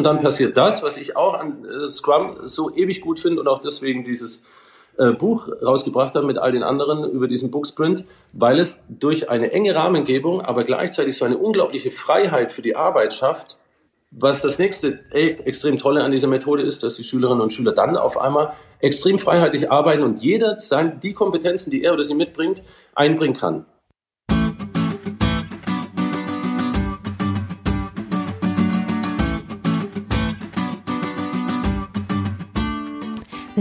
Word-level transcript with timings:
und 0.00 0.04
dann 0.04 0.18
passiert 0.18 0.56
das, 0.56 0.82
was 0.82 0.96
ich 0.96 1.14
auch 1.14 1.34
an 1.34 1.62
äh, 1.62 1.90
Scrum 1.90 2.38
so 2.44 2.74
ewig 2.74 3.02
gut 3.02 3.20
finde 3.20 3.42
und 3.42 3.48
auch 3.48 3.58
deswegen 3.58 4.02
dieses 4.02 4.42
äh, 4.96 5.10
Buch 5.10 5.50
rausgebracht 5.60 6.14
habe 6.14 6.26
mit 6.26 6.38
all 6.38 6.52
den 6.52 6.62
anderen 6.62 7.10
über 7.10 7.28
diesen 7.28 7.50
Booksprint, 7.50 8.06
weil 8.32 8.58
es 8.58 8.82
durch 8.88 9.28
eine 9.28 9.52
enge 9.52 9.74
Rahmengebung, 9.74 10.40
aber 10.40 10.64
gleichzeitig 10.64 11.18
so 11.18 11.26
eine 11.26 11.36
unglaubliche 11.36 11.90
Freiheit 11.90 12.50
für 12.50 12.62
die 12.62 12.76
Arbeit 12.76 13.12
schafft. 13.12 13.58
Was 14.10 14.40
das 14.40 14.58
nächste 14.58 15.00
echt 15.10 15.40
extrem 15.40 15.76
tolle 15.76 16.02
an 16.02 16.12
dieser 16.12 16.28
Methode 16.28 16.62
ist, 16.62 16.82
dass 16.82 16.96
die 16.96 17.04
Schülerinnen 17.04 17.42
und 17.42 17.52
Schüler 17.52 17.72
dann 17.72 17.98
auf 17.98 18.16
einmal 18.16 18.54
extrem 18.78 19.18
freiheitlich 19.18 19.70
arbeiten 19.70 20.02
und 20.02 20.22
jeder 20.22 20.56
sein, 20.56 20.98
die 21.00 21.12
Kompetenzen, 21.12 21.70
die 21.70 21.84
er 21.84 21.92
oder 21.92 22.04
sie 22.04 22.14
mitbringt, 22.14 22.62
einbringen 22.94 23.36
kann. 23.36 23.66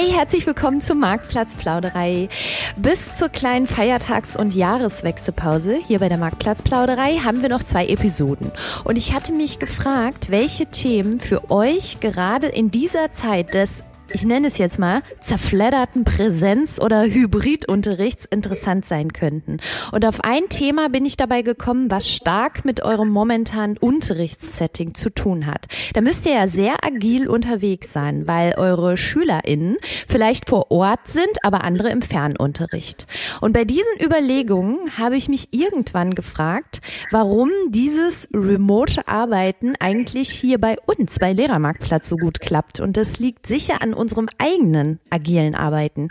Hey, 0.00 0.12
herzlich 0.12 0.46
willkommen 0.46 0.80
zur 0.80 0.94
Marktplatzplauderei. 0.94 2.28
Bis 2.76 3.16
zur 3.16 3.30
kleinen 3.30 3.66
Feiertags- 3.66 4.36
und 4.36 4.54
Jahreswechselpause 4.54 5.74
hier 5.74 5.98
bei 5.98 6.08
der 6.08 6.18
Marktplatzplauderei 6.18 7.16
haben 7.16 7.42
wir 7.42 7.48
noch 7.48 7.64
zwei 7.64 7.88
Episoden. 7.88 8.52
Und 8.84 8.96
ich 8.96 9.12
hatte 9.12 9.32
mich 9.32 9.58
gefragt, 9.58 10.30
welche 10.30 10.66
Themen 10.66 11.18
für 11.18 11.50
euch 11.50 11.98
gerade 11.98 12.46
in 12.46 12.70
dieser 12.70 13.10
Zeit 13.10 13.54
des 13.54 13.82
ich 14.12 14.24
nenne 14.24 14.48
es 14.48 14.58
jetzt 14.58 14.78
mal, 14.78 15.02
zerfledderten 15.20 16.04
Präsenz- 16.04 16.80
oder 16.80 17.04
Hybridunterrichts 17.04 18.24
interessant 18.26 18.84
sein 18.84 19.12
könnten. 19.12 19.58
Und 19.92 20.04
auf 20.06 20.24
ein 20.24 20.48
Thema 20.48 20.88
bin 20.88 21.04
ich 21.04 21.16
dabei 21.16 21.42
gekommen, 21.42 21.90
was 21.90 22.08
stark 22.08 22.64
mit 22.64 22.82
eurem 22.82 23.08
momentanen 23.08 23.76
Unterrichtssetting 23.76 24.94
zu 24.94 25.10
tun 25.10 25.46
hat. 25.46 25.66
Da 25.94 26.00
müsst 26.00 26.26
ihr 26.26 26.32
ja 26.32 26.46
sehr 26.46 26.84
agil 26.84 27.28
unterwegs 27.28 27.92
sein, 27.92 28.26
weil 28.26 28.54
eure 28.56 28.96
SchülerInnen 28.96 29.76
vielleicht 30.06 30.48
vor 30.48 30.70
Ort 30.70 31.06
sind, 31.06 31.44
aber 31.44 31.64
andere 31.64 31.90
im 31.90 32.02
Fernunterricht. 32.02 33.06
Und 33.40 33.52
bei 33.52 33.64
diesen 33.64 34.00
Überlegungen 34.02 34.96
habe 34.96 35.16
ich 35.16 35.28
mich 35.28 35.48
irgendwann 35.52 36.14
gefragt, 36.14 36.80
warum 37.10 37.50
dieses 37.68 38.28
remote 38.32 39.06
Arbeiten 39.06 39.74
eigentlich 39.78 40.30
hier 40.30 40.58
bei 40.58 40.76
uns, 40.86 41.18
bei 41.18 41.32
Lehrermarktplatz 41.32 42.08
so 42.08 42.16
gut 42.16 42.40
klappt. 42.40 42.80
Und 42.80 42.96
das 42.96 43.18
liegt 43.18 43.46
sicher 43.46 43.82
an 43.82 43.94
unserem 43.98 44.28
eigenen 44.38 45.00
agilen 45.10 45.54
Arbeiten. 45.54 46.08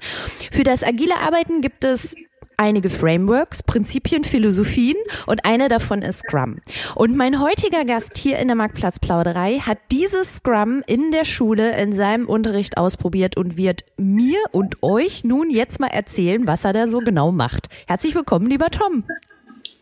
Für 0.52 0.64
das 0.64 0.84
agile 0.84 1.16
Arbeiten 1.18 1.62
gibt 1.62 1.84
es 1.84 2.16
einige 2.58 2.90
Frameworks, 2.90 3.64
Prinzipien, 3.64 4.24
Philosophien 4.24 4.98
und 5.28 5.46
eine 5.46 5.70
davon 5.70 6.02
ist 6.02 6.20
Scrum. 6.20 6.58
Und 6.96 7.16
mein 7.16 7.40
heutiger 7.40 7.86
Gast 7.86 8.18
hier 8.18 8.40
in 8.40 8.48
der 8.48 8.58
Marktplatzplauderei 8.58 9.60
hat 9.60 9.78
dieses 9.92 10.38
Scrum 10.38 10.82
in 10.88 11.12
der 11.12 11.26
Schule 11.26 11.78
in 11.80 11.94
seinem 11.94 12.28
Unterricht 12.28 12.78
ausprobiert 12.78 13.38
und 13.38 13.58
wird 13.58 13.86
mir 13.98 14.40
und 14.52 14.82
euch 14.82 15.24
nun 15.24 15.50
jetzt 15.50 15.80
mal 15.80 15.88
erzählen, 15.88 16.48
was 16.48 16.66
er 16.66 16.74
da 16.74 16.88
so 16.88 17.00
genau 17.00 17.32
macht. 17.32 17.70
Herzlich 17.88 18.16
willkommen, 18.16 18.48
lieber 18.48 18.70
Tom. 18.70 19.04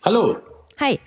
Hallo. 0.03 0.38
Hi. 0.78 1.00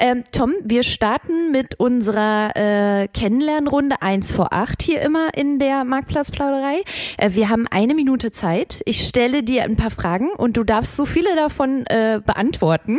Ähm, 0.00 0.24
Tom, 0.32 0.54
wir 0.64 0.82
starten 0.82 1.52
mit 1.52 1.78
unserer 1.78 2.56
äh, 2.56 3.06
Kennenlernrunde 3.08 4.00
1 4.00 4.32
vor 4.32 4.54
8 4.54 4.80
hier 4.80 5.02
immer 5.02 5.28
in 5.34 5.58
der 5.58 5.84
Marktplatzplauderei. 5.84 6.82
Äh, 7.18 7.30
wir 7.34 7.50
haben 7.50 7.66
eine 7.70 7.94
Minute 7.94 8.32
Zeit. 8.32 8.80
Ich 8.86 9.06
stelle 9.06 9.42
dir 9.42 9.64
ein 9.64 9.76
paar 9.76 9.90
Fragen 9.90 10.30
und 10.30 10.56
du 10.56 10.64
darfst 10.64 10.96
so 10.96 11.04
viele 11.04 11.36
davon 11.36 11.84
äh, 11.86 12.22
beantworten. 12.24 12.98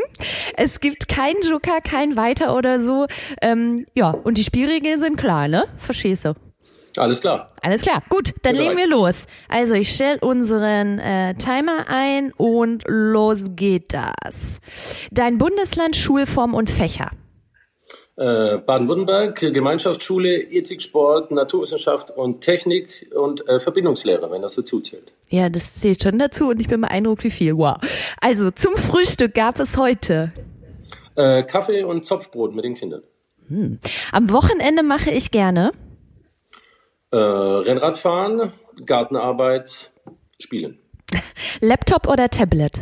Es 0.56 0.80
gibt 0.80 1.08
keinen 1.08 1.42
Joker, 1.42 1.82
kein 1.82 2.16
Weiter 2.16 2.56
oder 2.56 2.80
so. 2.80 3.08
Ähm, 3.42 3.88
ja, 3.96 4.12
und 4.12 4.38
die 4.38 4.44
Spielregeln 4.44 5.00
sind 5.00 5.18
klar, 5.18 5.48
ne? 5.48 5.64
Verstehst 5.78 6.26
du? 6.26 6.36
Alles 6.98 7.22
klar. 7.22 7.52
Alles 7.62 7.82
klar. 7.82 8.02
Gut, 8.10 8.34
dann 8.44 8.56
legen 8.56 8.78
wir 8.78 8.88
los. 8.88 9.26
Also 9.48 9.74
ich 9.74 9.94
stelle 9.94 10.20
unseren 10.20 11.00
äh, 11.00 11.36
Timer 11.36 11.86
ein 11.88 12.34
und 12.34 12.84
los 12.88 13.44
geht 13.56 13.94
das. 13.94 14.60
Dein 15.12 15.38
Bundesland, 15.38 15.96
Schulform 15.96 16.54
und 16.54 16.70
Fächer. 16.70 17.12
Äh, 18.18 18.58
Baden-Württemberg, 18.58 19.40
Gemeinschaftsschule, 19.40 20.42
Ethik, 20.42 20.82
Sport, 20.82 21.32
Naturwissenschaft 21.32 22.12
und 22.12 22.42
Technik 22.42 23.10
und 23.16 23.48
äh, 23.48 23.60
Verbindungslehre, 23.60 24.30
wenn 24.30 24.42
das 24.42 24.56
dazu 24.56 24.82
zählt. 24.82 25.12
Ja, 25.30 25.50
das 25.50 25.76
zählt 25.76 26.04
schon 26.04 26.20
dazu 26.20 26.50
und 26.50 26.60
ich 26.60 26.68
bin 26.68 26.82
beeindruckt, 26.82 27.24
wie 27.24 27.32
viel. 27.32 27.58
Wow. 27.58 27.78
Also 28.20 28.52
zum 28.52 28.76
Frühstück 28.76 29.34
gab 29.34 29.60
es 29.60 29.78
heute 29.78 30.34
äh, 31.16 31.44
Kaffee 31.44 31.84
und 31.84 32.06
Zopfbrot 32.06 32.54
mit 32.54 32.66
den 32.66 32.76
Kindern. 32.76 33.02
Hm. 33.48 33.80
Am 34.12 34.30
Wochenende 34.30 34.84
mache 34.84 35.10
ich 35.10 35.32
gerne 35.32 35.72
äh, 37.12 37.18
Rennradfahren, 37.18 38.54
Gartenarbeit, 38.86 39.92
Spielen. 40.40 40.80
Laptop 41.62 42.08
oder 42.08 42.30
Tablet? 42.30 42.80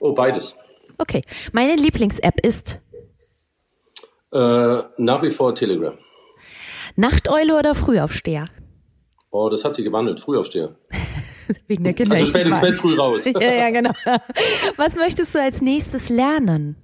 Oh, 0.00 0.12
beides. 0.12 0.54
Okay. 0.98 1.22
Meine 1.52 1.76
Lieblings-App 1.76 2.44
ist? 2.44 2.80
Äh, 4.32 4.82
nach 4.96 5.22
wie 5.22 5.30
vor 5.30 5.54
Telegram. 5.54 5.96
Nachteule 6.96 7.56
oder 7.56 7.74
Frühaufsteher? 7.74 8.46
Oh, 9.30 9.48
das 9.48 9.64
hat 9.64 9.74
sich 9.74 9.84
gewandelt. 9.84 10.20
Frühaufsteher. 10.20 10.76
Wegen 11.66 11.84
der 11.84 11.94
Kinder. 11.94 12.14
Also 12.14 12.26
spät 12.26 12.46
ins 12.46 12.60
Bett, 12.60 12.78
früh 12.78 12.94
raus. 12.94 13.24
ja, 13.40 13.40
ja, 13.40 13.70
genau. 13.70 13.92
Was 14.76 14.96
möchtest 14.96 15.34
du 15.34 15.40
als 15.40 15.62
nächstes 15.62 16.08
lernen? 16.08 16.76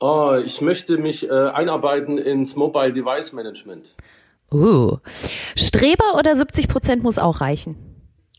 Oh, 0.00 0.36
ich 0.44 0.60
möchte 0.60 0.98
mich 0.98 1.28
äh, 1.28 1.32
einarbeiten 1.32 2.18
ins 2.18 2.56
Mobile 2.56 2.92
Device 2.92 3.32
Management. 3.32 3.94
Uh. 4.52 4.98
Streber 5.56 6.16
oder 6.16 6.36
70 6.36 6.68
Prozent 6.68 7.02
muss 7.02 7.18
auch 7.18 7.40
reichen? 7.40 7.76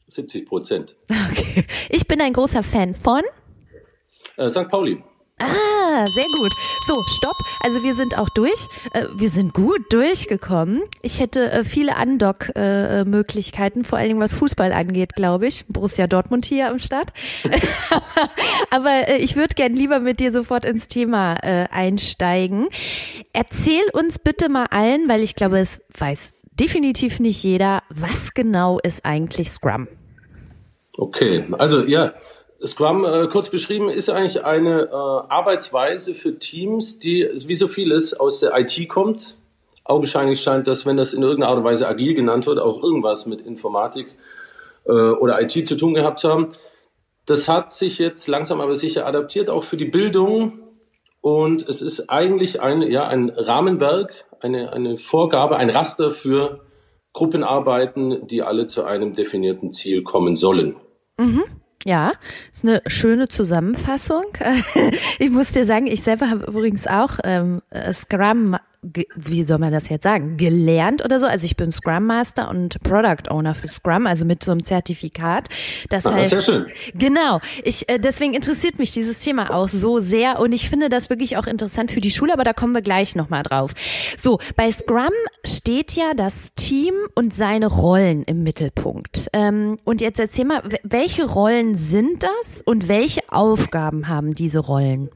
70 0.07 0.47
Prozent. 0.47 0.95
Okay. 1.09 1.65
Ich 1.89 2.07
bin 2.07 2.21
ein 2.21 2.33
großer 2.33 2.63
Fan 2.63 2.95
von? 2.95 3.21
Äh, 4.37 4.49
St. 4.49 4.69
Pauli. 4.69 5.03
Ah, 5.39 6.05
sehr 6.05 6.25
gut. 6.39 6.51
So, 6.87 6.95
stopp. 7.17 7.35
Also 7.63 7.83
wir 7.83 7.93
sind 7.93 8.17
auch 8.17 8.29
durch. 8.29 8.67
Äh, 8.93 9.05
wir 9.13 9.29
sind 9.29 9.53
gut 9.53 9.93
durchgekommen. 9.93 10.81
Ich 11.01 11.19
hätte 11.19 11.51
äh, 11.51 11.63
viele 11.63 11.93
Undock-Möglichkeiten, 12.01 13.83
vor 13.83 13.99
allen 13.99 14.07
Dingen 14.07 14.19
was 14.19 14.33
Fußball 14.33 14.71
angeht, 14.73 15.15
glaube 15.15 15.45
ich. 15.47 15.65
Borussia 15.67 16.07
Dortmund 16.07 16.45
hier 16.45 16.69
am 16.69 16.79
Start. 16.79 17.13
Aber 18.71 19.09
äh, 19.09 19.17
ich 19.17 19.35
würde 19.35 19.53
gern 19.53 19.73
lieber 19.73 19.99
mit 19.99 20.19
dir 20.19 20.31
sofort 20.31 20.65
ins 20.65 20.87
Thema 20.87 21.35
einsteigen. 21.71 22.67
Erzähl 23.33 23.83
uns 23.93 24.19
bitte 24.19 24.49
mal 24.49 24.65
allen, 24.71 25.07
weil 25.07 25.21
ich 25.21 25.35
glaube, 25.35 25.59
es 25.59 25.81
weiß 25.97 26.33
definitiv 26.59 27.19
nicht 27.19 27.43
jeder, 27.43 27.83
was 27.89 28.33
genau 28.33 28.79
ist 28.79 29.05
eigentlich 29.05 29.49
Scrum? 29.49 29.87
Okay, 30.97 31.45
also 31.57 31.85
ja, 31.85 32.13
Scrum, 32.65 33.05
äh, 33.05 33.27
kurz 33.27 33.49
beschrieben, 33.49 33.89
ist 33.89 34.09
eigentlich 34.09 34.43
eine 34.43 34.83
äh, 34.83 34.93
Arbeitsweise 34.93 36.15
für 36.15 36.39
Teams, 36.39 36.99
die 36.99 37.29
wie 37.45 37.55
so 37.55 37.67
vieles 37.67 38.13
aus 38.13 38.39
der 38.39 38.57
IT 38.57 38.89
kommt. 38.89 39.37
Augenscheinlich 39.83 40.41
scheint 40.41 40.67
das, 40.67 40.85
wenn 40.85 40.97
das 40.97 41.13
in 41.13 41.21
irgendeiner 41.21 41.51
Art 41.51 41.59
und 41.59 41.63
Weise 41.63 41.87
agil 41.87 42.15
genannt 42.15 42.45
wird, 42.45 42.59
auch 42.59 42.81
irgendwas 42.81 43.25
mit 43.25 43.41
Informatik 43.41 44.07
äh, 44.85 44.91
oder 44.91 45.41
IT 45.41 45.67
zu 45.67 45.75
tun 45.75 45.93
gehabt 45.93 46.19
zu 46.19 46.29
haben. 46.29 46.55
Das 47.25 47.47
hat 47.47 47.73
sich 47.73 47.99
jetzt 47.99 48.27
langsam 48.27 48.59
aber 48.59 48.73
sicher 48.73 49.05
adaptiert, 49.05 49.49
auch 49.49 49.63
für 49.63 49.77
die 49.77 49.85
Bildung. 49.85 50.59
Und 51.21 51.67
es 51.67 51.81
ist 51.81 52.09
eigentlich 52.09 52.61
ein, 52.61 52.81
ja, 52.81 53.07
ein 53.07 53.29
Rahmenwerk, 53.29 54.25
eine, 54.39 54.73
eine 54.73 54.97
Vorgabe, 54.97 55.57
ein 55.57 55.69
Raster 55.69 56.11
für 56.11 56.61
Gruppenarbeiten, 57.13 58.27
die 58.27 58.43
alle 58.43 58.67
zu 58.67 58.83
einem 58.83 59.13
definierten 59.13 59.71
Ziel 59.71 60.03
kommen 60.03 60.35
sollen. 60.35 60.75
Mhm. 61.17 61.43
Ja, 61.87 62.11
ist 62.51 62.65
eine 62.65 62.81
schöne 62.87 63.29
Zusammenfassung. 63.29 64.25
Ich 65.19 65.29
muss 65.29 65.53
dir 65.53 65.65
sagen, 65.65 65.87
ich 65.87 66.03
selber 66.03 66.29
habe 66.29 66.43
übrigens 66.45 66.85
auch 66.85 67.17
ähm, 67.23 67.61
Scrum 67.93 68.57
wie 68.81 69.43
soll 69.43 69.57
man 69.57 69.73
das 69.73 69.89
jetzt 69.89 70.03
sagen, 70.03 70.37
gelernt 70.37 71.03
oder 71.03 71.19
so. 71.19 71.25
Also 71.25 71.45
ich 71.45 71.57
bin 71.57 71.71
Scrum 71.71 72.05
Master 72.05 72.49
und 72.49 72.79
Product 72.83 73.29
Owner 73.29 73.55
für 73.55 73.67
Scrum, 73.67 74.05
also 74.05 74.23
mit 74.23 74.43
so 74.43 74.51
einem 74.51 74.63
Zertifikat. 74.63 75.49
Das 75.89 76.05
ah, 76.05 76.13
heißt, 76.13 76.29
sehr 76.29 76.41
schön. 76.41 76.65
genau. 76.93 77.39
Ich 77.63 77.89
äh, 77.89 77.97
deswegen 77.97 78.33
interessiert 78.33 78.77
mich 78.79 78.91
dieses 78.91 79.19
Thema 79.19 79.53
auch 79.53 79.67
so 79.67 79.99
sehr 79.99 80.39
und 80.39 80.51
ich 80.51 80.69
finde 80.69 80.89
das 80.89 81.09
wirklich 81.09 81.37
auch 81.37 81.47
interessant 81.47 81.91
für 81.91 82.01
die 82.01 82.11
Schule, 82.11 82.33
aber 82.33 82.43
da 82.43 82.53
kommen 82.53 82.73
wir 82.73 82.81
gleich 82.81 83.15
nochmal 83.15 83.43
drauf. 83.43 83.73
So, 84.17 84.39
bei 84.55 84.71
Scrum 84.71 85.09
steht 85.45 85.93
ja 85.93 86.13
das 86.15 86.53
Team 86.55 86.93
und 87.15 87.33
seine 87.33 87.67
Rollen 87.67 88.23
im 88.23 88.43
Mittelpunkt. 88.43 89.29
Ähm, 89.33 89.77
und 89.83 90.01
jetzt 90.01 90.19
erzähl 90.19 90.45
mal, 90.45 90.61
welche 90.83 91.25
Rollen 91.25 91.75
sind 91.75 92.23
das 92.23 92.61
und 92.63 92.87
welche 92.87 93.21
Aufgaben 93.29 94.07
haben 94.07 94.35
diese 94.35 94.59
Rollen? 94.59 95.09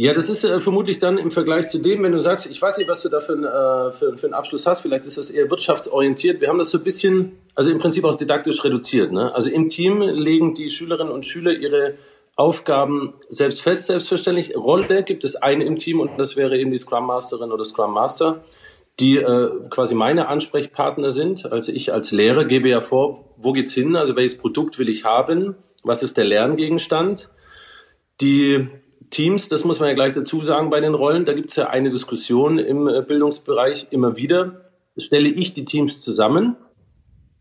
Ja, 0.00 0.14
das 0.14 0.30
ist 0.30 0.44
äh, 0.44 0.60
vermutlich 0.60 1.00
dann 1.00 1.18
im 1.18 1.32
Vergleich 1.32 1.66
zu 1.66 1.80
dem, 1.80 2.04
wenn 2.04 2.12
du 2.12 2.20
sagst, 2.20 2.48
ich 2.48 2.62
weiß 2.62 2.78
nicht, 2.78 2.88
was 2.88 3.02
du 3.02 3.08
da 3.08 3.18
für, 3.18 3.32
äh, 3.32 3.92
für, 3.92 4.16
für 4.16 4.26
einen 4.26 4.34
Abschluss 4.34 4.64
hast, 4.64 4.82
vielleicht 4.82 5.06
ist 5.06 5.18
das 5.18 5.28
eher 5.28 5.50
wirtschaftsorientiert. 5.50 6.40
Wir 6.40 6.46
haben 6.46 6.58
das 6.58 6.70
so 6.70 6.78
ein 6.78 6.84
bisschen, 6.84 7.32
also 7.56 7.68
im 7.72 7.78
Prinzip 7.78 8.04
auch 8.04 8.14
didaktisch 8.14 8.62
reduziert. 8.62 9.10
Ne? 9.10 9.34
Also 9.34 9.50
im 9.50 9.66
Team 9.66 10.00
legen 10.00 10.54
die 10.54 10.70
Schülerinnen 10.70 11.12
und 11.12 11.26
Schüler 11.26 11.50
ihre 11.50 11.94
Aufgaben 12.36 13.14
selbst 13.28 13.60
fest, 13.60 13.86
selbstverständlich. 13.86 14.54
Rolle 14.54 15.02
gibt 15.02 15.24
es 15.24 15.34
eine 15.34 15.64
im 15.64 15.74
Team 15.74 15.98
und 15.98 16.16
das 16.16 16.36
wäre 16.36 16.56
eben 16.56 16.70
die 16.70 16.76
Scrum 16.76 17.04
Masterin 17.04 17.50
oder 17.50 17.64
Scrum 17.64 17.92
Master, 17.92 18.44
die 19.00 19.16
äh, 19.16 19.50
quasi 19.68 19.96
meine 19.96 20.28
Ansprechpartner 20.28 21.10
sind. 21.10 21.50
Also 21.50 21.72
ich 21.72 21.92
als 21.92 22.12
Lehrer 22.12 22.44
gebe 22.44 22.68
ja 22.68 22.80
vor, 22.80 23.34
wo 23.36 23.52
geht's 23.52 23.74
hin, 23.74 23.96
also 23.96 24.14
welches 24.14 24.38
Produkt 24.38 24.78
will 24.78 24.90
ich 24.90 25.04
haben, 25.04 25.56
was 25.82 26.04
ist 26.04 26.16
der 26.16 26.24
Lerngegenstand. 26.24 27.30
Die 28.20 28.68
Teams, 29.10 29.48
das 29.48 29.64
muss 29.64 29.80
man 29.80 29.88
ja 29.88 29.94
gleich 29.94 30.14
dazu 30.14 30.42
sagen 30.42 30.70
bei 30.70 30.80
den 30.80 30.94
Rollen, 30.94 31.24
da 31.24 31.32
gibt 31.32 31.50
es 31.50 31.56
ja 31.56 31.68
eine 31.68 31.88
Diskussion 31.88 32.58
im 32.58 32.88
äh, 32.88 33.02
Bildungsbereich 33.02 33.88
immer 33.90 34.16
wieder. 34.16 34.62
Stelle 34.96 35.28
ich 35.28 35.54
die 35.54 35.64
Teams 35.64 36.00
zusammen 36.00 36.56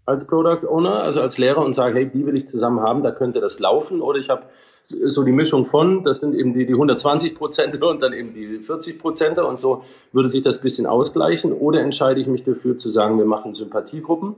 als 0.06 0.26
Product 0.26 0.66
Owner, 0.68 1.04
also 1.04 1.22
als 1.22 1.38
Lehrer 1.38 1.64
und 1.66 1.74
sage, 1.74 1.96
hey, 1.96 2.10
die 2.10 2.26
will 2.26 2.38
ich 2.38 2.48
zusammen 2.48 2.80
haben, 2.80 3.04
da 3.04 3.12
könnte 3.12 3.42
das 3.42 3.60
laufen. 3.60 4.02
Oder 4.02 4.20
ich 4.20 4.30
habe 4.30 4.44
so 4.90 5.24
die 5.24 5.34
Mischung 5.34 5.66
von, 5.66 6.04
das 6.04 6.22
sind 6.22 6.34
eben 6.34 6.54
die, 6.54 6.66
die 6.66 6.74
120 6.74 7.36
Prozent 7.36 7.82
und 7.84 8.02
dann 8.02 8.14
eben 8.14 8.34
die 8.34 8.60
40 8.60 9.00
Prozent 9.00 9.38
und 9.38 9.60
so 9.60 9.84
würde 10.14 10.30
sich 10.30 10.44
das 10.44 10.62
bisschen 10.62 10.86
ausgleichen. 10.86 11.52
Oder 11.52 11.82
entscheide 11.82 12.22
ich 12.22 12.28
mich 12.28 12.44
dafür 12.44 12.78
zu 12.78 12.90
sagen, 12.90 13.18
wir 13.18 13.26
machen 13.26 13.54
Sympathiegruppen, 13.54 14.36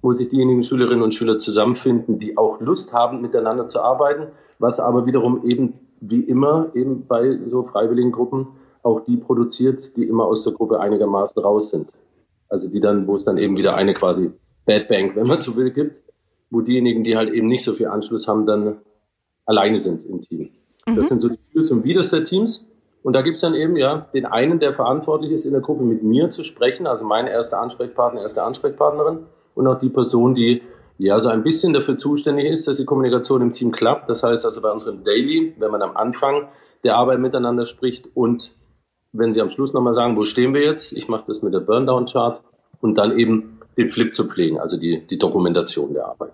wo 0.00 0.14
sich 0.14 0.30
diejenigen 0.30 0.64
Schülerinnen 0.64 1.02
und 1.02 1.12
Schüler 1.12 1.36
zusammenfinden, 1.36 2.18
die 2.18 2.38
auch 2.38 2.60
Lust 2.60 2.94
haben, 2.94 3.20
miteinander 3.20 3.66
zu 3.66 3.80
arbeiten, 3.80 4.28
was 4.58 4.80
aber 4.80 5.04
wiederum 5.04 5.46
eben 5.46 5.74
wie 6.00 6.20
immer 6.20 6.70
eben 6.74 7.06
bei 7.06 7.38
so 7.48 7.64
freiwilligen 7.64 8.12
Gruppen 8.12 8.48
auch 8.82 9.00
die 9.00 9.16
produziert, 9.16 9.96
die 9.96 10.04
immer 10.04 10.24
aus 10.24 10.44
der 10.44 10.52
Gruppe 10.52 10.80
einigermaßen 10.80 11.42
raus 11.42 11.70
sind. 11.70 11.88
Also 12.48 12.68
die 12.68 12.80
dann, 12.80 13.06
wo 13.06 13.16
es 13.16 13.24
dann 13.24 13.38
eben 13.38 13.56
wieder 13.56 13.74
eine 13.74 13.94
quasi 13.94 14.30
Bad 14.64 14.88
Bank, 14.88 15.16
wenn 15.16 15.26
man 15.26 15.40
so 15.40 15.56
will, 15.56 15.70
gibt, 15.70 16.02
wo 16.50 16.60
diejenigen, 16.60 17.02
die 17.02 17.16
halt 17.16 17.32
eben 17.32 17.46
nicht 17.46 17.64
so 17.64 17.72
viel 17.72 17.88
Anschluss 17.88 18.28
haben, 18.28 18.46
dann 18.46 18.78
alleine 19.44 19.80
sind 19.80 20.06
im 20.06 20.22
Team. 20.22 20.50
Mhm. 20.86 20.96
Das 20.96 21.08
sind 21.08 21.20
so 21.20 21.28
die 21.28 21.38
Fürs 21.52 21.70
und 21.70 21.84
Widers 21.84 22.10
der 22.10 22.24
Teams. 22.24 22.66
Und 23.02 23.12
da 23.12 23.22
gibt's 23.22 23.40
dann 23.40 23.54
eben 23.54 23.76
ja 23.76 24.08
den 24.14 24.26
einen, 24.26 24.58
der 24.58 24.74
verantwortlich 24.74 25.30
ist, 25.30 25.44
in 25.44 25.52
der 25.52 25.60
Gruppe 25.60 25.84
mit 25.84 26.02
mir 26.02 26.30
zu 26.30 26.42
sprechen, 26.42 26.86
also 26.88 27.04
meine 27.04 27.30
erste 27.30 27.56
Ansprechpartner, 27.56 28.22
erste 28.22 28.42
Ansprechpartnerin 28.42 29.26
und 29.54 29.66
auch 29.66 29.78
die 29.78 29.90
Person, 29.90 30.34
die 30.34 30.62
ja, 30.98 31.20
so 31.20 31.28
ein 31.28 31.42
bisschen 31.42 31.72
dafür 31.72 31.98
zuständig 31.98 32.46
ist, 32.46 32.66
dass 32.66 32.78
die 32.78 32.84
Kommunikation 32.84 33.42
im 33.42 33.52
Team 33.52 33.70
klappt. 33.70 34.08
Das 34.08 34.22
heißt 34.22 34.44
also 34.44 34.60
bei 34.60 34.70
unserem 34.70 35.04
Daily, 35.04 35.54
wenn 35.58 35.70
man 35.70 35.82
am 35.82 35.96
Anfang 35.96 36.48
der 36.84 36.96
Arbeit 36.96 37.18
miteinander 37.18 37.66
spricht 37.66 38.08
und 38.14 38.50
wenn 39.12 39.32
Sie 39.32 39.40
am 39.40 39.50
Schluss 39.50 39.72
nochmal 39.72 39.94
sagen, 39.94 40.16
wo 40.16 40.24
stehen 40.24 40.54
wir 40.54 40.62
jetzt? 40.62 40.92
Ich 40.92 41.08
mache 41.08 41.24
das 41.26 41.42
mit 41.42 41.54
der 41.54 41.60
Burndown-Chart 41.60 42.40
und 42.80 42.96
dann 42.96 43.18
eben 43.18 43.60
den 43.76 43.90
Flip 43.90 44.14
zu 44.14 44.26
pflegen, 44.26 44.58
also 44.58 44.78
die, 44.78 45.06
die 45.06 45.18
Dokumentation 45.18 45.92
der 45.94 46.06
Arbeit. 46.06 46.32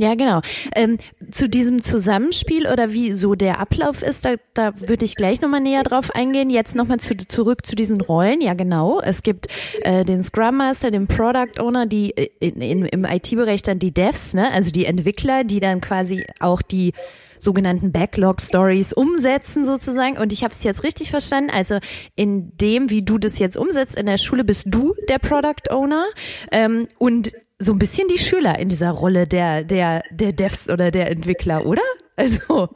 Ja, 0.00 0.14
genau. 0.14 0.40
Ähm, 0.74 0.96
zu 1.30 1.46
diesem 1.46 1.82
Zusammenspiel 1.82 2.66
oder 2.66 2.90
wie 2.90 3.12
so 3.12 3.34
der 3.34 3.60
Ablauf 3.60 4.02
ist, 4.02 4.24
da, 4.24 4.36
da 4.54 4.72
würde 4.80 5.04
ich 5.04 5.14
gleich 5.14 5.42
nochmal 5.42 5.60
näher 5.60 5.82
drauf 5.82 6.14
eingehen. 6.14 6.48
Jetzt 6.48 6.74
nochmal 6.74 7.00
zu, 7.00 7.14
zurück 7.18 7.66
zu 7.66 7.76
diesen 7.76 8.00
Rollen. 8.00 8.40
Ja, 8.40 8.54
genau. 8.54 9.02
Es 9.02 9.22
gibt 9.22 9.48
äh, 9.82 10.06
den 10.06 10.22
Scrum 10.22 10.56
Master, 10.56 10.90
den 10.90 11.06
Product 11.06 11.60
Owner, 11.60 11.84
die 11.84 12.16
äh, 12.16 12.30
in, 12.40 12.62
in, 12.62 12.86
im 12.86 13.04
IT-Bereich 13.04 13.60
dann 13.60 13.78
die 13.78 13.92
Devs, 13.92 14.32
ne? 14.32 14.50
also 14.52 14.70
die 14.70 14.86
Entwickler, 14.86 15.44
die 15.44 15.60
dann 15.60 15.82
quasi 15.82 16.24
auch 16.38 16.62
die 16.62 16.94
sogenannten 17.38 17.92
Backlog-Stories 17.92 18.94
umsetzen 18.94 19.66
sozusagen. 19.66 20.16
Und 20.16 20.32
ich 20.32 20.44
habe 20.44 20.54
es 20.54 20.64
jetzt 20.64 20.82
richtig 20.82 21.10
verstanden. 21.10 21.50
Also 21.50 21.78
in 22.16 22.56
dem, 22.56 22.88
wie 22.88 23.02
du 23.02 23.18
das 23.18 23.38
jetzt 23.38 23.58
umsetzt 23.58 23.96
in 23.98 24.06
der 24.06 24.16
Schule, 24.16 24.44
bist 24.44 24.62
du 24.64 24.94
der 25.10 25.18
Product 25.18 25.70
Owner 25.70 26.06
ähm, 26.52 26.88
und 26.96 27.32
so 27.60 27.72
ein 27.72 27.78
bisschen 27.78 28.08
die 28.08 28.18
Schüler 28.18 28.58
in 28.58 28.68
dieser 28.68 28.90
Rolle 28.90 29.26
der, 29.26 29.62
der, 29.62 30.02
der 30.10 30.32
Devs 30.32 30.68
oder 30.68 30.90
der 30.90 31.10
Entwickler, 31.10 31.66
oder? 31.66 31.82
Also. 32.16 32.68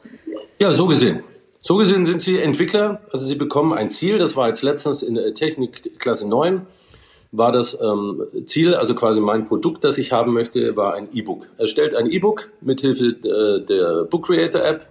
Ja, 0.59 0.71
so 0.71 0.87
gesehen. 0.87 1.23
So 1.59 1.77
gesehen 1.77 2.05
sind 2.05 2.21
sie 2.21 2.39
Entwickler, 2.39 3.01
also 3.11 3.25
sie 3.25 3.35
bekommen 3.35 3.73
ein 3.73 3.89
Ziel, 3.89 4.19
das 4.19 4.35
war 4.35 4.47
jetzt 4.47 4.61
letztens 4.61 5.01
in 5.01 5.15
der 5.15 5.33
Technik 5.33 5.99
Klasse 5.99 6.27
9, 6.27 6.67
war 7.31 7.51
das 7.51 7.77
ähm, 7.81 8.23
Ziel, 8.45 8.75
also 8.75 8.93
quasi 8.93 9.19
mein 9.19 9.47
Produkt, 9.47 9.83
das 9.83 9.97
ich 9.97 10.11
haben 10.11 10.33
möchte, 10.33 10.75
war 10.75 10.93
ein 10.93 11.09
E-Book. 11.11 11.47
Er 11.57 11.65
stellt 11.65 11.95
ein 11.95 12.09
E-Book 12.09 12.51
mithilfe 12.61 13.05
äh, 13.05 13.65
der 13.65 14.03
Book 14.05 14.27
Creator 14.27 14.63
App 14.63 14.87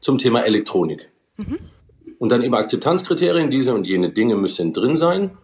zum 0.00 0.16
Thema 0.16 0.40
Elektronik. 0.40 1.10
Mhm. 1.36 1.58
Und 2.18 2.30
dann 2.30 2.42
eben 2.42 2.54
Akzeptanzkriterien, 2.54 3.50
diese 3.50 3.74
und 3.74 3.86
jene 3.86 4.10
Dinge 4.10 4.36
müssen 4.36 4.72
drin 4.72 4.96
sein. 4.96 5.36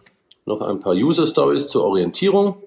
Noch 0.45 0.61
ein 0.61 0.79
paar 0.79 0.93
User 0.93 1.27
Stories 1.27 1.67
zur 1.67 1.83
Orientierung 1.83 2.57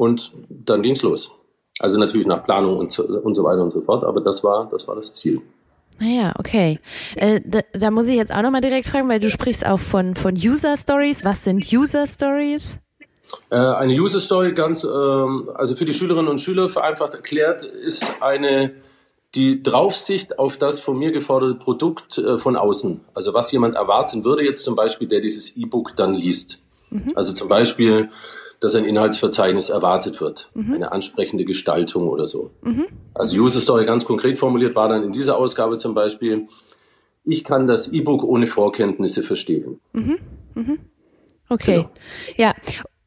und 0.00 0.32
dann 0.48 0.80
ging's 0.80 1.02
los. 1.02 1.30
Also 1.78 1.98
natürlich 1.98 2.26
nach 2.26 2.42
Planung 2.42 2.78
und 2.78 2.90
so, 2.90 3.04
und 3.04 3.34
so 3.34 3.44
weiter 3.44 3.62
und 3.62 3.70
so 3.70 3.82
fort, 3.82 4.02
aber 4.02 4.22
das 4.22 4.42
war, 4.42 4.66
das 4.72 4.88
war 4.88 4.96
das 4.96 5.12
Ziel. 5.12 5.42
Naja, 5.98 6.32
okay. 6.38 6.78
Äh, 7.16 7.42
da, 7.44 7.60
da, 7.74 7.90
muss 7.90 8.06
ich 8.06 8.16
jetzt 8.16 8.32
auch 8.32 8.40
nochmal 8.40 8.62
direkt 8.62 8.88
fragen, 8.88 9.10
weil 9.10 9.20
du 9.20 9.28
sprichst 9.28 9.66
auch 9.66 9.78
von, 9.78 10.14
von 10.14 10.32
User 10.32 10.74
Stories. 10.78 11.22
Was 11.22 11.44
sind 11.44 11.70
User 11.70 12.06
Stories? 12.06 12.78
Äh, 13.50 13.56
eine 13.56 13.92
User 13.92 14.20
Story, 14.20 14.54
ganz, 14.54 14.84
ähm, 14.84 15.50
also 15.54 15.76
für 15.76 15.84
die 15.84 15.92
Schülerinnen 15.92 16.28
und 16.28 16.40
Schüler 16.40 16.70
vereinfacht 16.70 17.12
erklärt, 17.12 17.62
ist 17.62 18.10
eine 18.20 18.72
die 19.34 19.62
Draufsicht 19.62 20.38
auf 20.38 20.56
das 20.56 20.80
von 20.80 20.98
mir 20.98 21.12
geforderte 21.12 21.56
Produkt 21.56 22.16
äh, 22.16 22.38
von 22.38 22.56
außen. 22.56 23.02
Also 23.12 23.34
was 23.34 23.52
jemand 23.52 23.74
erwarten 23.74 24.24
würde, 24.24 24.44
jetzt 24.44 24.64
zum 24.64 24.76
Beispiel, 24.76 25.08
der 25.08 25.20
dieses 25.20 25.58
E-Book 25.58 25.94
dann 25.94 26.14
liest. 26.14 26.62
Mhm. 26.88 27.12
Also 27.14 27.34
zum 27.34 27.48
Beispiel, 27.48 28.08
dass 28.60 28.74
ein 28.74 28.84
Inhaltsverzeichnis 28.84 29.70
erwartet 29.70 30.20
wird. 30.20 30.50
Mhm. 30.54 30.74
Eine 30.74 30.92
ansprechende 30.92 31.44
Gestaltung 31.44 32.08
oder 32.08 32.26
so. 32.26 32.50
Mhm. 32.62 32.86
Also 33.14 33.36
User 33.36 33.60
Story 33.60 33.86
ganz 33.86 34.04
konkret 34.04 34.38
formuliert 34.38 34.76
war 34.76 34.88
dann 34.88 35.02
in 35.02 35.12
dieser 35.12 35.36
Ausgabe 35.38 35.78
zum 35.78 35.94
Beispiel, 35.94 36.48
ich 37.24 37.44
kann 37.44 37.66
das 37.66 37.88
E-Book 37.88 38.22
ohne 38.22 38.46
Vorkenntnisse 38.46 39.22
verstehen. 39.22 39.80
Mhm. 39.92 40.18
Mhm. 40.54 40.78
Okay. 41.48 41.76
Genau. 41.76 41.90
Ja. 42.36 42.54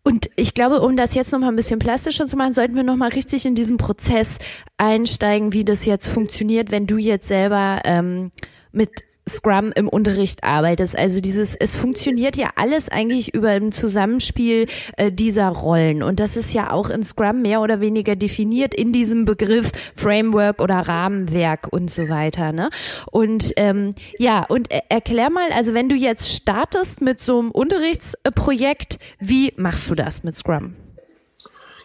Und 0.05 0.29
ich 0.35 0.53
glaube, 0.53 0.81
um 0.81 0.97
das 0.97 1.15
jetzt 1.15 1.31
nochmal 1.31 1.49
ein 1.49 1.55
bisschen 1.55 1.79
plastischer 1.79 2.27
zu 2.27 2.35
machen, 2.35 2.51
sollten 2.51 2.75
wir 2.75 2.83
nochmal 2.83 3.09
richtig 3.09 3.45
in 3.45 3.55
diesen 3.55 3.77
Prozess 3.77 4.37
einsteigen, 4.77 5.53
wie 5.53 5.63
das 5.63 5.85
jetzt 5.85 6.07
funktioniert, 6.07 6.71
wenn 6.71 6.87
du 6.87 6.97
jetzt 6.97 7.27
selber 7.27 7.79
ähm, 7.85 8.31
mit 8.73 8.89
Scrum 9.29 9.71
im 9.75 9.87
Unterricht 9.87 10.43
arbeitest. 10.43 10.97
Also 10.97 11.21
dieses, 11.21 11.55
es 11.55 11.75
funktioniert 11.75 12.35
ja 12.35 12.49
alles 12.55 12.89
eigentlich 12.89 13.33
über 13.33 13.49
ein 13.49 13.71
Zusammenspiel 13.71 14.67
äh, 14.97 15.11
dieser 15.11 15.49
Rollen. 15.49 16.03
Und 16.03 16.19
das 16.19 16.35
ist 16.35 16.53
ja 16.53 16.71
auch 16.71 16.89
in 16.89 17.03
Scrum 17.03 17.41
mehr 17.41 17.61
oder 17.61 17.79
weniger 17.79 18.15
definiert 18.15 18.73
in 18.73 18.91
diesem 18.91 19.25
Begriff 19.25 19.71
Framework 19.95 20.61
oder 20.61 20.79
Rahmenwerk 20.79 21.67
und 21.71 21.89
so 21.89 22.09
weiter. 22.09 22.51
Ne? 22.51 22.69
Und 23.11 23.53
ähm, 23.57 23.95
ja, 24.17 24.45
und 24.47 24.69
erklär 24.89 25.29
mal, 25.29 25.51
also 25.53 25.73
wenn 25.73 25.89
du 25.89 25.95
jetzt 25.95 26.29
startest 26.29 27.01
mit 27.01 27.21
so 27.21 27.39
einem 27.39 27.51
Unterrichtsprojekt, 27.51 28.99
wie 29.19 29.53
machst 29.55 29.89
du 29.89 29.95
das 29.95 30.23
mit 30.23 30.37
Scrum? 30.37 30.75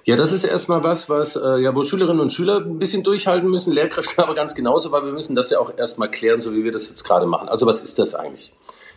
Ja, 0.09 0.17
das 0.17 0.33
ist 0.33 0.45
erstmal 0.45 0.83
was, 0.83 1.11
was 1.11 1.37
äh, 1.37 1.59
ja, 1.59 1.75
wo 1.75 1.83
Schülerinnen 1.83 2.21
und 2.21 2.33
Schüler 2.33 2.63
ein 2.65 2.79
bisschen 2.79 3.03
durchhalten 3.03 3.51
müssen, 3.51 3.75
Lehrkräfte 3.75 4.23
aber 4.23 4.35
ganz 4.35 4.55
genauso, 4.55 4.91
weil 4.91 5.05
wir 5.05 5.13
müssen 5.13 5.37
das 5.37 5.51
ja 5.51 5.59
auch 5.59 5.77
erstmal 5.77 6.11
klären, 6.11 6.41
so 6.41 6.55
wie 6.55 6.65
wir 6.65 6.73
das 6.73 6.89
jetzt 6.89 7.05
gerade 7.05 7.27
machen. 7.27 7.51
Also 7.51 7.67
was 7.67 7.83
ist 7.83 7.99
das 7.99 8.15
eigentlich? 8.15 8.55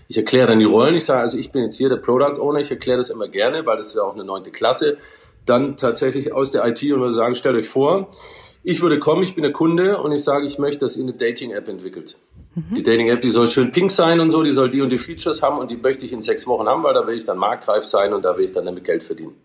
Ich 0.07 0.15
erkläre 0.15 0.47
dann 0.47 0.59
die 0.59 0.65
Rollen, 0.65 0.95
ich 0.95 1.03
sage, 1.03 1.19
also 1.19 1.37
ich 1.37 1.51
bin 1.51 1.63
jetzt 1.63 1.75
hier 1.75 1.89
der 1.89 1.97
Product 1.97 2.39
Owner, 2.39 2.61
ich 2.61 2.71
erkläre 2.71 2.95
das 2.95 3.09
immer 3.09 3.27
gerne, 3.27 3.65
weil 3.65 3.75
das 3.75 3.87
ist 3.87 3.95
ja 3.95 4.03
auch 4.03 4.13
eine 4.13 4.23
neunte 4.23 4.51
Klasse. 4.51 4.99
Dann 5.45 5.75
tatsächlich 5.75 6.31
aus 6.31 6.51
der 6.51 6.65
IT 6.65 6.81
und 6.83 7.01
würde 7.01 7.13
sagen, 7.13 7.35
stellt 7.35 7.57
euch 7.57 7.67
vor, 7.67 8.07
ich 8.63 8.81
würde 8.81 8.97
kommen, 8.97 9.23
ich 9.23 9.35
bin 9.35 9.41
der 9.41 9.51
Kunde 9.51 10.01
und 10.01 10.13
ich 10.13 10.23
sage, 10.23 10.45
ich 10.45 10.59
möchte, 10.59 10.79
dass 10.79 10.95
ihr 10.95 11.03
eine 11.03 11.11
Dating-App 11.11 11.67
entwickelt. 11.67 12.15
Mhm. 12.55 12.75
Die 12.75 12.83
Dating-App, 12.83 13.19
die 13.19 13.29
soll 13.29 13.47
schön 13.47 13.71
pink 13.71 13.91
sein 13.91 14.21
und 14.21 14.29
so, 14.29 14.43
die 14.43 14.53
soll 14.53 14.69
die 14.69 14.79
und 14.79 14.89
die 14.89 14.97
Features 14.97 15.43
haben 15.43 15.57
und 15.57 15.71
die 15.71 15.75
möchte 15.75 16.05
ich 16.05 16.13
in 16.13 16.21
sechs 16.21 16.47
Wochen 16.47 16.69
haben, 16.69 16.83
weil 16.83 16.93
da 16.93 17.05
will 17.05 17.17
ich 17.17 17.25
dann 17.25 17.37
marktreif 17.37 17.83
sein 17.83 18.13
und 18.13 18.23
da 18.23 18.37
will 18.37 18.45
ich 18.45 18.53
dann 18.53 18.63
damit 18.63 18.85
Geld 18.85 19.03
verdienen. 19.03 19.35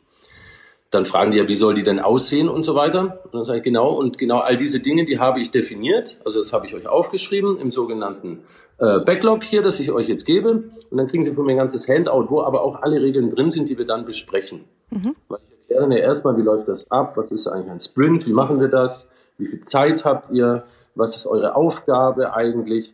Dann 0.91 1.05
fragen 1.05 1.31
die 1.31 1.39
ja, 1.39 1.49
wie 1.49 1.55
soll 1.55 1.75
die 1.75 1.83
denn 1.83 1.99
aussehen 1.99 2.49
und 2.49 2.63
so 2.63 2.75
weiter. 2.75 3.21
Und 3.25 3.35
dann 3.35 3.45
sage 3.45 3.59
ich 3.59 3.65
genau, 3.65 3.91
und 3.91 4.19
genau 4.19 4.39
all 4.39 4.57
diese 4.57 4.81
Dinge, 4.81 5.05
die 5.05 5.19
habe 5.19 5.41
ich 5.41 5.51
definiert. 5.51 6.19
Also 6.25 6.39
das 6.39 6.53
habe 6.53 6.67
ich 6.67 6.75
euch 6.75 6.87
aufgeschrieben 6.87 7.59
im 7.59 7.71
sogenannten 7.71 8.45
äh, 8.79 9.01
Backlog 9.01 9.43
hier, 9.43 9.63
das 9.63 9.81
ich 9.81 9.91
euch 9.91 10.09
jetzt 10.09 10.25
gebe. 10.25 10.65
Und 10.91 10.97
dann 10.97 11.09
kriegen 11.09 11.25
Sie 11.25 11.33
von 11.33 11.45
mir 11.45 11.53
ein 11.53 11.59
ganzes 11.59 11.89
Handout, 11.89 12.27
wo 12.29 12.43
aber 12.43 12.63
auch 12.63 12.83
alle 12.83 13.01
Regeln 13.01 13.31
drin 13.31 13.51
sind, 13.51 13.69
die 13.69 13.79
wir 13.79 13.87
dann 13.87 14.07
besprechen. 14.07 14.65
Mhm. 14.91 15.17
Weil 15.29 15.41
ich 15.49 15.59
erkläre 15.61 15.81
dann 15.83 15.93
ja 15.93 15.99
erstmal, 15.99 16.37
wie 16.37 16.43
läuft 16.43 16.69
das 16.69 16.91
ab, 16.91 17.17
was 17.17 17.31
ist 17.33 17.47
eigentlich 17.49 17.71
ein 17.71 17.81
Sprint, 17.81 18.27
wie 18.27 18.33
machen 18.33 18.61
wir 18.61 18.69
das, 18.69 19.11
wie 19.39 19.47
viel 19.47 19.61
Zeit 19.61 20.05
habt 20.05 20.31
ihr, 20.31 20.65
was 20.95 21.17
ist 21.17 21.27
eure 21.27 21.57
Aufgabe 21.57 22.35
eigentlich. 22.35 22.93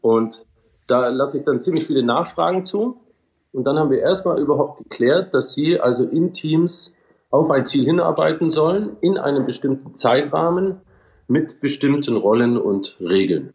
Und 0.00 0.44
da 0.86 1.08
lasse 1.08 1.38
ich 1.38 1.44
dann 1.44 1.60
ziemlich 1.60 1.86
viele 1.86 2.02
Nachfragen 2.02 2.64
zu. 2.64 3.00
Und 3.52 3.64
dann 3.64 3.78
haben 3.78 3.90
wir 3.90 3.98
erstmal 3.98 4.38
überhaupt 4.38 4.78
geklärt, 4.78 5.34
dass 5.34 5.52
Sie 5.52 5.78
also 5.78 6.04
in 6.04 6.32
Teams 6.32 6.92
auf 7.32 7.50
ein 7.50 7.64
Ziel 7.64 7.84
hinarbeiten 7.84 8.50
sollen, 8.50 8.96
in 9.00 9.18
einem 9.18 9.46
bestimmten 9.46 9.96
Zeitrahmen 9.96 10.82
mit 11.26 11.60
bestimmten 11.60 12.16
Rollen 12.16 12.58
und 12.58 12.98
Regeln. 13.00 13.54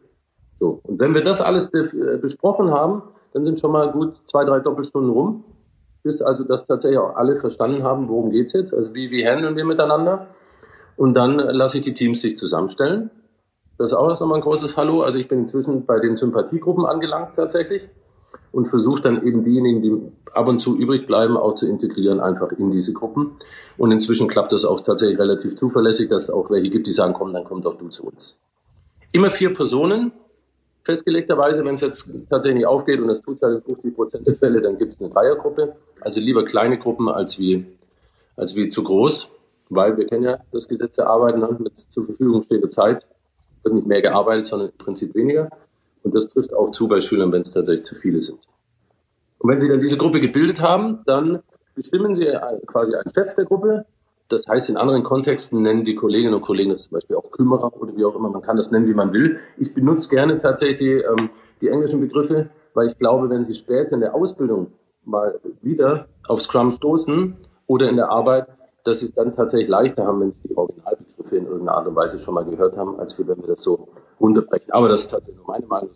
So. 0.58 0.80
Und 0.82 0.98
wenn 0.98 1.14
wir 1.14 1.22
das 1.22 1.40
alles 1.40 1.72
äh, 1.72 2.18
besprochen 2.20 2.72
haben, 2.72 3.02
dann 3.32 3.44
sind 3.44 3.60
schon 3.60 3.70
mal 3.70 3.92
gut 3.92 4.16
zwei, 4.24 4.44
drei 4.44 4.58
Doppelstunden 4.58 5.12
rum, 5.12 5.44
bis 6.02 6.20
also 6.20 6.42
das 6.42 6.64
tatsächlich 6.64 6.98
auch 6.98 7.14
alle 7.14 7.38
verstanden 7.38 7.84
haben, 7.84 8.08
worum 8.08 8.30
geht's 8.32 8.52
jetzt, 8.52 8.74
also 8.74 8.94
wie, 8.94 9.12
wie 9.12 9.24
handeln 9.24 9.56
wir 9.56 9.64
miteinander. 9.64 10.26
Und 10.96 11.14
dann 11.14 11.36
lasse 11.36 11.78
ich 11.78 11.84
die 11.84 11.92
Teams 11.92 12.20
sich 12.20 12.36
zusammenstellen. 12.36 13.10
Das 13.78 13.92
ist 13.92 13.96
auch 13.96 14.08
nochmal 14.08 14.38
ein 14.38 14.42
großes 14.42 14.76
Hallo. 14.76 15.02
Also 15.02 15.20
ich 15.20 15.28
bin 15.28 15.40
inzwischen 15.40 15.86
bei 15.86 16.00
den 16.00 16.16
Sympathiegruppen 16.16 16.84
angelangt 16.84 17.36
tatsächlich 17.36 17.88
und 18.52 18.66
versuche 18.66 19.02
dann 19.02 19.26
eben 19.26 19.44
diejenigen, 19.44 19.82
die 19.82 20.32
ab 20.32 20.48
und 20.48 20.58
zu 20.58 20.76
übrig 20.76 21.06
bleiben, 21.06 21.36
auch 21.36 21.54
zu 21.54 21.66
integrieren, 21.66 22.20
einfach 22.20 22.52
in 22.52 22.70
diese 22.70 22.92
Gruppen. 22.92 23.32
Und 23.76 23.92
inzwischen 23.92 24.28
klappt 24.28 24.52
das 24.52 24.64
auch 24.64 24.80
tatsächlich 24.80 25.18
relativ 25.18 25.56
zuverlässig, 25.56 26.08
dass 26.08 26.24
es 26.24 26.30
auch 26.30 26.50
welche 26.50 26.70
gibt, 26.70 26.86
die 26.86 26.92
sagen, 26.92 27.14
komm, 27.14 27.32
dann 27.32 27.44
komm 27.44 27.62
doch 27.62 27.76
du 27.76 27.88
zu 27.88 28.04
uns. 28.04 28.38
Immer 29.12 29.30
vier 29.30 29.52
Personen, 29.52 30.12
festgelegterweise, 30.82 31.64
wenn 31.64 31.74
es 31.74 31.82
jetzt 31.82 32.08
tatsächlich 32.30 32.66
aufgeht 32.66 33.00
und 33.00 33.10
es 33.10 33.20
tut 33.20 33.42
halt 33.42 33.58
in 33.58 33.74
50 33.74 33.94
Prozent 33.94 34.26
der 34.26 34.36
Fälle, 34.36 34.62
dann 34.62 34.78
gibt 34.78 34.94
es 34.94 35.00
eine 35.00 35.10
Dreiergruppe. 35.10 35.76
Also 36.00 36.20
lieber 36.20 36.44
kleine 36.44 36.78
Gruppen 36.78 37.08
als 37.08 37.38
wie, 37.38 37.66
als 38.36 38.56
wie 38.56 38.68
zu 38.68 38.82
groß, 38.84 39.30
weil 39.68 39.96
wir 39.96 40.06
kennen 40.06 40.24
ja 40.24 40.38
das 40.52 40.66
Gesetz 40.66 40.96
der 40.96 41.08
Arbeit 41.08 41.36
ne, 41.36 41.56
mit 41.58 41.78
zur 41.90 42.06
Verfügung 42.06 42.42
stehender 42.44 42.70
Zeit. 42.70 43.04
Wird 43.62 43.74
nicht 43.74 43.86
mehr 43.86 44.00
gearbeitet, 44.00 44.46
sondern 44.46 44.70
im 44.70 44.78
Prinzip 44.78 45.14
weniger. 45.14 45.50
Und 46.08 46.14
das 46.14 46.28
trifft 46.28 46.54
auch 46.54 46.70
zu 46.70 46.88
bei 46.88 47.02
Schülern, 47.02 47.30
wenn 47.32 47.42
es 47.42 47.52
tatsächlich 47.52 47.84
zu 47.84 47.94
viele 47.94 48.22
sind. 48.22 48.38
Und 49.40 49.50
wenn 49.50 49.60
Sie 49.60 49.68
dann 49.68 49.80
diese 49.80 49.98
Gruppe 49.98 50.20
gebildet 50.20 50.62
haben, 50.62 51.00
dann 51.04 51.40
bestimmen 51.74 52.14
Sie 52.14 52.26
quasi 52.66 52.94
einen 52.94 53.12
Chef 53.14 53.34
der 53.34 53.44
Gruppe. 53.44 53.84
Das 54.28 54.46
heißt, 54.46 54.70
in 54.70 54.78
anderen 54.78 55.04
Kontexten 55.04 55.60
nennen 55.60 55.84
die 55.84 55.94
Kolleginnen 55.94 56.32
und 56.32 56.40
Kollegen 56.40 56.70
das 56.70 56.84
zum 56.84 56.92
Beispiel 56.92 57.16
auch 57.16 57.30
Kümmerer 57.30 57.70
oder 57.78 57.94
wie 57.94 58.06
auch 58.06 58.16
immer. 58.16 58.30
Man 58.30 58.40
kann 58.40 58.56
das 58.56 58.70
nennen, 58.70 58.86
wie 58.86 58.94
man 58.94 59.12
will. 59.12 59.38
Ich 59.58 59.74
benutze 59.74 60.08
gerne 60.08 60.40
tatsächlich 60.40 60.78
die, 60.78 60.92
ähm, 60.92 61.28
die 61.60 61.68
englischen 61.68 62.00
Begriffe, 62.00 62.48
weil 62.72 62.88
ich 62.88 62.98
glaube, 62.98 63.28
wenn 63.28 63.44
Sie 63.44 63.54
später 63.54 63.92
in 63.92 64.00
der 64.00 64.14
Ausbildung 64.14 64.72
mal 65.04 65.38
wieder 65.60 66.06
auf 66.26 66.40
Scrum 66.40 66.72
stoßen 66.72 67.36
oder 67.66 67.90
in 67.90 67.96
der 67.96 68.10
Arbeit, 68.10 68.46
dass 68.84 69.00
Sie 69.00 69.06
es 69.06 69.12
dann 69.12 69.36
tatsächlich 69.36 69.68
leichter 69.68 70.06
haben, 70.06 70.20
wenn 70.22 70.32
Sie 70.32 70.48
die 70.48 70.56
Originalbegriffe 70.56 71.36
in 71.36 71.44
irgendeiner 71.44 71.76
Art 71.76 71.86
und 71.86 71.96
Weise 71.96 72.18
schon 72.18 72.32
mal 72.32 72.44
gehört 72.44 72.76
haben, 72.78 72.98
als 72.98 73.18
wenn 73.18 73.26
wir 73.28 73.46
das 73.46 73.62
so 73.62 73.88
runterbrechen. 74.20 74.72
Aber 74.72 74.88
das 74.88 75.02
ist 75.02 75.08
tatsächlich 75.08 75.36
nur 75.36 75.46
meine 75.46 75.66
Meinung. 75.66 75.90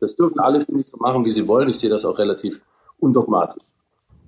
Das 0.00 0.16
dürfen 0.16 0.38
alle, 0.40 0.64
finde 0.64 0.82
ich, 0.82 0.86
so 0.88 0.96
machen, 0.98 1.24
wie 1.24 1.30
sie 1.30 1.46
wollen. 1.48 1.68
Ich 1.68 1.78
sehe 1.78 1.90
das 1.90 2.04
auch 2.04 2.18
relativ 2.18 2.60
undogmatisch. 2.98 3.62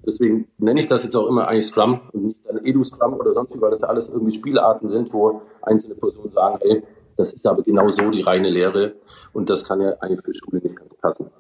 Deswegen 0.07 0.47
nenne 0.59 0.79
ich 0.79 0.87
das 0.87 1.03
jetzt 1.03 1.17
auch 1.17 1.27
immer 1.27 1.49
eigentlich 1.49 1.67
Scrum 1.67 2.01
und 2.13 2.27
nicht 2.27 2.41
dann 2.47 2.65
Edu-Scrum 2.65 3.15
oder 3.15 3.33
sonst 3.33 3.53
wie, 3.55 3.61
weil 3.61 3.73
das 3.73 3.83
alles 3.83 4.09
irgendwie 4.09 4.33
Spielarten 4.33 4.89
sind, 4.89 5.13
wo 5.13 5.43
einzelne 5.63 5.97
Personen 5.97 6.31
sagen, 6.31 6.59
hey, 6.63 6.83
das 7.17 7.33
ist 7.33 7.47
aber 7.47 7.63
genau 7.63 7.91
so 7.91 8.09
die 8.11 8.23
reine 8.23 8.49
Lehre 8.49 8.95
und 9.33 9.51
das 9.51 9.65
kann 9.65 9.81
ja 9.81 9.95
eigentlich 10.01 10.25
für 10.25 10.35
Schule 10.35 10.63
nicht 10.63 10.77
ganz 10.77 10.95
passen. 10.95 11.31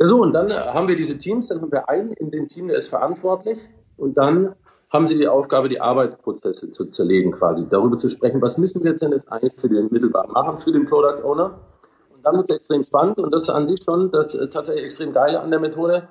Ja 0.00 0.08
so, 0.08 0.20
und 0.20 0.32
dann 0.32 0.52
haben 0.52 0.88
wir 0.88 0.96
diese 0.96 1.16
Teams, 1.16 1.48
dann 1.48 1.60
haben 1.60 1.70
wir 1.70 1.88
einen 1.88 2.12
in 2.14 2.32
dem 2.32 2.48
Team, 2.48 2.66
der 2.66 2.78
ist 2.78 2.88
verantwortlich 2.88 3.58
und 3.96 4.18
dann 4.18 4.56
haben 4.92 5.08
sie 5.08 5.16
die 5.16 5.26
Aufgabe, 5.26 5.70
die 5.70 5.80
Arbeitsprozesse 5.80 6.70
zu 6.70 6.84
zerlegen 6.86 7.32
quasi, 7.32 7.66
darüber 7.68 7.98
zu 7.98 8.08
sprechen, 8.08 8.42
was 8.42 8.58
müssen 8.58 8.84
wir 8.84 8.90
jetzt 8.90 9.02
denn 9.02 9.12
jetzt 9.12 9.30
eigentlich 9.32 9.54
für 9.58 9.68
den 9.68 9.88
mittelbar 9.90 10.30
machen, 10.30 10.60
für 10.62 10.70
den 10.70 10.86
Product 10.86 11.24
Owner. 11.24 11.58
Und 12.14 12.24
dann 12.24 12.36
wird 12.36 12.50
es 12.50 12.56
extrem 12.56 12.84
spannend 12.84 13.18
und 13.18 13.32
das 13.32 13.44
ist 13.44 13.50
an 13.50 13.66
sich 13.66 13.82
schon 13.82 14.10
das 14.10 14.34
äh, 14.34 14.48
tatsächlich 14.48 14.84
extrem 14.84 15.12
Geile 15.12 15.40
an 15.40 15.50
der 15.50 15.60
Methode. 15.60 16.08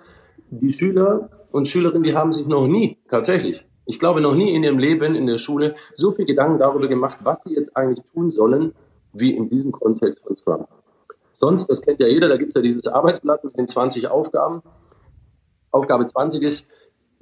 Die 0.50 0.72
Schüler 0.72 1.30
und 1.52 1.68
Schülerinnen, 1.68 2.04
die 2.04 2.16
haben 2.16 2.34
sich 2.34 2.48
noch 2.48 2.68
nie, 2.68 2.98
tatsächlich, 3.08 3.64
ich 3.86 4.00
glaube 4.00 4.20
noch 4.20 4.34
nie 4.34 4.54
in 4.56 4.64
ihrem 4.64 4.80
Leben 4.80 5.16
in 5.16 5.28
der 5.28 5.38
Schule 5.38 5.76
so 5.96 6.12
viel 6.12 6.26
Gedanken 6.26 6.58
darüber 6.58 6.88
gemacht, 6.88 7.20
was 7.24 7.44
sie 7.44 7.54
jetzt 7.54 7.78
eigentlich 7.78 8.04
tun 8.14 8.32
sollen, 8.32 8.74
wie 9.14 9.36
in 9.36 9.50
diesem 9.50 9.72
Kontext 9.72 10.24
von 10.24 10.36
Scrum. 10.36 10.66
Sonst, 11.34 11.68
das 11.70 11.82
kennt 11.82 12.00
ja 12.00 12.08
jeder, 12.08 12.30
da 12.30 12.38
gibt 12.38 12.50
es 12.50 12.56
ja 12.56 12.62
dieses 12.62 12.88
Arbeitsblatt 12.88 13.44
mit 13.44 13.58
den 13.58 13.68
20 13.68 14.08
Aufgaben. 14.08 14.62
Aufgabe 15.72 16.06
20 16.06 16.42
ist, 16.42 16.68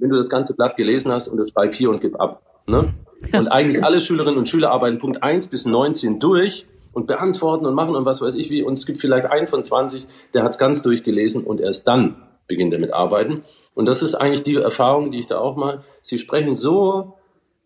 wenn 0.00 0.10
du 0.10 0.16
das 0.16 0.28
ganze 0.28 0.54
Blatt 0.54 0.76
gelesen 0.76 1.12
hast, 1.12 1.28
unterschreib 1.28 1.74
hier 1.74 1.90
und 1.90 2.00
gib 2.00 2.20
ab. 2.20 2.42
Ne? 2.66 2.94
Und 3.32 3.48
eigentlich 3.48 3.84
alle 3.84 4.00
Schülerinnen 4.00 4.38
und 4.38 4.48
Schüler 4.48 4.70
arbeiten 4.70 4.98
Punkt 4.98 5.22
1 5.22 5.48
bis 5.48 5.66
19 5.66 6.18
durch 6.18 6.66
und 6.92 7.06
beantworten 7.06 7.66
und 7.66 7.74
machen 7.74 7.94
und 7.94 8.04
was 8.04 8.20
weiß 8.20 8.34
ich 8.34 8.50
wie. 8.50 8.62
Und 8.62 8.74
es 8.74 8.86
gibt 8.86 9.00
vielleicht 9.00 9.26
einen 9.26 9.46
von 9.46 9.62
20, 9.62 10.06
der 10.34 10.42
hat 10.42 10.52
es 10.52 10.58
ganz 10.58 10.82
durchgelesen 10.82 11.44
und 11.44 11.60
erst 11.60 11.86
dann 11.86 12.16
beginnt 12.48 12.72
er 12.72 12.80
mit 12.80 12.92
Arbeiten. 12.92 13.44
Und 13.74 13.86
das 13.86 14.02
ist 14.02 14.14
eigentlich 14.14 14.42
die 14.42 14.56
Erfahrung, 14.56 15.10
die 15.10 15.18
ich 15.18 15.26
da 15.26 15.38
auch 15.38 15.56
mal. 15.56 15.84
Sie 16.02 16.18
sprechen 16.18 16.56
so 16.56 17.14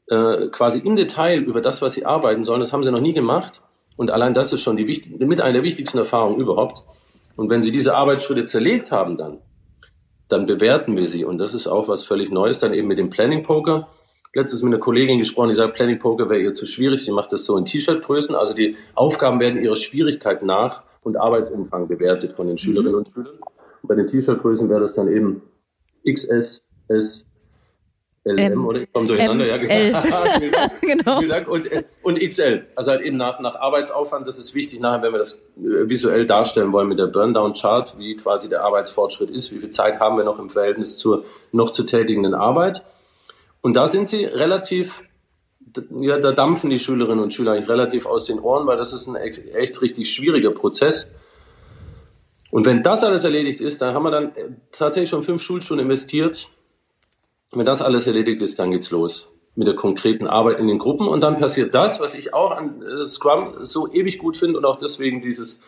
äh, 0.09 0.49
quasi 0.49 0.81
im 0.81 0.97
Detail 0.97 1.39
über 1.39 1.61
das, 1.61 1.81
was 1.81 1.95
sie 1.95 2.05
arbeiten 2.05 2.45
sollen. 2.45 2.61
Das 2.61 2.73
haben 2.73 2.85
sie 2.85 2.91
noch 2.91 3.01
nie 3.01 3.15
gemacht. 3.15 3.63
Und 3.97 4.11
allein 4.11 4.35
das 4.35 4.53
ist 4.53 4.61
schon 4.61 4.77
die 4.77 4.85
mit 5.19 5.41
einer 5.41 5.53
der 5.55 5.63
wichtigsten 5.63 5.99
Erfahrungen 5.99 6.41
überhaupt. 6.41 6.85
Und 7.37 7.49
wenn 7.49 7.63
sie 7.63 7.73
diese 7.73 7.97
Arbeitsschritte 7.97 8.45
zerlegt 8.45 8.93
haben 8.93 9.17
dann, 9.17 9.39
dann 10.29 10.47
bewerten 10.47 10.97
wir 10.97 11.07
sie. 11.07 11.25
Und 11.25 11.39
das 11.39 11.55
ist 11.55 11.67
auch 11.67 11.89
was 11.89 12.05
völlig 12.05 12.31
Neues, 12.31 12.59
dann 12.59 12.75
eben 12.75 12.89
mit 12.89 12.99
dem 12.99 13.11
Planning 13.11 13.43
Poker. 13.43 13.89
Letztes 14.35 14.63
mit 14.63 14.73
einer 14.73 14.81
Kollegin 14.81 15.19
gesprochen, 15.19 15.51
die 15.51 15.55
sagt, 15.55 15.75
Planning 15.75 15.99
Poker 15.99 16.29
wäre 16.29 16.41
ihr 16.41 16.55
zu 16.55 16.67
schwierig. 16.67 17.05
Sie 17.05 17.13
macht 17.13 17.33
das 17.33 17.45
so 17.45 17.57
in 17.57 17.65
T-Shirt-Größen. 17.65 18.35
Also 18.35 18.55
die 18.55 18.77
Aufgaben 18.95 19.39
werden 19.39 19.63
ihrer 19.63 19.77
Schwierigkeit 19.77 20.43
nach 20.43 20.83
und 21.03 21.17
Arbeitsumfang 21.17 21.87
bewertet 21.87 22.35
von 22.35 22.49
den 22.49 22.59
Schülerinnen 22.59 22.93
mhm. 22.93 22.99
und 22.99 23.09
Schülern. 23.13 23.39
Und 23.83 23.89
bei 23.89 23.95
den 23.95 24.09
T-Shirt-Größen 24.09 24.69
wäre 24.69 24.81
das 24.81 24.95
dann 24.95 25.09
eben 25.09 25.43
XS, 26.09 26.65
S, 26.89 27.25
LM 28.25 28.39
M, 28.39 28.67
oder 28.67 28.81
ich 28.81 28.93
komme 28.93 29.07
durcheinander, 29.07 29.47
ja, 29.47 29.59
genau. 29.59 30.03
genau. 30.81 31.19
Vielen 31.19 31.31
Dank. 31.31 31.49
Und, 31.49 31.71
äh, 31.71 31.85
und 32.03 32.19
XL, 32.19 32.67
also 32.75 32.91
halt 32.91 33.03
eben 33.03 33.19
nach, 33.19 33.39
nach 33.41 33.57
Arbeitsaufwand, 33.57 34.27
das 34.27 34.39
ist 34.39 34.55
wichtig 34.55 34.81
nachher, 34.81 35.03
wenn 35.03 35.13
wir 35.13 35.19
das 35.19 35.35
äh, 35.35 35.89
visuell 35.89 36.27
darstellen 36.27 36.73
wollen 36.73 36.89
mit 36.89 36.99
der 36.99 37.07
Burndown-Chart, 37.07 37.99
wie 37.99 38.17
quasi 38.17 38.49
der 38.49 38.65
Arbeitsfortschritt 38.65 39.31
ist, 39.31 39.53
wie 39.53 39.59
viel 39.59 39.71
Zeit 39.71 40.01
haben 40.01 40.17
wir 40.17 40.25
noch 40.25 40.39
im 40.39 40.49
Verhältnis 40.49 40.97
zur 40.97 41.25
noch 41.53 41.71
zu 41.71 41.85
tätigenden 41.85 42.35
Arbeit. 42.35 42.83
Und 43.61 43.75
da 43.77 43.87
sind 43.87 44.09
sie 44.09 44.25
relativ, 44.25 45.03
ja, 46.01 46.19
da 46.19 46.33
dampfen 46.33 46.71
die 46.71 46.79
Schülerinnen 46.79 47.23
und 47.23 47.35
Schüler 47.35 47.53
eigentlich 47.53 47.69
relativ 47.69 48.07
aus 48.07 48.25
den 48.25 48.41
Ohren, 48.41 48.67
weil 48.67 48.79
das 48.79 48.95
ist 48.95 49.07
ein 49.07 49.17
echt 49.17 49.83
richtig 49.83 50.11
schwieriger 50.11 50.51
Prozess. 50.51 51.11
Und 52.51 52.65
wenn 52.65 52.83
das 52.83 53.05
alles 53.05 53.25
erledigt 53.25 53.61
ist, 53.61 53.83
dann 53.83 53.95
haben 53.95 54.05
wir 54.05 54.11
dann 54.11 54.35
äh, 54.35 54.49
tatsächlich 54.73 55.11
schon 55.11 55.23
fünf 55.23 55.43
Schulstunden 55.43 55.85
investiert 55.85 56.49
wenn 57.57 57.67
das 57.67 57.83
alles 57.83 58.07
erledigt 58.07 58.41
ist, 58.41 58.59
dann 58.59 58.71
geht's 58.71 58.91
los 58.91 59.29
mit 59.57 59.69
der 59.69 59.77
konkreten 59.77 60.27
Arbeit 60.27 60.59
in 60.59 60.67
den 60.67 60.79
Gruppen 60.79 61.07
und 61.07 61.21
dann 61.21 61.37
passiert 61.37 61.75
das, 61.75 62.01
was 62.01 62.15
ich 62.15 62.35
auch 62.35 62.51
an 62.51 62.83
äh, 62.83 63.07
Scrum 63.07 63.55
so 63.61 63.93
ewig 63.93 64.19
gut 64.19 64.37
finde 64.37 64.59
und 64.59 64.65
auch 64.65 64.77
deswegen 64.77 65.21
dieses 65.21 65.61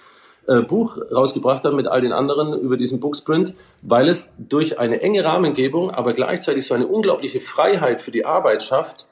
äh, 0.48 0.62
Buch 0.62 0.98
rausgebracht 1.12 1.64
habe 1.64 1.76
mit 1.76 1.86
all 1.86 2.00
den 2.00 2.12
anderen 2.12 2.58
über 2.58 2.76
diesen 2.76 3.00
Booksprint, 3.00 3.54
weil 3.82 4.08
es 4.08 4.32
durch 4.38 4.78
eine 4.78 5.00
enge 5.02 5.24
Rahmengebung, 5.24 5.90
aber 5.90 6.14
gleichzeitig 6.14 6.66
so 6.66 6.74
eine 6.74 6.86
unglaubliche 6.86 7.40
Freiheit 7.40 8.02
für 8.02 8.10
die 8.10 8.24
Arbeit 8.24 8.62
schafft. 8.62 9.06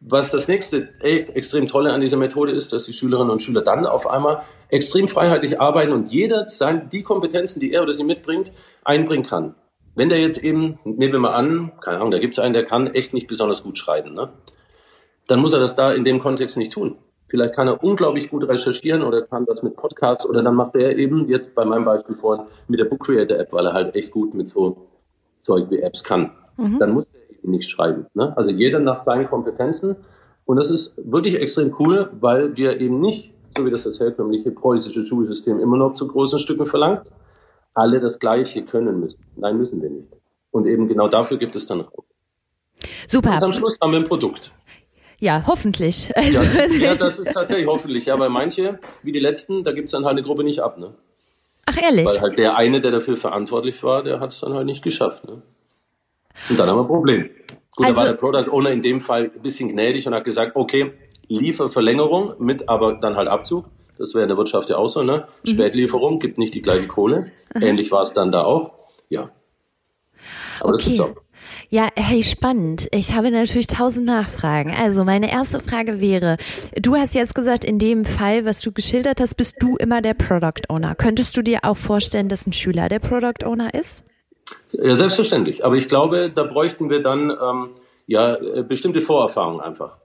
Was 0.00 0.30
das 0.30 0.46
nächste 0.46 0.88
echt 1.00 1.30
extrem 1.30 1.66
tolle 1.66 1.92
an 1.92 2.00
dieser 2.00 2.18
Methode 2.18 2.52
ist, 2.52 2.72
dass 2.72 2.84
die 2.84 2.92
Schülerinnen 2.92 3.30
und 3.30 3.42
Schüler 3.42 3.62
dann 3.62 3.86
auf 3.86 4.06
einmal 4.06 4.42
extrem 4.68 5.08
freiheitlich 5.08 5.60
arbeiten 5.60 5.92
und 5.92 6.12
jeder 6.12 6.46
sein, 6.48 6.88
die 6.90 7.02
Kompetenzen, 7.02 7.60
die 7.60 7.72
er 7.72 7.82
oder 7.82 7.92
sie 7.92 8.04
mitbringt, 8.04 8.52
einbringen 8.84 9.24
kann. 9.24 9.54
Wenn 9.96 10.10
der 10.10 10.20
jetzt 10.20 10.44
eben, 10.44 10.78
nehmen 10.84 11.12
wir 11.12 11.18
mal 11.18 11.34
an, 11.34 11.72
keine 11.80 11.96
Ahnung, 11.96 12.10
da 12.10 12.18
gibt 12.18 12.34
es 12.34 12.38
einen, 12.38 12.52
der 12.52 12.64
kann 12.64 12.86
echt 12.88 13.14
nicht 13.14 13.26
besonders 13.26 13.62
gut 13.62 13.78
schreiben, 13.78 14.14
ne? 14.14 14.28
dann 15.26 15.40
muss 15.40 15.54
er 15.54 15.58
das 15.58 15.74
da 15.74 15.92
in 15.92 16.04
dem 16.04 16.20
Kontext 16.20 16.56
nicht 16.56 16.72
tun. 16.72 16.96
Vielleicht 17.28 17.54
kann 17.54 17.66
er 17.66 17.82
unglaublich 17.82 18.30
gut 18.30 18.46
recherchieren 18.46 19.02
oder 19.02 19.22
kann 19.22 19.46
das 19.46 19.62
mit 19.62 19.74
Podcasts 19.74 20.28
oder 20.28 20.42
dann 20.42 20.54
macht 20.54 20.76
er 20.76 20.96
eben, 20.96 21.28
jetzt 21.28 21.54
bei 21.54 21.64
meinem 21.64 21.84
Beispiel 21.84 22.14
vorhin, 22.14 22.46
mit 22.68 22.78
der 22.78 22.84
Book 22.84 23.04
Creator 23.04 23.38
App, 23.38 23.52
weil 23.52 23.66
er 23.66 23.72
halt 23.72 23.96
echt 23.96 24.12
gut 24.12 24.34
mit 24.34 24.48
so 24.48 24.76
Zeug 25.40 25.70
wie 25.70 25.80
Apps 25.80 26.04
kann. 26.04 26.30
Mhm. 26.56 26.78
Dann 26.78 26.92
muss 26.92 27.06
er 27.12 27.34
eben 27.36 27.50
nicht 27.50 27.68
schreiben. 27.68 28.06
Ne? 28.14 28.36
Also 28.36 28.50
jeder 28.50 28.78
nach 28.78 29.00
seinen 29.00 29.26
Kompetenzen. 29.26 29.96
Und 30.44 30.56
das 30.58 30.70
ist 30.70 30.94
wirklich 30.96 31.40
extrem 31.40 31.74
cool, 31.80 32.10
weil 32.20 32.56
wir 32.56 32.80
eben 32.80 33.00
nicht, 33.00 33.32
so 33.56 33.64
wie 33.64 33.70
das 33.70 33.82
das 33.82 33.98
herkömmliche 33.98 34.52
preußische 34.52 35.04
Schulsystem 35.04 35.58
immer 35.58 35.78
noch 35.78 35.94
zu 35.94 36.06
großen 36.06 36.38
Stücken 36.38 36.66
verlangt, 36.66 37.02
alle 37.76 38.00
das 38.00 38.18
Gleiche 38.18 38.64
können 38.64 39.00
müssen. 39.00 39.18
Nein, 39.36 39.58
müssen 39.58 39.80
wir 39.82 39.90
nicht. 39.90 40.08
Und 40.50 40.66
eben 40.66 40.88
genau 40.88 41.08
dafür 41.08 41.36
gibt 41.36 41.54
es 41.54 41.66
dann 41.66 41.82
Raum. 41.82 42.04
Super. 43.06 43.34
Und 43.36 43.42
am 43.42 43.52
Schluss 43.54 43.76
haben 43.80 43.92
wir 43.92 43.98
ein 43.98 44.04
Produkt. 44.04 44.52
Ja, 45.20 45.42
hoffentlich. 45.46 46.10
Also, 46.16 46.42
ja, 46.42 46.90
ja, 46.90 46.94
das 46.94 47.18
ist 47.18 47.32
tatsächlich 47.34 47.66
hoffentlich. 47.66 48.06
Ja, 48.06 48.18
weil 48.18 48.30
manche, 48.30 48.78
wie 49.02 49.12
die 49.12 49.18
letzten, 49.18 49.64
da 49.64 49.72
gibt's 49.72 49.92
dann 49.92 50.04
halt 50.04 50.12
eine 50.12 50.22
Gruppe 50.22 50.44
nicht 50.44 50.60
ab. 50.60 50.78
Ne? 50.78 50.94
Ach, 51.66 51.76
ehrlich? 51.80 52.06
Weil 52.06 52.20
halt 52.20 52.38
der 52.38 52.56
eine, 52.56 52.80
der 52.80 52.90
dafür 52.90 53.16
verantwortlich 53.16 53.82
war, 53.82 54.02
der 54.02 54.20
hat 54.20 54.32
es 54.32 54.40
dann 54.40 54.54
halt 54.54 54.66
nicht 54.66 54.82
geschafft. 54.82 55.24
Ne? 55.26 55.42
Und 56.48 56.58
dann 56.58 56.68
haben 56.68 56.76
wir 56.76 56.82
ein 56.82 56.88
Problem. 56.88 57.30
Gut, 57.76 57.86
also, 57.86 58.00
da 58.00 58.06
war 58.06 58.12
der 58.12 58.18
Product 58.18 58.50
Owner 58.50 58.70
in 58.70 58.82
dem 58.82 59.00
Fall 59.00 59.30
ein 59.34 59.42
bisschen 59.42 59.68
gnädig 59.68 60.06
und 60.06 60.14
hat 60.14 60.24
gesagt, 60.24 60.52
okay, 60.54 60.92
Lieferverlängerung 61.28 62.34
mit 62.38 62.68
aber 62.68 62.94
dann 62.94 63.16
halt 63.16 63.28
Abzug. 63.28 63.66
Das 63.98 64.14
wäre 64.14 64.22
in 64.22 64.28
der 64.28 64.36
Wirtschaft 64.36 64.68
ja 64.68 64.76
auch 64.76 64.88
so, 64.88 65.02
ne? 65.02 65.26
Mhm. 65.44 65.50
Spätlieferung 65.50 66.18
gibt 66.18 66.38
nicht 66.38 66.54
die 66.54 66.62
gleiche 66.62 66.86
Kohle. 66.86 67.32
Ähnlich 67.54 67.90
war 67.92 68.02
es 68.02 68.12
dann 68.12 68.32
da 68.32 68.44
auch. 68.44 68.72
Ja. 69.08 69.30
Aber 70.60 70.70
okay. 70.70 70.82
das 70.84 70.86
ist 70.86 71.00
auch. 71.00 71.16
Ja, 71.68 71.88
hey, 71.96 72.22
spannend. 72.22 72.88
Ich 72.92 73.14
habe 73.14 73.30
natürlich 73.30 73.66
tausend 73.66 74.06
Nachfragen. 74.06 74.74
Also 74.78 75.04
meine 75.04 75.30
erste 75.30 75.60
Frage 75.60 76.00
wäre, 76.00 76.36
du 76.76 76.94
hast 76.94 77.14
jetzt 77.14 77.34
gesagt, 77.34 77.64
in 77.64 77.78
dem 77.78 78.04
Fall, 78.04 78.44
was 78.44 78.60
du 78.60 78.72
geschildert 78.72 79.20
hast, 79.20 79.34
bist 79.34 79.56
du 79.60 79.76
immer 79.76 80.00
der 80.00 80.14
Product 80.14 80.68
Owner. 80.68 80.94
Könntest 80.94 81.36
du 81.36 81.42
dir 81.42 81.60
auch 81.62 81.76
vorstellen, 81.76 82.28
dass 82.28 82.46
ein 82.46 82.52
Schüler 82.52 82.88
der 82.88 83.00
Product 83.00 83.44
Owner 83.44 83.74
ist? 83.74 84.04
Ja, 84.72 84.94
selbstverständlich. 84.94 85.64
Aber 85.64 85.76
ich 85.76 85.88
glaube, 85.88 86.30
da 86.32 86.44
bräuchten 86.44 86.88
wir 86.88 87.02
dann 87.02 87.30
ähm, 87.30 87.70
ja 88.06 88.34
äh, 88.34 88.62
bestimmte 88.62 89.00
Vorerfahrungen 89.00 89.60
einfach. 89.60 89.98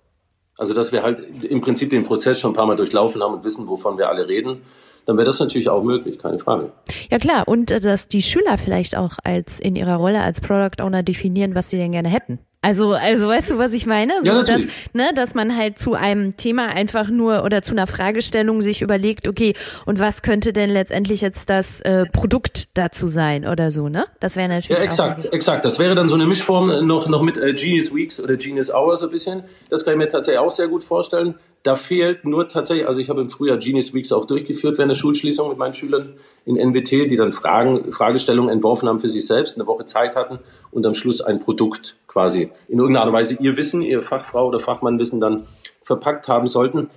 Also 0.61 0.75
dass 0.75 0.91
wir 0.91 1.01
halt 1.01 1.43
im 1.43 1.59
Prinzip 1.59 1.89
den 1.89 2.03
Prozess 2.03 2.39
schon 2.39 2.51
ein 2.51 2.53
paar 2.53 2.67
Mal 2.67 2.75
durchlaufen 2.75 3.23
haben 3.23 3.33
und 3.33 3.43
wissen, 3.43 3.67
wovon 3.67 3.97
wir 3.97 4.09
alle 4.09 4.27
reden 4.27 4.61
dann 5.05 5.17
wäre 5.17 5.25
das 5.25 5.39
natürlich 5.39 5.67
auch 5.67 5.81
möglich, 5.81 6.19
keine 6.19 6.37
Frage. 6.37 6.71
Ja 7.09 7.17
klar, 7.17 7.47
und 7.47 7.71
äh, 7.71 7.79
dass 7.79 8.07
die 8.07 8.21
Schüler 8.21 8.59
vielleicht 8.59 8.95
auch 8.95 9.13
als 9.23 9.59
in 9.59 9.75
ihrer 9.75 9.95
Rolle 9.95 10.21
als 10.21 10.41
Product 10.41 10.79
Owner 10.79 11.01
definieren, 11.01 11.55
was 11.55 11.71
sie 11.71 11.77
denn 11.77 11.91
gerne 11.91 12.09
hätten. 12.09 12.37
Also, 12.63 12.93
also 12.93 13.27
weißt 13.27 13.49
du, 13.49 13.57
was 13.57 13.73
ich 13.73 13.87
meine? 13.87 14.13
So, 14.21 14.27
ja, 14.27 14.43
dass, 14.43 14.61
ne, 14.93 15.11
dass 15.15 15.33
man 15.33 15.57
halt 15.57 15.79
zu 15.79 15.95
einem 15.95 16.37
Thema 16.37 16.67
einfach 16.67 17.09
nur 17.09 17.43
oder 17.43 17.63
zu 17.63 17.71
einer 17.71 17.87
Fragestellung 17.87 18.61
sich 18.61 18.83
überlegt, 18.83 19.27
okay, 19.27 19.55
und 19.87 19.99
was 19.99 20.21
könnte 20.21 20.53
denn 20.53 20.69
letztendlich 20.69 21.21
jetzt 21.21 21.49
das 21.49 21.81
äh, 21.81 22.05
Produkt 22.05 22.67
dazu 22.75 23.07
sein 23.07 23.47
oder 23.47 23.71
so, 23.71 23.89
ne? 23.89 24.05
Das 24.19 24.35
wäre 24.35 24.47
natürlich. 24.47 24.77
Ja, 24.77 24.85
exakt, 24.85 25.33
exakt. 25.33 25.65
Das 25.65 25.79
wäre 25.79 25.95
dann 25.95 26.07
so 26.07 26.13
eine 26.13 26.27
Mischform 26.27 26.85
noch, 26.85 27.07
noch 27.07 27.23
mit 27.23 27.35
äh, 27.37 27.53
Genius 27.53 27.95
Weeks 27.95 28.21
oder 28.21 28.37
Genius 28.37 28.71
Hours 28.71 28.99
so 28.99 29.07
ein 29.07 29.11
bisschen. 29.11 29.43
Das 29.71 29.83
kann 29.83 29.93
ich 29.93 29.97
mir 29.97 30.07
tatsächlich 30.07 30.39
auch 30.39 30.51
sehr 30.51 30.67
gut 30.67 30.83
vorstellen. 30.83 31.33
Da 31.63 31.75
fehlt 31.75 32.25
nur 32.25 32.47
tatsächlich, 32.47 32.87
also 32.87 32.99
ich 32.99 33.09
habe 33.09 33.21
im 33.21 33.29
Frühjahr 33.29 33.57
Genius 33.57 33.93
Weeks 33.93 34.11
auch 34.11 34.25
durchgeführt 34.25 34.79
während 34.79 34.89
der 34.89 34.95
Schulschließung 34.95 35.49
mit 35.49 35.59
meinen 35.59 35.73
Schülern 35.73 36.13
in 36.43 36.57
NWT, 36.57 37.09
die 37.09 37.15
dann 37.15 37.31
Fragen, 37.31 37.91
Fragestellungen 37.91 38.49
entworfen 38.49 38.89
haben 38.89 38.99
für 38.99 39.09
sich 39.09 39.27
selbst, 39.27 39.57
eine 39.57 39.67
Woche 39.67 39.85
Zeit 39.85 40.15
hatten 40.15 40.39
und 40.71 40.85
am 40.87 40.95
Schluss 40.95 41.21
ein 41.21 41.39
Produkt 41.39 41.97
quasi 42.07 42.49
in 42.67 42.79
irgendeiner 42.79 43.01
Art 43.01 43.09
und 43.09 43.13
Weise 43.13 43.37
ihr 43.39 43.57
Wissen, 43.57 43.83
ihr 43.83 44.01
Fachfrau 44.01 44.47
oder 44.47 44.59
Fachmannwissen 44.59 45.21
dann 45.21 45.47
verpackt 45.83 46.27
haben 46.27 46.47
sollten. 46.47 46.89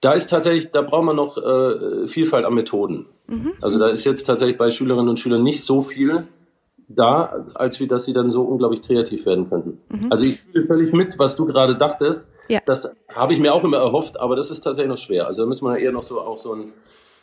Da 0.00 0.12
ist 0.12 0.30
tatsächlich, 0.30 0.70
da 0.70 0.82
braucht 0.82 1.04
man 1.04 1.16
noch 1.16 1.36
äh, 1.36 2.06
Vielfalt 2.06 2.44
an 2.44 2.54
Methoden. 2.54 3.06
Mhm. 3.26 3.54
Also 3.60 3.80
da 3.80 3.88
ist 3.88 4.04
jetzt 4.04 4.24
tatsächlich 4.24 4.56
bei 4.56 4.70
Schülerinnen 4.70 5.08
und 5.08 5.18
Schülern 5.18 5.42
nicht 5.42 5.64
so 5.64 5.82
viel 5.82 6.28
da, 6.88 7.46
als 7.54 7.80
wie 7.80 7.86
dass 7.86 8.04
sie 8.04 8.12
dann 8.12 8.30
so 8.30 8.42
unglaublich 8.42 8.82
kreativ 8.82 9.26
werden 9.26 9.48
könnten. 9.48 9.78
Mhm. 9.88 10.10
Also 10.10 10.24
ich 10.24 10.40
fühle 10.52 10.66
völlig 10.66 10.92
mit, 10.92 11.18
was 11.18 11.36
du 11.36 11.46
gerade 11.46 11.76
dachtest. 11.76 12.32
Ja. 12.48 12.60
Das 12.64 12.94
habe 13.14 13.34
ich 13.34 13.40
mir 13.40 13.52
auch 13.52 13.62
immer 13.62 13.76
erhofft, 13.76 14.18
aber 14.18 14.36
das 14.36 14.50
ist 14.50 14.62
tatsächlich 14.62 14.90
noch 14.90 14.98
schwer. 14.98 15.26
Also 15.26 15.42
da 15.42 15.46
müssen 15.48 15.66
wir 15.66 15.78
eher 15.78 15.92
noch 15.92 16.02
so 16.02 16.20
auch 16.20 16.38
so 16.38 16.52
einen 16.52 16.72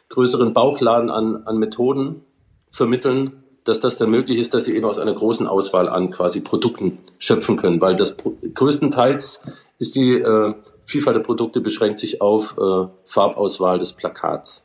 größeren 0.09 0.53
Bauchladen 0.53 1.09
an, 1.09 1.43
an 1.45 1.57
Methoden 1.57 2.21
vermitteln, 2.69 3.43
dass 3.63 3.79
das 3.79 3.97
dann 3.97 4.11
möglich 4.11 4.37
ist, 4.37 4.53
dass 4.53 4.65
sie 4.65 4.75
eben 4.75 4.85
aus 4.85 4.99
einer 4.99 5.13
großen 5.13 5.47
Auswahl 5.47 5.89
an 5.89 6.11
quasi 6.11 6.41
Produkten 6.41 6.99
schöpfen 7.17 7.57
können, 7.57 7.81
weil 7.81 7.95
das 7.95 8.17
größtenteils 8.17 9.41
ist 9.79 9.95
die 9.95 10.13
äh, 10.13 10.53
Vielfalt 10.85 11.17
der 11.17 11.21
Produkte 11.21 11.61
beschränkt 11.61 11.97
sich 11.97 12.21
auf 12.21 12.55
äh, 12.59 12.87
Farbauswahl 13.05 13.79
des 13.79 13.93
Plakats. 13.93 14.64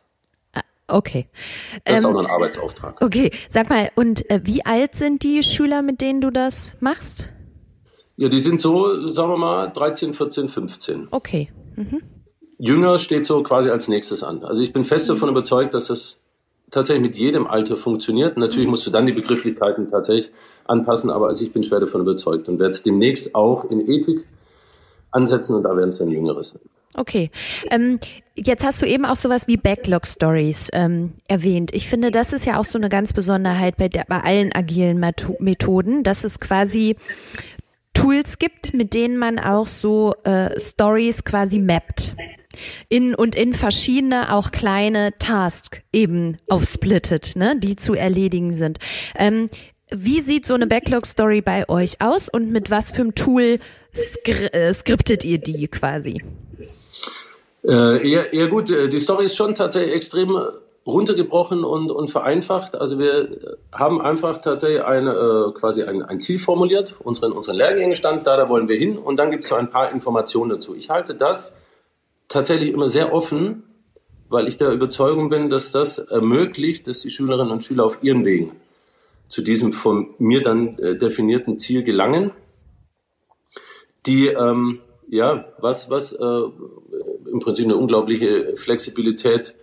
Okay. 0.90 1.28
Das 1.84 1.98
ist 1.98 2.04
ähm, 2.04 2.10
auch 2.10 2.14
noch 2.14 2.20
ein 2.20 2.30
Arbeitsauftrag. 2.30 3.02
Okay, 3.02 3.30
sag 3.48 3.70
mal, 3.70 3.90
und 3.94 4.28
äh, 4.30 4.40
wie 4.44 4.64
alt 4.64 4.94
sind 4.94 5.22
die 5.22 5.42
Schüler, 5.42 5.82
mit 5.82 6.00
denen 6.00 6.20
du 6.20 6.30
das 6.30 6.76
machst? 6.80 7.32
Ja, 8.16 8.28
die 8.28 8.40
sind 8.40 8.60
so, 8.60 9.08
sagen 9.08 9.30
wir 9.30 9.38
mal, 9.38 9.68
13, 9.68 10.12
14, 10.12 10.48
15. 10.48 11.08
Okay. 11.10 11.48
Mhm. 11.76 12.02
Jünger 12.58 12.98
steht 12.98 13.24
so 13.24 13.42
quasi 13.42 13.70
als 13.70 13.88
nächstes 13.88 14.22
an. 14.22 14.44
Also 14.44 14.62
ich 14.62 14.72
bin 14.72 14.84
fest 14.84 15.08
mhm. 15.08 15.14
davon 15.14 15.28
überzeugt, 15.30 15.72
dass 15.72 15.86
das 15.86 16.20
tatsächlich 16.70 17.02
mit 17.02 17.14
jedem 17.14 17.46
Alter 17.46 17.76
funktioniert. 17.76 18.36
Natürlich 18.36 18.66
mhm. 18.66 18.72
musst 18.72 18.86
du 18.86 18.90
dann 18.90 19.06
die 19.06 19.12
Begrifflichkeiten 19.12 19.90
tatsächlich 19.90 20.30
anpassen, 20.66 21.10
aber 21.10 21.28
also 21.28 21.42
ich 21.44 21.52
bin 21.52 21.64
schwer 21.64 21.80
davon 21.80 22.02
überzeugt 22.02 22.48
und 22.48 22.58
werde 22.58 22.70
es 22.70 22.82
demnächst 22.82 23.34
auch 23.34 23.70
in 23.70 23.88
Ethik 23.88 24.24
ansetzen 25.10 25.56
und 25.56 25.62
da 25.62 25.76
werden 25.76 25.88
es 25.88 25.98
dann 25.98 26.10
Jüngere 26.10 26.44
sein. 26.44 26.60
Okay. 26.94 27.30
Ähm, 27.70 28.00
jetzt 28.34 28.64
hast 28.64 28.82
du 28.82 28.86
eben 28.86 29.04
auch 29.04 29.16
sowas 29.16 29.46
wie 29.46 29.56
Backlog 29.56 30.06
Stories 30.06 30.68
ähm, 30.72 31.12
erwähnt. 31.28 31.70
Ich 31.72 31.88
finde, 31.88 32.10
das 32.10 32.32
ist 32.32 32.46
ja 32.46 32.58
auch 32.58 32.64
so 32.64 32.78
eine 32.78 32.88
ganz 32.88 33.12
Besonderheit 33.12 33.76
bei, 33.76 33.88
der, 33.88 34.04
bei 34.08 34.20
allen 34.20 34.54
agilen 34.54 34.98
Methoden, 34.98 36.02
dass 36.02 36.24
es 36.24 36.40
quasi 36.40 36.96
Tools 37.94 38.38
gibt, 38.38 38.74
mit 38.74 38.94
denen 38.94 39.18
man 39.18 39.38
auch 39.38 39.66
so 39.66 40.14
äh, 40.24 40.58
Stories 40.58 41.24
quasi 41.24 41.58
mappt. 41.58 42.14
In 42.88 43.14
und 43.14 43.36
in 43.36 43.52
verschiedene, 43.52 44.34
auch 44.34 44.50
kleine 44.50 45.12
Tasks 45.18 45.80
eben 45.92 46.36
aufsplittet, 46.48 47.36
ne, 47.36 47.54
die 47.56 47.76
zu 47.76 47.94
erledigen 47.94 48.52
sind. 48.52 48.78
Ähm, 49.16 49.48
wie 49.92 50.20
sieht 50.20 50.46
so 50.46 50.54
eine 50.54 50.66
Backlog-Story 50.66 51.42
bei 51.42 51.68
euch 51.68 52.00
aus 52.00 52.28
und 52.28 52.50
mit 52.50 52.70
was 52.70 52.90
für 52.90 53.02
einem 53.02 53.14
Tool 53.14 53.58
skri 53.94 54.46
äh, 54.46 54.72
skriptet 54.72 55.24
ihr 55.24 55.38
die 55.38 55.68
quasi? 55.68 56.18
Äh, 57.62 58.10
eher, 58.10 58.32
eher 58.32 58.48
gut, 58.48 58.70
äh, 58.70 58.88
die 58.88 58.98
Story 58.98 59.26
ist 59.26 59.36
schon 59.36 59.54
tatsächlich 59.54 59.94
extrem 59.94 60.36
runtergebrochen 60.86 61.64
und, 61.64 61.90
und 61.90 62.08
vereinfacht. 62.08 62.74
Also 62.74 62.98
wir 62.98 63.56
haben 63.72 64.00
einfach 64.00 64.38
tatsächlich 64.38 64.82
eine, 64.82 65.10
äh, 65.12 65.52
quasi 65.58 65.82
ein, 65.82 66.02
ein 66.02 66.20
Ziel 66.20 66.38
formuliert, 66.38 66.96
unseren, 67.00 67.32
unseren 67.32 67.56
Lehrgängen 67.56 67.96
stand 67.96 68.26
da, 68.26 68.36
da 68.36 68.48
wollen 68.48 68.68
wir 68.68 68.76
hin 68.76 68.96
und 68.98 69.16
dann 69.18 69.30
gibt 69.30 69.44
es 69.44 69.50
so 69.50 69.56
ein 69.56 69.70
paar 69.70 69.92
Informationen 69.92 70.50
dazu. 70.50 70.74
Ich 70.74 70.90
halte 70.90 71.14
das 71.14 71.54
tatsächlich 72.28 72.70
immer 72.70 72.88
sehr 72.88 73.12
offen, 73.12 73.64
weil 74.28 74.48
ich 74.48 74.56
der 74.56 74.70
Überzeugung 74.70 75.28
bin, 75.28 75.50
dass 75.50 75.72
das 75.72 75.98
ermöglicht, 75.98 76.86
dass 76.86 77.00
die 77.00 77.10
Schülerinnen 77.10 77.52
und 77.52 77.62
Schüler 77.62 77.84
auf 77.84 78.02
ihren 78.02 78.24
Wegen 78.24 78.52
zu 79.28 79.42
diesem 79.42 79.72
von 79.72 80.14
mir 80.18 80.42
dann 80.42 80.78
äh, 80.78 80.96
definierten 80.96 81.58
Ziel 81.58 81.84
gelangen, 81.84 82.32
die 84.06 84.26
ähm, 84.28 84.80
ja 85.08 85.44
was 85.58 85.90
was 85.90 86.12
äh, 86.12 86.42
im 87.26 87.40
Prinzip 87.40 87.64
eine 87.64 87.76
unglaubliche 87.76 88.56
Flexibilität 88.56 89.56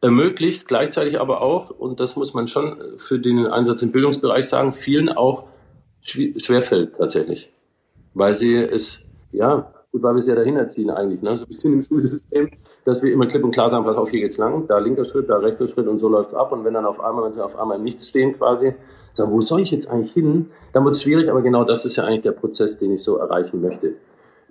ermöglicht, 0.00 0.66
gleichzeitig 0.66 1.20
aber 1.20 1.42
auch, 1.42 1.70
und 1.70 2.00
das 2.00 2.16
muss 2.16 2.34
man 2.34 2.46
schon 2.46 2.76
für 2.96 3.18
den 3.18 3.46
Einsatz 3.46 3.82
im 3.82 3.92
Bildungsbereich 3.92 4.48
sagen, 4.48 4.72
vielen 4.72 5.08
auch 5.10 5.44
schwerfällt 6.00 6.96
tatsächlich. 6.96 7.52
Weil 8.14 8.32
sie 8.32 8.54
es, 8.54 9.00
ja, 9.30 9.72
gut, 9.92 10.02
weil 10.02 10.14
wir 10.14 10.20
es 10.20 10.26
ja 10.26 10.34
dahin 10.34 10.56
erziehen 10.56 10.90
eigentlich, 10.90 11.20
ne? 11.20 11.36
so 11.36 11.44
ein 11.44 11.48
bisschen 11.48 11.72
im 11.74 11.82
Schulsystem, 11.82 12.50
dass 12.84 13.02
wir 13.02 13.12
immer 13.12 13.26
klipp 13.26 13.44
und 13.44 13.50
klar 13.50 13.68
sagen, 13.68 13.84
pass 13.84 13.96
auf, 13.96 14.10
hier 14.10 14.20
geht's 14.20 14.38
lang, 14.38 14.66
da 14.66 14.78
linker 14.78 15.04
Schritt, 15.04 15.28
da 15.28 15.36
rechter 15.36 15.68
Schritt 15.68 15.86
und 15.86 15.98
so 15.98 16.08
läuft's 16.08 16.34
ab. 16.34 16.50
Und 16.52 16.64
wenn 16.64 16.74
dann 16.74 16.86
auf 16.86 16.98
einmal, 17.00 17.24
wenn 17.24 17.32
sie 17.34 17.44
auf 17.44 17.56
einmal 17.56 17.78
nichts 17.78 18.08
stehen 18.08 18.36
quasi, 18.38 18.74
sagen, 19.12 19.32
wo 19.32 19.42
soll 19.42 19.60
ich 19.60 19.70
jetzt 19.70 19.90
eigentlich 19.90 20.12
hin? 20.12 20.50
Dann 20.72 20.84
wird's 20.84 21.02
schwierig, 21.02 21.30
aber 21.30 21.42
genau 21.42 21.64
das 21.64 21.84
ist 21.84 21.96
ja 21.96 22.04
eigentlich 22.04 22.22
der 22.22 22.32
Prozess, 22.32 22.78
den 22.78 22.92
ich 22.92 23.02
so 23.02 23.18
erreichen 23.18 23.60
möchte 23.60 23.96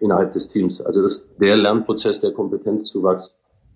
innerhalb 0.01 0.33
des 0.33 0.47
Teams. 0.47 0.81
Also 0.81 1.01
das, 1.01 1.27
der 1.38 1.57
Lernprozess 1.57 2.21
der 2.21 2.31
Kompetenzzuwachs 2.31 3.35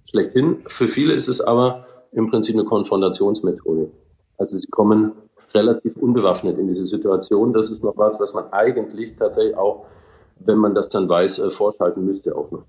schlechthin. 0.09 0.57
Für 0.67 0.88
viele 0.88 1.13
ist 1.13 1.27
es 1.27 1.41
aber 1.41 1.86
im 2.12 2.29
Prinzip 2.29 2.55
eine 2.55 2.65
Konfrontationsmethode. 2.65 3.91
Also 4.38 4.57
sie 4.57 4.67
kommen 4.67 5.13
relativ 5.53 5.97
unbewaffnet 5.97 6.57
in 6.57 6.67
diese 6.67 6.86
Situation. 6.86 7.53
Das 7.53 7.69
ist 7.69 7.83
noch 7.83 7.97
was, 7.97 8.19
was 8.19 8.33
man 8.33 8.51
eigentlich 8.51 9.15
tatsächlich 9.17 9.55
auch, 9.55 9.86
wenn 10.39 10.57
man 10.57 10.75
das 10.75 10.89
dann 10.89 11.07
weiß, 11.07 11.39
äh, 11.39 11.49
vorschalten 11.51 12.05
müsste 12.05 12.36
auch 12.36 12.51
noch. 12.51 12.63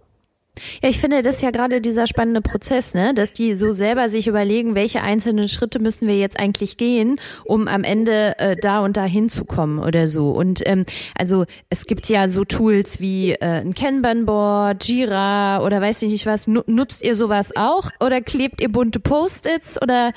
Ja, 0.85 0.91
ich 0.91 1.01
finde, 1.01 1.23
das 1.23 1.37
ist 1.37 1.43
ja 1.43 1.51
gerade 1.51 1.81
dieser 1.81 2.07
spannende 2.07 2.43
Prozess, 2.43 2.93
ne, 2.93 3.15
dass 3.15 3.33
die 3.33 3.55
so 3.55 3.73
selber 3.73 4.11
sich 4.11 4.27
überlegen, 4.27 4.75
welche 4.75 5.01
einzelnen 5.01 5.49
Schritte 5.49 5.79
müssen 5.79 6.07
wir 6.07 6.19
jetzt 6.19 6.39
eigentlich 6.39 6.77
gehen, 6.77 7.19
um 7.47 7.69
am 7.69 7.85
Ende 7.85 8.39
äh, 8.39 8.55
da 8.55 8.81
und 8.81 8.99
da 8.99 9.05
hinzukommen 9.05 9.79
oder 9.79 10.07
so. 10.09 10.29
Und 10.29 10.61
ähm, 10.67 10.85
also 11.19 11.47
es 11.71 11.87
gibt 11.87 12.11
ja 12.11 12.29
so 12.29 12.45
Tools 12.45 13.01
wie 13.01 13.33
äh, 13.33 13.63
ein 13.63 13.73
Kanban-Board, 13.73 14.85
Jira 14.85 15.63
oder 15.63 15.81
weiß 15.81 16.03
ich 16.03 16.13
nicht 16.13 16.27
was. 16.27 16.49
Nutzt 16.49 17.03
ihr 17.03 17.17
sowas 17.17 17.57
auch 17.57 17.89
oder 18.01 18.21
klebt 18.21 18.61
ihr 18.61 18.71
bunte 18.71 19.01
Post-its 19.01 19.81
oder? 19.81 20.13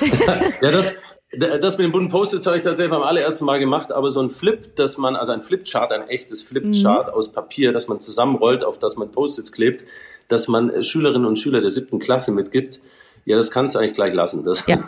ja, 0.60 0.70
das 0.70 0.96
das 1.38 1.78
mit 1.78 1.86
den 1.86 1.92
bunten 1.92 2.10
Post-its 2.10 2.46
habe 2.46 2.56
ich 2.56 2.62
tatsächlich 2.62 2.90
beim 2.90 3.02
allerersten 3.02 3.44
Mal 3.44 3.58
gemacht, 3.58 3.92
aber 3.92 4.10
so 4.10 4.20
ein 4.20 4.30
Flip, 4.30 4.74
dass 4.76 4.98
man, 4.98 5.16
also 5.16 5.32
ein 5.32 5.42
Flipchart, 5.42 5.92
ein 5.92 6.08
echtes 6.08 6.42
Flipchart 6.42 7.08
mhm. 7.08 7.14
aus 7.14 7.32
Papier, 7.32 7.72
das 7.72 7.88
man 7.88 8.00
zusammenrollt, 8.00 8.64
auf 8.64 8.78
das 8.78 8.96
man 8.96 9.10
Post-its 9.10 9.52
klebt, 9.52 9.84
dass 10.28 10.48
man 10.48 10.82
Schülerinnen 10.82 11.26
und 11.26 11.38
Schüler 11.38 11.60
der 11.60 11.70
siebten 11.70 11.98
Klasse 11.98 12.32
mitgibt, 12.32 12.80
Ja, 13.24 13.36
das 13.36 13.50
kannst 13.50 13.74
du 13.74 13.78
eigentlich 13.78 13.94
gleich 13.94 14.14
lassen. 14.14 14.44
Das, 14.44 14.66
ja. 14.66 14.78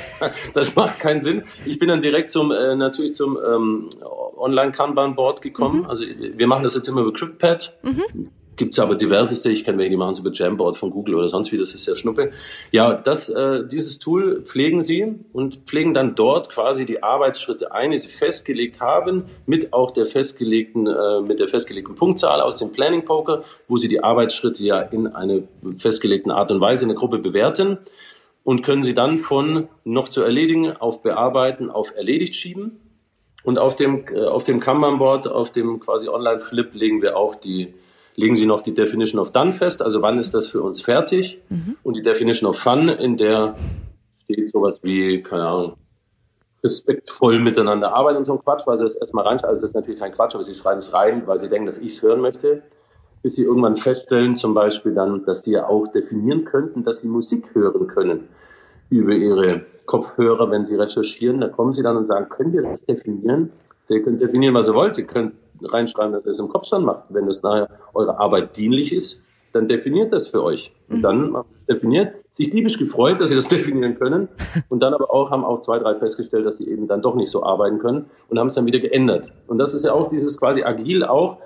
das 0.54 0.74
macht 0.74 0.98
keinen 0.98 1.20
Sinn. 1.20 1.44
Ich 1.64 1.78
bin 1.78 1.88
dann 1.88 2.02
direkt 2.02 2.30
zum 2.30 2.50
äh, 2.52 2.74
natürlich 2.76 3.14
zum 3.14 3.38
ähm, 3.38 3.90
Online-Kanban-Board 4.36 5.40
gekommen. 5.40 5.80
Mhm. 5.80 5.86
Also 5.86 6.04
wir 6.04 6.46
machen 6.46 6.64
das 6.64 6.74
jetzt 6.74 6.88
immer 6.88 7.00
über 7.00 7.12
CryptPad. 7.12 7.78
Mhm 7.82 8.30
gibt 8.58 8.74
es 8.74 8.78
aber 8.78 8.94
diverseste, 8.94 9.50
ich 9.50 9.64
kenne 9.64 9.78
welche, 9.78 9.90
die 9.90 9.96
machen 9.96 10.12
es 10.12 10.18
über 10.18 10.30
Jamboard 10.30 10.76
von 10.76 10.90
Google 10.90 11.14
oder 11.14 11.28
sonst 11.28 11.50
wie, 11.52 11.56
das 11.56 11.74
ist 11.74 11.86
ja 11.86 11.96
Schnuppe. 11.96 12.32
Ja, 12.70 12.92
das, 12.92 13.30
äh, 13.30 13.66
dieses 13.66 13.98
Tool 13.98 14.42
pflegen 14.42 14.82
sie 14.82 15.14
und 15.32 15.60
pflegen 15.64 15.94
dann 15.94 16.14
dort 16.14 16.50
quasi 16.50 16.84
die 16.84 17.02
Arbeitsschritte 17.02 17.72
ein, 17.72 17.92
die 17.92 17.98
sie 17.98 18.08
festgelegt 18.08 18.80
haben, 18.80 19.24
mit 19.46 19.72
auch 19.72 19.92
der 19.92 20.04
festgelegten, 20.04 20.86
äh, 20.86 21.20
mit 21.26 21.38
der 21.40 21.48
festgelegten 21.48 21.94
Punktzahl 21.94 22.42
aus 22.42 22.58
dem 22.58 22.72
Planning 22.72 23.06
Poker, 23.06 23.44
wo 23.68 23.78
sie 23.78 23.88
die 23.88 24.02
Arbeitsschritte 24.02 24.62
ja 24.62 24.80
in 24.80 25.06
einer 25.06 25.40
festgelegten 25.78 26.30
Art 26.30 26.50
und 26.50 26.60
Weise 26.60 26.82
in 26.82 26.88
der 26.88 26.98
Gruppe 26.98 27.18
bewerten 27.18 27.78
und 28.44 28.62
können 28.62 28.82
sie 28.82 28.94
dann 28.94 29.18
von 29.18 29.68
noch 29.84 30.08
zu 30.08 30.22
erledigen 30.22 30.76
auf 30.76 31.02
bearbeiten 31.02 31.70
auf 31.70 31.94
erledigt 31.96 32.34
schieben. 32.34 32.80
Und 33.44 33.58
auf 33.58 33.76
dem, 33.76 34.04
äh, 34.12 34.24
auf 34.24 34.44
dem 34.44 34.60
Kanban-Board, 34.60 35.28
auf 35.28 35.52
dem 35.52 35.80
quasi 35.80 36.08
Online-Flip 36.08 36.74
legen 36.74 37.00
wir 37.00 37.16
auch 37.16 37.34
die, 37.34 37.72
legen 38.18 38.34
Sie 38.34 38.46
noch 38.46 38.62
die 38.62 38.74
Definition 38.74 39.20
of 39.20 39.30
Done 39.30 39.52
fest, 39.52 39.80
also 39.80 40.02
wann 40.02 40.18
ist 40.18 40.34
das 40.34 40.48
für 40.48 40.60
uns 40.60 40.80
fertig? 40.80 41.40
Mhm. 41.50 41.76
Und 41.84 41.96
die 41.96 42.02
Definition 42.02 42.50
of 42.50 42.58
Fun, 42.58 42.88
in 42.88 43.16
der 43.16 43.54
steht 44.24 44.50
sowas 44.50 44.80
wie, 44.82 45.22
keine 45.22 45.46
Ahnung, 45.46 45.74
respektvoll 46.64 47.38
miteinander 47.38 47.94
arbeiten 47.94 48.18
und 48.18 48.24
so 48.24 48.32
ein 48.32 48.40
Quatsch, 48.40 48.66
weil 48.66 48.76
sie 48.76 48.82
das 48.82 48.96
erstmal 48.96 49.24
reinschreiben. 49.24 49.50
Also 49.50 49.62
das 49.62 49.70
ist 49.70 49.74
natürlich 49.76 50.00
kein 50.00 50.12
Quatsch, 50.12 50.34
aber 50.34 50.42
sie 50.42 50.56
schreiben 50.56 50.80
es 50.80 50.92
rein, 50.92 51.22
weil 51.26 51.38
sie 51.38 51.48
denken, 51.48 51.66
dass 51.66 51.78
ich 51.78 51.92
es 51.92 52.02
hören 52.02 52.20
möchte. 52.20 52.62
Bis 53.22 53.36
sie 53.36 53.44
irgendwann 53.44 53.76
feststellen, 53.76 54.34
zum 54.34 54.52
Beispiel 54.52 54.94
dann, 54.94 55.24
dass 55.24 55.42
sie 55.42 55.52
ja 55.52 55.68
auch 55.68 55.86
definieren 55.86 56.44
könnten, 56.44 56.82
dass 56.84 57.00
sie 57.00 57.08
Musik 57.08 57.54
hören 57.54 57.86
können 57.86 58.28
über 58.90 59.12
ihre 59.12 59.62
Kopfhörer, 59.86 60.50
wenn 60.50 60.66
sie 60.66 60.74
recherchieren. 60.74 61.40
Da 61.40 61.48
kommen 61.48 61.72
sie 61.72 61.84
dann 61.84 61.96
und 61.96 62.06
sagen, 62.06 62.28
können 62.28 62.52
wir 62.52 62.62
das 62.62 62.84
definieren? 62.84 63.52
Sie 63.82 64.02
können 64.02 64.18
definieren, 64.18 64.54
was 64.54 64.66
ihr 64.66 64.74
wollt. 64.74 64.96
Sie 64.96 65.04
können 65.04 65.32
reinschreiben, 65.62 66.12
dass 66.12 66.24
ihr 66.26 66.32
es 66.32 66.38
im 66.38 66.48
Kopfstand 66.48 66.84
macht. 66.84 67.04
Wenn 67.08 67.28
es 67.28 67.42
nachher 67.42 67.68
eure 67.94 68.18
Arbeit 68.18 68.56
dienlich 68.56 68.92
ist, 68.92 69.22
dann 69.52 69.68
definiert 69.68 70.12
das 70.12 70.28
für 70.28 70.42
euch. 70.42 70.72
Und 70.88 71.02
dann 71.02 71.36
definiert, 71.68 72.14
sich 72.30 72.50
diebisch 72.50 72.78
gefreut, 72.78 73.20
dass 73.20 73.28
sie 73.28 73.34
das 73.34 73.48
definieren 73.56 73.98
können. 73.98 74.28
Und 74.68 74.80
dann 74.80 74.94
aber 74.94 75.12
auch, 75.12 75.30
haben 75.30 75.44
auch 75.44 75.60
zwei, 75.60 75.78
drei 75.78 75.94
festgestellt, 75.94 76.46
dass 76.46 76.58
sie 76.58 76.68
eben 76.68 76.86
dann 76.86 77.02
doch 77.02 77.14
nicht 77.14 77.30
so 77.30 77.42
arbeiten 77.44 77.78
können 77.78 78.06
und 78.28 78.38
haben 78.38 78.48
es 78.48 78.54
dann 78.54 78.66
wieder 78.66 78.78
geändert. 78.78 79.30
Und 79.46 79.58
das 79.58 79.74
ist 79.74 79.84
ja 79.84 79.92
auch 79.92 80.08
dieses 80.08 80.38
quasi 80.38 80.62
agil 80.62 81.04
auch, 81.04 81.38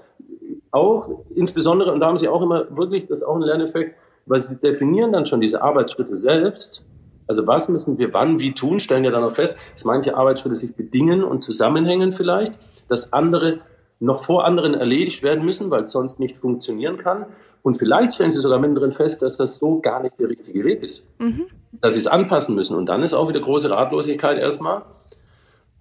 auch 0.71 1.25
insbesondere, 1.35 1.93
und 1.93 2.01
da 2.01 2.07
haben 2.07 2.19
sie 2.19 2.29
auch 2.29 2.43
immer 2.43 2.77
wirklich, 2.77 3.07
das 3.07 3.21
ist 3.21 3.27
auch 3.27 3.37
ein 3.37 3.43
Lerneffekt, 3.43 3.97
weil 4.27 4.41
sie 4.41 4.57
definieren 4.57 5.13
dann 5.13 5.27
schon 5.27 5.41
diese 5.41 5.63
Arbeitsschritte 5.63 6.17
selbst. 6.17 6.83
Also 7.27 7.47
was 7.47 7.69
müssen 7.69 7.99
wir 7.99 8.13
wann, 8.13 8.41
wie 8.41 8.53
tun, 8.53 8.81
stellen 8.81 9.05
ja 9.05 9.11
dann 9.11 9.25
auch 9.25 9.35
fest, 9.35 9.57
dass 9.73 9.85
manche 9.85 10.17
Arbeitsschritte 10.17 10.57
sich 10.57 10.75
bedingen 10.75 11.25
und 11.25 11.43
zusammenhängen 11.43 12.13
vielleicht, 12.13 12.59
dass 12.89 13.13
andere 13.13 13.61
noch 14.03 14.25
vor 14.25 14.45
anderen 14.45 14.75
erledigt 14.75 15.23
werden 15.23 15.45
müssen, 15.45 15.71
weil 15.71 15.83
es 15.83 15.93
sonst 15.93 16.19
nicht 16.19 16.37
funktionieren 16.39 16.99
kann. 16.99 17.27
Und 17.63 17.79
vielleicht 17.79 18.15
stellen 18.15 18.33
Sie 18.33 18.41
sogar 18.41 18.59
mittendrin 18.59 18.93
fest, 18.93 19.23
dass 19.23 19.37
das 19.37 19.59
so 19.59 19.81
gar 19.81 20.03
nicht 20.03 20.19
der 20.19 20.29
richtige 20.29 20.65
Weg 20.65 20.83
ist. 20.83 21.05
Mhm. 21.19 21.47
Dass 21.81 21.95
Sie 21.95 22.01
es 22.01 22.09
anpassen 22.09 22.57
müssen. 22.57 22.77
Und 22.77 22.87
dann 22.87 23.03
ist 23.03 23.15
auch 23.15 23.29
wieder 23.29 23.41
große 23.41 23.71
Ratlosigkeit 23.71 24.39
erstmal. 24.39 24.83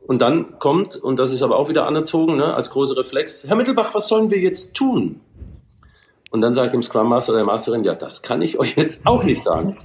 Und 0.06 0.22
dann 0.22 0.60
kommt, 0.60 0.96
und 0.96 1.18
das 1.18 1.32
ist 1.32 1.42
aber 1.42 1.58
auch 1.58 1.70
wieder 1.70 1.88
anerzogen, 1.88 2.38
ne, 2.38 2.54
als 2.54 2.70
großer 2.70 2.98
Reflex, 2.98 3.48
Herr 3.48 3.56
Mittelbach, 3.56 3.94
was 3.96 4.08
sollen 4.08 4.30
wir 4.30 4.40
jetzt 4.40 4.76
tun? 4.76 5.22
Und 6.30 6.42
dann 6.42 6.54
sagt 6.54 6.74
dem 6.74 6.84
Scrum 6.84 7.10
Master 7.10 7.34
oder 7.34 7.42
der 7.42 7.52
Masterin, 7.52 7.84
ja, 7.84 7.96
das 7.96 8.22
kann 8.22 8.42
ich 8.42 8.60
euch 8.60 8.76
jetzt 8.78 9.06
auch 9.06 9.24
nicht 9.24 9.42
sagen. 9.42 9.78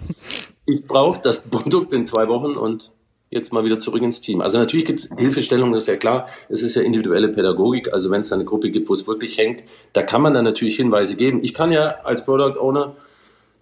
Ich 0.66 0.86
brauche 0.86 1.20
das 1.20 1.42
Produkt 1.42 1.92
in 1.92 2.04
zwei 2.04 2.28
Wochen 2.28 2.56
und 2.56 2.92
jetzt 3.30 3.52
mal 3.52 3.64
wieder 3.64 3.78
zurück 3.78 4.02
ins 4.02 4.20
Team. 4.20 4.40
Also 4.40 4.58
natürlich 4.58 4.86
gibt 4.86 5.00
es 5.00 5.10
Hilfestellungen, 5.16 5.72
das 5.72 5.82
ist 5.82 5.88
ja 5.88 5.96
klar. 5.96 6.28
Es 6.48 6.62
ist 6.62 6.76
ja 6.76 6.82
individuelle 6.82 7.28
Pädagogik. 7.28 7.92
Also 7.92 8.10
wenn 8.10 8.20
es 8.20 8.28
da 8.28 8.36
eine 8.36 8.44
Gruppe 8.44 8.70
gibt, 8.70 8.88
wo 8.88 8.92
es 8.92 9.06
wirklich 9.06 9.36
hängt, 9.38 9.64
da 9.92 10.02
kann 10.02 10.22
man 10.22 10.34
dann 10.34 10.44
natürlich 10.44 10.76
Hinweise 10.76 11.16
geben. 11.16 11.40
Ich 11.42 11.54
kann 11.54 11.72
ja 11.72 11.96
als 12.04 12.24
Product 12.24 12.58
Owner 12.60 12.94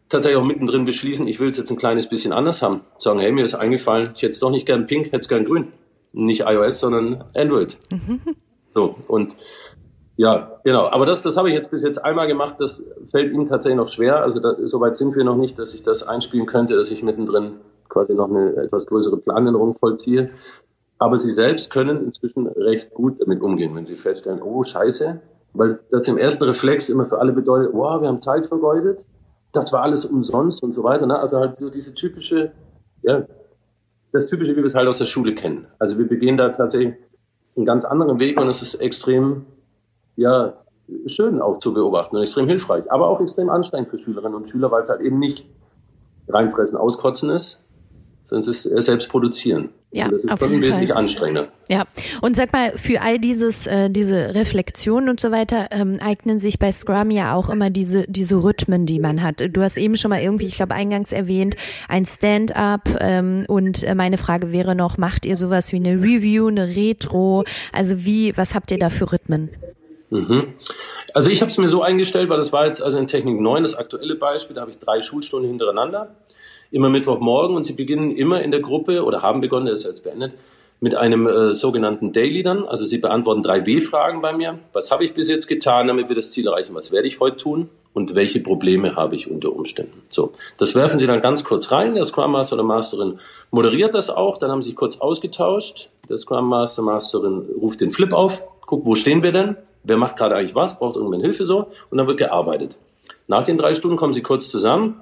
tatsächlich 0.09 0.41
auch 0.41 0.45
mittendrin 0.47 0.85
beschließen, 0.85 1.27
ich 1.27 1.41
will 1.41 1.49
es 1.49 1.57
jetzt 1.57 1.71
ein 1.71 1.79
kleines 1.79 2.09
bisschen 2.09 2.33
anders 2.33 2.63
haben. 2.63 2.83
Sagen, 2.99 3.19
hey, 3.21 3.33
mir 3.33 3.45
ist 3.45 3.55
eingefallen, 3.55 4.11
ich 4.15 4.23
hätte 4.23 4.31
es 4.31 4.41
doch 4.41 4.51
nicht 4.51 4.67
gern 4.67 4.87
pink, 4.87 5.07
hätte 5.07 5.19
es 5.19 5.29
gern 5.29 5.45
grün. 5.45 5.73
Nicht 6.13 6.43
iOS, 6.43 6.79
sondern 6.79 7.25
Android. 7.35 7.79
so, 8.75 8.97
und 9.09 9.35
ja, 10.17 10.61
genau. 10.63 10.87
Aber 10.91 11.07
das, 11.07 11.23
das 11.23 11.37
habe 11.37 11.49
ich 11.49 11.57
jetzt 11.57 11.71
bis 11.71 11.83
jetzt 11.83 11.99
einmal 12.05 12.29
gemacht. 12.29 12.57
Das 12.61 12.85
fällt 13.11 13.33
Ihnen 13.33 13.49
tatsächlich 13.49 13.77
noch 13.77 13.89
schwer. 13.89 14.23
Also 14.23 14.39
da, 14.39 14.55
soweit 14.67 14.97
sind 14.97 15.17
wir 15.17 15.25
noch 15.25 15.37
nicht, 15.37 15.59
dass 15.59 15.75
ich 15.75 15.83
das 15.83 16.05
einspielen 16.05 16.47
könnte, 16.47 16.77
dass 16.77 16.91
ich 16.91 17.03
mittendrin 17.03 17.55
quasi 17.95 18.13
noch 18.15 18.29
eine 18.29 18.57
etwas 18.57 18.87
größere 18.87 19.17
Planänderung 19.17 19.77
vollziehe. 19.79 20.31
Aber 20.99 21.19
sie 21.19 21.33
selbst 21.33 21.71
können 21.71 22.05
inzwischen 22.05 22.47
recht 22.47 22.93
gut 22.93 23.21
damit 23.21 23.41
umgehen, 23.41 23.75
wenn 23.75 23.87
sie 23.87 23.97
feststellen, 23.97 24.43
oh 24.43 24.65
Scheiße, 24.65 25.21
weil 25.55 25.81
das 25.91 26.07
im 26.09 26.19
ersten 26.19 26.45
Reflex 26.45 26.89
immer 26.89 27.07
für 27.07 27.19
alle 27.19 27.33
bedeutet, 27.33 27.73
wow, 27.73 28.01
wir 28.01 28.09
haben 28.09 28.21
Zeit 28.21 28.47
vergeudet, 28.47 28.99
das 29.53 29.73
war 29.73 29.83
alles 29.83 30.05
umsonst 30.05 30.63
und 30.63 30.73
so 30.73 30.83
weiter. 30.83 31.07
Ne? 31.07 31.19
Also 31.19 31.39
halt 31.39 31.57
so 31.57 31.71
diese 31.71 31.95
typische, 31.95 32.53
ja, 33.03 33.25
das 34.13 34.29
typische, 34.29 34.53
wie 34.53 34.59
wir 34.59 34.67
es 34.67 34.75
halt 34.75 34.89
aus 34.89 34.99
der 34.99 35.07
Schule 35.07 35.35
kennen. 35.35 35.67
Also 35.79 35.97
wir 35.97 36.07
begehen 36.07 36.37
da 36.37 36.51
tatsächlich 36.51 36.95
einen 37.57 37.67
ganz 37.67 37.85
anderen 37.85 38.19
Weg 38.19 38.41
und 38.41 38.49
es 38.49 38.63
ist 38.63 38.75
extrem, 38.77 39.47
ja, 40.17 40.55
schön 41.07 41.41
auch 41.41 41.59
zu 41.59 41.73
beobachten 41.73 42.17
und 42.17 42.23
extrem 42.23 42.47
hilfreich, 42.47 42.91
aber 42.91 43.09
auch 43.09 43.21
extrem 43.21 43.49
anstrengend 43.49 43.89
für 43.91 43.99
Schülerinnen 43.99 44.35
und 44.35 44.51
Schüler, 44.51 44.71
weil 44.71 44.83
es 44.83 44.89
halt 44.89 45.01
eben 45.01 45.19
nicht 45.19 45.47
reinfressen, 46.29 46.77
auskotzen 46.77 47.31
ist, 47.31 47.64
sondern 48.27 48.51
es 48.51 48.67
ist 48.67 48.85
selbst 48.85 49.09
produzieren. 49.09 49.71
Ja, 49.95 50.09
das 50.09 50.25
ist 50.25 50.31
auf 50.31 50.41
jeden 50.41 50.61
wesentlich 50.61 50.91
Fall. 50.91 50.99
anstrengender. 50.99 51.49
Ja, 51.69 51.85
und 52.21 52.35
sag 52.35 52.53
mal, 52.53 52.73
für 52.77 53.01
all 53.01 53.21
dieses, 53.21 53.69
äh, 53.69 53.89
diese 53.91 54.35
Reflexion 54.35 55.09
und 55.09 55.21
so 55.21 55.31
weiter, 55.31 55.69
ähm, 55.71 55.99
eignen 56.01 56.41
sich 56.41 56.59
bei 56.59 56.73
Scrum 56.73 57.13
ja 57.13 57.33
auch 57.33 57.49
immer 57.49 57.71
diese, 57.71 58.05
diese 58.09 58.43
Rhythmen, 58.43 58.87
die 58.87 58.99
man 58.99 59.23
hat. 59.23 59.41
Du 59.53 59.63
hast 59.63 59.77
eben 59.77 59.95
schon 59.95 60.09
mal 60.09 60.21
irgendwie, 60.21 60.47
ich 60.47 60.57
glaube, 60.57 60.75
eingangs 60.75 61.13
erwähnt, 61.13 61.55
ein 61.89 62.07
Stand-up 62.07 62.89
ähm, 62.99 63.45
und 63.47 63.85
äh, 63.85 63.95
meine 63.95 64.19
Frage 64.19 64.51
wäre 64.51 64.75
noch, 64.75 64.99
macht 64.99 65.27
ihr 65.27 65.37
sowas 65.37 65.71
wie 65.71 65.77
eine 65.77 65.95
Review, 65.95 66.49
eine 66.49 66.75
Retro? 66.75 67.45
Also 67.73 68.05
wie, 68.05 68.37
was 68.37 68.57
habt 68.57 68.73
ihr 68.73 68.81
da 68.81 68.91
für 68.91 69.13
Rhythmen? 69.13 69.51
Mhm. 70.11 70.55
Also 71.13 71.31
ich 71.31 71.41
habe 71.41 71.53
es 71.53 71.59
mir 71.59 71.69
so 71.69 71.83
eingestellt, 71.83 72.29
weil 72.31 72.39
das 72.39 72.53
war 72.53 72.67
jetzt 72.67 72.83
also 72.83 72.99
in 72.99 73.07
Technik 73.07 73.39
9 73.39 73.63
das 73.63 73.77
aktuelle 73.77 74.17
Beispiel, 74.17 74.57
da 74.57 74.63
habe 74.63 74.73
ich 74.73 74.79
drei 74.79 75.01
Schulstunden 75.03 75.49
hintereinander 75.49 76.17
immer 76.75 76.91
Mittwochmorgen 76.91 77.57
und 77.57 77.65
sie 77.65 77.73
beginnen 77.73 78.11
immer 78.11 78.43
in 78.43 78.51
der 78.51 78.61
Gruppe 78.61 79.05
oder 79.05 79.23
haben 79.23 79.41
begonnen, 79.41 79.67
das 79.67 79.81
ist 79.81 79.87
jetzt 79.87 80.05
beendet, 80.05 80.33
mit 80.81 80.97
einem 80.97 81.27
äh, 81.27 81.55
sogenannten 81.55 82.13
Daily 82.13 82.43
dann. 82.43 82.67
Also 82.67 82.85
sie 82.85 82.99
beantworten 82.99 83.43
drei 83.43 83.61
B-Fragen 83.61 84.21
bei 84.21 84.33
mir. 84.33 84.59
Was 84.73 84.91
habe 84.91 85.05
ich 85.05 85.15
bis 85.15 85.29
jetzt 85.29 85.47
getan, 85.47 85.87
damit 85.87 86.09
wir 86.09 86.17
das 86.17 86.33
Ziel 86.33 86.49
erreichen? 86.49 86.75
Was 86.75 86.91
werde 86.91 87.07
ich 87.07 87.21
heute 87.21 87.37
tun? 87.37 87.71
Und 87.95 88.17
welche 88.17 88.41
Probleme 88.41 88.97
habe 88.97 89.15
ich 89.15 89.31
unter 89.31 89.53
Umständen? 89.53 90.03
So, 90.09 90.33
das 90.59 90.75
werfen 90.75 90.99
sie 90.99 91.07
dann 91.07 91.23
ganz 91.23 91.45
kurz 91.45 91.71
rein. 91.71 91.95
Der 91.95 92.05
Scrum 92.05 92.33
Master 92.33 92.57
oder 92.57 92.65
Masterin 92.65 93.21
moderiert 93.53 93.95
das 93.95 94.11
auch. 94.11 94.37
Dann 94.39 94.51
haben 94.51 94.63
sie 94.63 94.71
sich 94.71 94.77
kurz 94.77 94.99
ausgetauscht. 94.99 95.91
Der 96.09 96.19
Scrum 96.19 96.49
Master, 96.49 96.83
Masterin 96.83 97.45
ruft 97.57 97.81
den 97.81 97.93
Flip 97.93 98.13
auf. 98.13 98.43
Guckt, 98.67 98.85
wo 98.85 98.97
stehen 98.97 99.23
wir 99.23 99.31
denn? 99.31 99.57
Wer 99.85 99.97
macht 99.97 100.17
gerade 100.17 100.35
eigentlich 100.35 100.57
was? 100.57 100.79
Braucht 100.81 100.97
irgendwann 100.97 101.21
Hilfe 101.21 101.47
so? 101.47 101.69
Und 101.91 101.99
dann 101.99 102.09
wird 102.09 102.19
gearbeitet. 102.19 102.77
Nach 103.29 103.45
den 103.45 103.57
drei 103.57 103.75
Stunden 103.75 103.97
kommen 103.97 104.13
sie 104.13 104.23
kurz 104.23 104.51
zusammen 104.51 105.01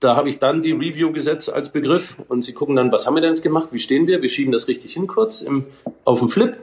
da 0.00 0.16
habe 0.16 0.30
ich 0.30 0.38
dann 0.38 0.62
die 0.62 0.72
Review 0.72 1.12
gesetzt 1.12 1.52
als 1.52 1.70
Begriff 1.70 2.16
und 2.28 2.42
sie 2.42 2.54
gucken 2.54 2.76
dann, 2.76 2.90
was 2.90 3.06
haben 3.06 3.14
wir 3.14 3.20
denn 3.20 3.30
jetzt 3.30 3.42
gemacht, 3.42 3.68
wie 3.70 3.78
stehen 3.78 4.06
wir, 4.06 4.22
wir 4.22 4.28
schieben 4.28 4.50
das 4.50 4.66
richtig 4.66 4.94
hin 4.94 5.06
kurz 5.06 5.42
im, 5.42 5.66
auf 6.04 6.18
dem 6.18 6.30
Flip, 6.30 6.56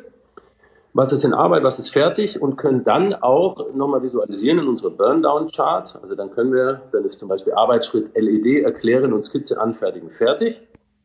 was 0.94 1.14
ist 1.14 1.24
in 1.24 1.36
Arbeit, 1.36 1.64
was 1.64 1.78
ist 1.78 1.92
fertig? 1.92 2.42
Und 2.42 2.58
können 2.58 2.84
dann 2.84 3.14
auch 3.14 3.72
nochmal 3.76 4.02
visualisieren 4.02 4.58
in 4.58 4.68
unsere 4.68 4.90
Burndown-Chart. 4.90 6.00
Also 6.02 6.16
dann 6.16 6.32
können 6.32 6.52
wir, 6.52 6.82
dann 6.92 7.06
ist 7.06 7.20
zum 7.20 7.30
Beispiel 7.30 7.54
Arbeitsschritt 7.54 8.16
LED 8.16 8.64
erklären 8.64 9.14
und 9.14 9.24
Skizze 9.24 9.62
anfertigen, 9.62 10.10
fertig. 10.10 10.60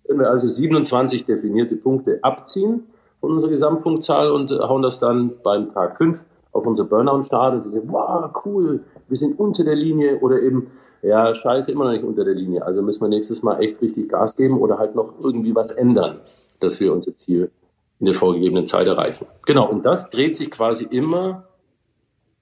Können 0.06 0.20
wir 0.20 0.30
also 0.30 0.48
27 0.48 1.26
definierte 1.26 1.76
Punkte 1.76 2.20
abziehen 2.22 2.84
von 3.20 3.32
unserer 3.32 3.50
Gesamtpunktzahl 3.50 4.30
und 4.30 4.50
hauen 4.50 4.80
das 4.80 4.98
dann 4.98 5.32
beim 5.42 5.74
Tag 5.74 5.98
5 5.98 6.18
auf 6.52 6.66
unsere 6.66 6.88
Burnout-Chart 6.88 7.54
und 7.54 7.62
sagen, 7.64 7.82
wow, 7.92 8.30
cool, 8.46 8.80
wir 9.08 9.18
sind 9.18 9.38
unter 9.38 9.62
der 9.62 9.76
Linie 9.76 10.20
oder 10.20 10.40
eben 10.40 10.70
ja, 11.02 11.34
scheiße, 11.34 11.70
immer 11.70 11.84
noch 11.84 11.92
nicht 11.92 12.04
unter 12.04 12.24
der 12.24 12.34
Linie. 12.34 12.64
Also 12.64 12.80
müssen 12.80 13.00
wir 13.00 13.08
nächstes 13.08 13.42
Mal 13.42 13.60
echt 13.60 13.82
richtig 13.82 14.08
Gas 14.08 14.36
geben 14.36 14.58
oder 14.58 14.78
halt 14.78 14.94
noch 14.94 15.14
irgendwie 15.20 15.54
was 15.54 15.72
ändern, 15.72 16.20
dass 16.60 16.80
wir 16.80 16.92
unser 16.92 17.16
Ziel 17.16 17.50
in 17.98 18.06
der 18.06 18.14
vorgegebenen 18.14 18.66
Zeit 18.66 18.86
erreichen. 18.86 19.26
Genau, 19.46 19.68
und 19.68 19.84
das 19.84 20.10
dreht 20.10 20.34
sich 20.34 20.50
quasi 20.50 20.84
immer 20.84 21.44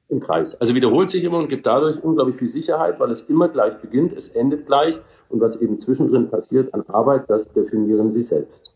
im 0.08 0.20
Kreis. 0.20 0.60
Also 0.60 0.74
wiederholt 0.74 1.10
sich 1.10 1.24
immer 1.24 1.38
und 1.38 1.48
gibt 1.48 1.66
dadurch 1.66 2.02
unglaublich 2.02 2.36
viel 2.36 2.50
Sicherheit, 2.50 3.00
weil 3.00 3.10
es 3.10 3.22
immer 3.22 3.48
gleich 3.48 3.78
beginnt, 3.78 4.16
es 4.16 4.28
endet 4.28 4.66
gleich 4.66 4.96
und 5.28 5.40
was 5.40 5.56
eben 5.56 5.78
zwischendrin 5.78 6.28
passiert 6.28 6.74
an 6.74 6.84
Arbeit, 6.88 7.24
das 7.28 7.50
definieren 7.52 8.12
Sie 8.12 8.24
selbst. 8.24 8.72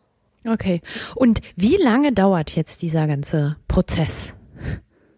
Okay. 0.46 0.80
Und 1.14 1.40
wie 1.56 1.76
lange 1.76 2.12
dauert 2.12 2.54
jetzt 2.54 2.82
dieser 2.82 3.06
ganze 3.06 3.56
Prozess? 3.66 4.34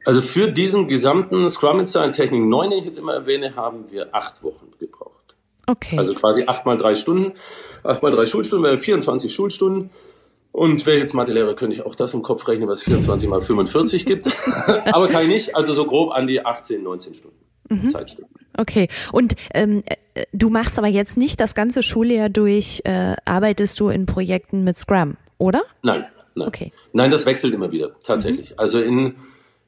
Also 0.06 0.22
für 0.22 0.50
diesen 0.50 0.86
gesamten 0.86 1.48
Scrum 1.48 1.84
Style 1.84 2.12
Technik 2.12 2.42
9, 2.42 2.70
den 2.70 2.78
ich 2.78 2.84
jetzt 2.84 2.98
immer 2.98 3.12
erwähne, 3.12 3.56
haben 3.56 3.90
wir 3.90 4.14
acht 4.14 4.42
Wochen 4.42 4.70
gebraucht. 4.78 5.34
Okay. 5.66 5.98
Also 5.98 6.14
quasi 6.14 6.44
acht 6.46 6.64
mal 6.64 6.76
drei 6.76 6.94
Stunden, 6.94 7.32
acht 7.82 8.02
mal 8.02 8.12
drei 8.12 8.24
Schulstunden 8.24 8.64
wäre 8.64 8.78
24 8.78 9.34
Schulstunden. 9.34 9.90
Und 10.52 10.86
wäre 10.86 10.96
jetzt 10.96 11.12
Mathelehrer, 11.12 11.54
könnte 11.54 11.76
ich 11.76 11.84
auch 11.84 11.94
das 11.94 12.14
im 12.14 12.22
Kopf 12.22 12.48
rechnen, 12.48 12.66
was 12.66 12.82
24 12.82 13.28
mal 13.28 13.42
45 13.42 14.06
gibt. 14.06 14.28
Aber 14.86 15.08
kann 15.08 15.24
ich 15.24 15.28
nicht. 15.28 15.56
Also 15.56 15.74
so 15.74 15.84
grob 15.84 16.12
an 16.12 16.26
die 16.26 16.46
18, 16.46 16.82
19 16.82 17.14
Stunden 17.14 17.36
mhm. 17.68 17.90
Zeitstunden. 17.90 18.34
Okay. 18.56 18.88
Und 19.12 19.34
ähm, 19.52 19.82
äh, 20.14 20.24
du 20.32 20.48
machst 20.48 20.78
aber 20.78 20.86
jetzt 20.86 21.18
nicht 21.18 21.40
das 21.40 21.54
ganze 21.54 21.82
Schuljahr 21.82 22.28
durch, 22.30 22.80
äh, 22.84 23.16
arbeitest 23.24 23.78
du 23.80 23.88
in 23.88 24.06
Projekten 24.06 24.64
mit 24.64 24.78
Scrum, 24.78 25.16
oder? 25.36 25.62
Nein, 25.82 26.06
nein. 26.34 26.48
Okay. 26.48 26.72
Nein, 26.92 27.10
das 27.10 27.26
wechselt 27.26 27.52
immer 27.52 27.70
wieder, 27.70 27.98
tatsächlich. 27.98 28.50
Mhm. 28.50 28.58
Also 28.58 28.80
in 28.80 29.16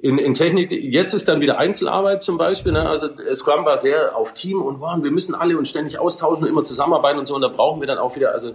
in, 0.00 0.18
in 0.18 0.34
Technik, 0.34 0.70
jetzt 0.70 1.12
ist 1.12 1.26
dann 1.26 1.40
wieder 1.40 1.58
Einzelarbeit 1.58 2.22
zum 2.22 2.38
Beispiel. 2.38 2.72
Ne? 2.72 2.88
Also 2.88 3.08
Scrum 3.34 3.64
war 3.64 3.76
sehr 3.78 4.16
auf 4.16 4.32
Team 4.32 4.62
und 4.62 4.80
wow, 4.80 4.96
wir 5.02 5.10
müssen 5.10 5.34
alle 5.34 5.58
uns 5.58 5.68
ständig 5.68 5.98
austauschen 5.98 6.44
und 6.44 6.48
immer 6.48 6.62
zusammenarbeiten 6.62 7.18
und 7.18 7.26
so. 7.26 7.34
Und 7.34 7.42
da 7.42 7.48
brauchen 7.48 7.80
wir 7.80 7.88
dann 7.88 7.98
auch 7.98 8.14
wieder, 8.14 8.32
also 8.32 8.52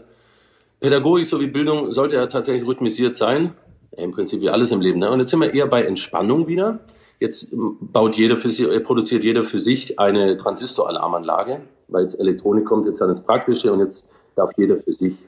Pädagogik 0.79 1.25
sowie 1.25 1.47
Bildung 1.47 1.91
sollte 1.91 2.15
ja 2.15 2.27
tatsächlich 2.27 2.65
rhythmisiert 2.65 3.15
sein. 3.15 3.53
Im 3.95 4.11
Prinzip 4.11 4.41
wie 4.41 4.49
alles 4.49 4.71
im 4.71 4.81
Leben. 4.81 4.99
Ne? 4.99 5.11
Und 5.11 5.19
jetzt 5.19 5.31
sind 5.31 5.41
wir 5.41 5.53
eher 5.53 5.67
bei 5.67 5.83
Entspannung 5.83 6.47
wieder. 6.47 6.79
Jetzt 7.19 7.49
baut 7.53 8.15
jeder 8.15 8.37
für 8.37 8.49
sich, 8.49 8.67
äh, 8.67 8.79
produziert 8.79 9.23
jeder 9.23 9.43
für 9.43 9.61
sich 9.61 9.99
eine 9.99 10.37
Transistoralarmanlage, 10.37 11.61
weil 11.89 12.03
jetzt 12.03 12.19
Elektronik 12.19 12.65
kommt 12.65 12.87
jetzt 12.87 13.01
dann 13.01 13.09
ins 13.09 13.21
Praktische 13.21 13.71
und 13.71 13.79
jetzt 13.79 14.05
darf 14.35 14.51
jeder 14.57 14.77
für 14.77 14.91
sich 14.91 15.19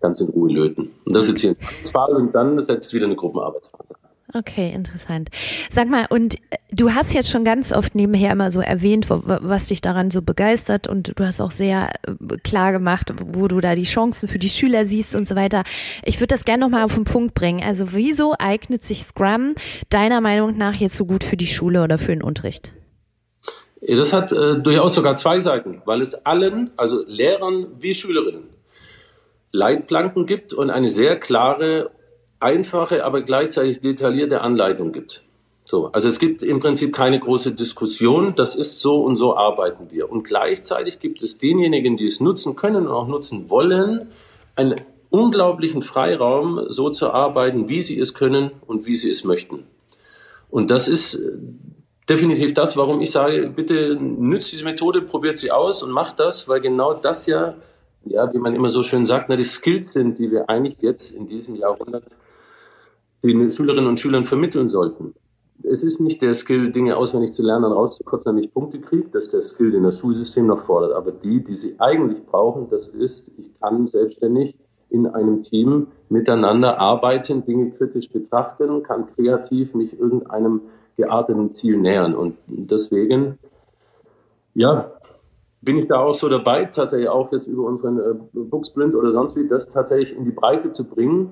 ganz 0.00 0.20
in 0.20 0.28
Ruhe 0.28 0.52
löten. 0.52 0.90
Und 1.04 1.16
das 1.16 1.24
ist 1.24 1.30
jetzt 1.30 1.40
hier 1.40 1.50
ein 1.50 1.90
Fall 1.90 2.14
und 2.14 2.34
dann 2.34 2.62
setzt 2.62 2.92
wieder 2.92 3.06
eine 3.06 3.16
Gruppenarbeitsphase. 3.16 3.94
Okay, 4.36 4.72
interessant. 4.74 5.28
Sag 5.70 5.88
mal, 5.88 6.06
und 6.10 6.34
äh, 6.34 6.56
du 6.72 6.92
hast 6.92 7.14
jetzt 7.14 7.30
schon 7.30 7.44
ganz 7.44 7.72
oft 7.72 7.94
nebenher 7.94 8.32
immer 8.32 8.50
so 8.50 8.60
erwähnt, 8.60 9.06
was 9.08 9.66
dich 9.66 9.80
daran 9.80 10.10
so 10.10 10.22
begeistert 10.22 10.88
und 10.88 11.16
du 11.16 11.24
hast 11.24 11.40
auch 11.40 11.52
sehr 11.52 11.90
äh, 12.02 12.36
klar 12.42 12.72
gemacht, 12.72 13.12
wo 13.24 13.46
du 13.46 13.60
da 13.60 13.76
die 13.76 13.84
Chancen 13.84 14.28
für 14.28 14.40
die 14.40 14.48
Schüler 14.48 14.86
siehst 14.86 15.14
und 15.14 15.28
so 15.28 15.36
weiter. 15.36 15.62
Ich 16.04 16.16
würde 16.18 16.34
das 16.34 16.44
gerne 16.44 16.64
nochmal 16.64 16.82
auf 16.82 16.94
den 16.94 17.04
Punkt 17.04 17.34
bringen. 17.34 17.62
Also 17.64 17.92
wieso 17.92 18.34
eignet 18.36 18.84
sich 18.84 19.04
Scrum 19.04 19.54
deiner 19.88 20.20
Meinung 20.20 20.56
nach 20.56 20.74
jetzt 20.74 20.96
so 20.96 21.06
gut 21.06 21.22
für 21.22 21.36
die 21.36 21.46
Schule 21.46 21.84
oder 21.84 21.96
für 21.96 22.10
den 22.10 22.22
Unterricht? 22.22 22.72
Das 23.86 24.12
hat 24.12 24.32
äh, 24.32 24.58
durchaus 24.58 24.96
sogar 24.96 25.14
zwei 25.14 25.38
Seiten, 25.38 25.80
weil 25.84 26.00
es 26.00 26.26
allen, 26.26 26.72
also 26.76 27.04
Lehrern 27.06 27.68
wie 27.78 27.94
Schülerinnen, 27.94 28.48
Leitplanken 29.52 30.26
gibt 30.26 30.52
und 30.52 30.70
eine 30.70 30.90
sehr 30.90 31.20
klare 31.20 31.92
einfache, 32.44 33.04
aber 33.04 33.22
gleichzeitig 33.22 33.80
detaillierte 33.80 34.42
Anleitung 34.42 34.92
gibt. 34.92 35.24
So, 35.64 35.90
also 35.92 36.08
es 36.08 36.18
gibt 36.18 36.42
im 36.42 36.60
Prinzip 36.60 36.94
keine 36.94 37.18
große 37.18 37.52
Diskussion, 37.52 38.34
das 38.36 38.54
ist 38.54 38.80
so 38.80 39.02
und 39.02 39.16
so 39.16 39.34
arbeiten 39.36 39.90
wir. 39.90 40.10
Und 40.12 40.24
gleichzeitig 40.24 41.00
gibt 41.00 41.22
es 41.22 41.38
denjenigen, 41.38 41.96
die 41.96 42.06
es 42.06 42.20
nutzen 42.20 42.54
können 42.54 42.86
und 42.86 42.92
auch 42.92 43.08
nutzen 43.08 43.48
wollen, 43.48 44.08
einen 44.56 44.74
unglaublichen 45.08 45.80
Freiraum, 45.80 46.66
so 46.68 46.90
zu 46.90 47.10
arbeiten, 47.12 47.68
wie 47.68 47.80
sie 47.80 47.98
es 47.98 48.12
können 48.12 48.50
und 48.66 48.86
wie 48.86 48.94
sie 48.94 49.08
es 49.08 49.24
möchten. 49.24 49.64
Und 50.50 50.70
das 50.70 50.86
ist 50.86 51.14
äh, 51.14 51.32
definitiv 52.08 52.52
das, 52.52 52.76
warum 52.76 53.00
ich 53.00 53.10
sage, 53.10 53.48
bitte 53.48 53.96
nützt 53.96 54.52
diese 54.52 54.64
Methode, 54.64 55.00
probiert 55.00 55.38
sie 55.38 55.50
aus 55.50 55.82
und 55.82 55.90
macht 55.90 56.20
das, 56.20 56.46
weil 56.46 56.60
genau 56.60 56.92
das 56.92 57.26
ja, 57.26 57.54
ja, 58.04 58.30
wie 58.34 58.38
man 58.38 58.54
immer 58.54 58.68
so 58.68 58.82
schön 58.82 59.06
sagt, 59.06 59.30
na, 59.30 59.36
die 59.36 59.44
Skills 59.44 59.92
sind, 59.92 60.18
die 60.18 60.30
wir 60.30 60.50
eigentlich 60.50 60.76
jetzt 60.80 61.10
in 61.10 61.26
diesem 61.26 61.56
Jahrhundert 61.56 62.04
den 63.32 63.50
Schülerinnen 63.50 63.88
und 63.88 63.98
Schülern 63.98 64.24
vermitteln 64.24 64.68
sollten. 64.68 65.14
Es 65.62 65.82
ist 65.82 66.00
nicht 66.00 66.20
der 66.20 66.34
Skill, 66.34 66.72
Dinge 66.72 66.96
auswendig 66.96 67.32
zu 67.32 67.42
lernen 67.42 67.64
und 67.64 67.72
rauszukotzen, 67.72 68.30
damit 68.30 68.46
ich 68.46 68.52
Punkte 68.52 68.80
kriege. 68.80 69.08
Das 69.12 69.24
ist 69.24 69.32
der 69.32 69.42
Skill, 69.42 69.70
den 69.70 69.84
das 69.84 69.98
Schulsystem 69.98 70.46
noch 70.46 70.64
fordert. 70.66 70.92
Aber 70.92 71.10
die, 71.10 71.42
die 71.42 71.56
sie 71.56 71.76
eigentlich 71.78 72.24
brauchen, 72.26 72.68
das 72.70 72.88
ist, 72.88 73.30
ich 73.38 73.48
kann 73.60 73.86
selbstständig 73.88 74.56
in 74.90 75.06
einem 75.06 75.42
Team 75.42 75.88
miteinander 76.08 76.78
arbeiten, 76.78 77.44
Dinge 77.44 77.70
kritisch 77.72 78.10
betrachten, 78.10 78.82
kann 78.82 79.06
kreativ 79.14 79.74
mich 79.74 79.98
irgendeinem 79.98 80.60
gearteten 80.96 81.54
Ziel 81.54 81.78
nähern. 81.78 82.14
Und 82.14 82.36
deswegen, 82.46 83.38
ja, 84.54 84.92
bin 85.62 85.78
ich 85.78 85.88
da 85.88 85.98
auch 85.98 86.14
so 86.14 86.28
dabei, 86.28 86.66
tatsächlich 86.66 87.08
auch 87.08 87.32
jetzt 87.32 87.46
über 87.46 87.64
unseren 87.64 87.98
äh, 87.98 88.14
Booksprint 88.34 88.94
oder 88.94 89.12
sonst 89.12 89.34
wie, 89.34 89.48
das 89.48 89.68
tatsächlich 89.70 90.16
in 90.16 90.24
die 90.24 90.30
Breite 90.30 90.72
zu 90.72 90.84
bringen, 90.84 91.30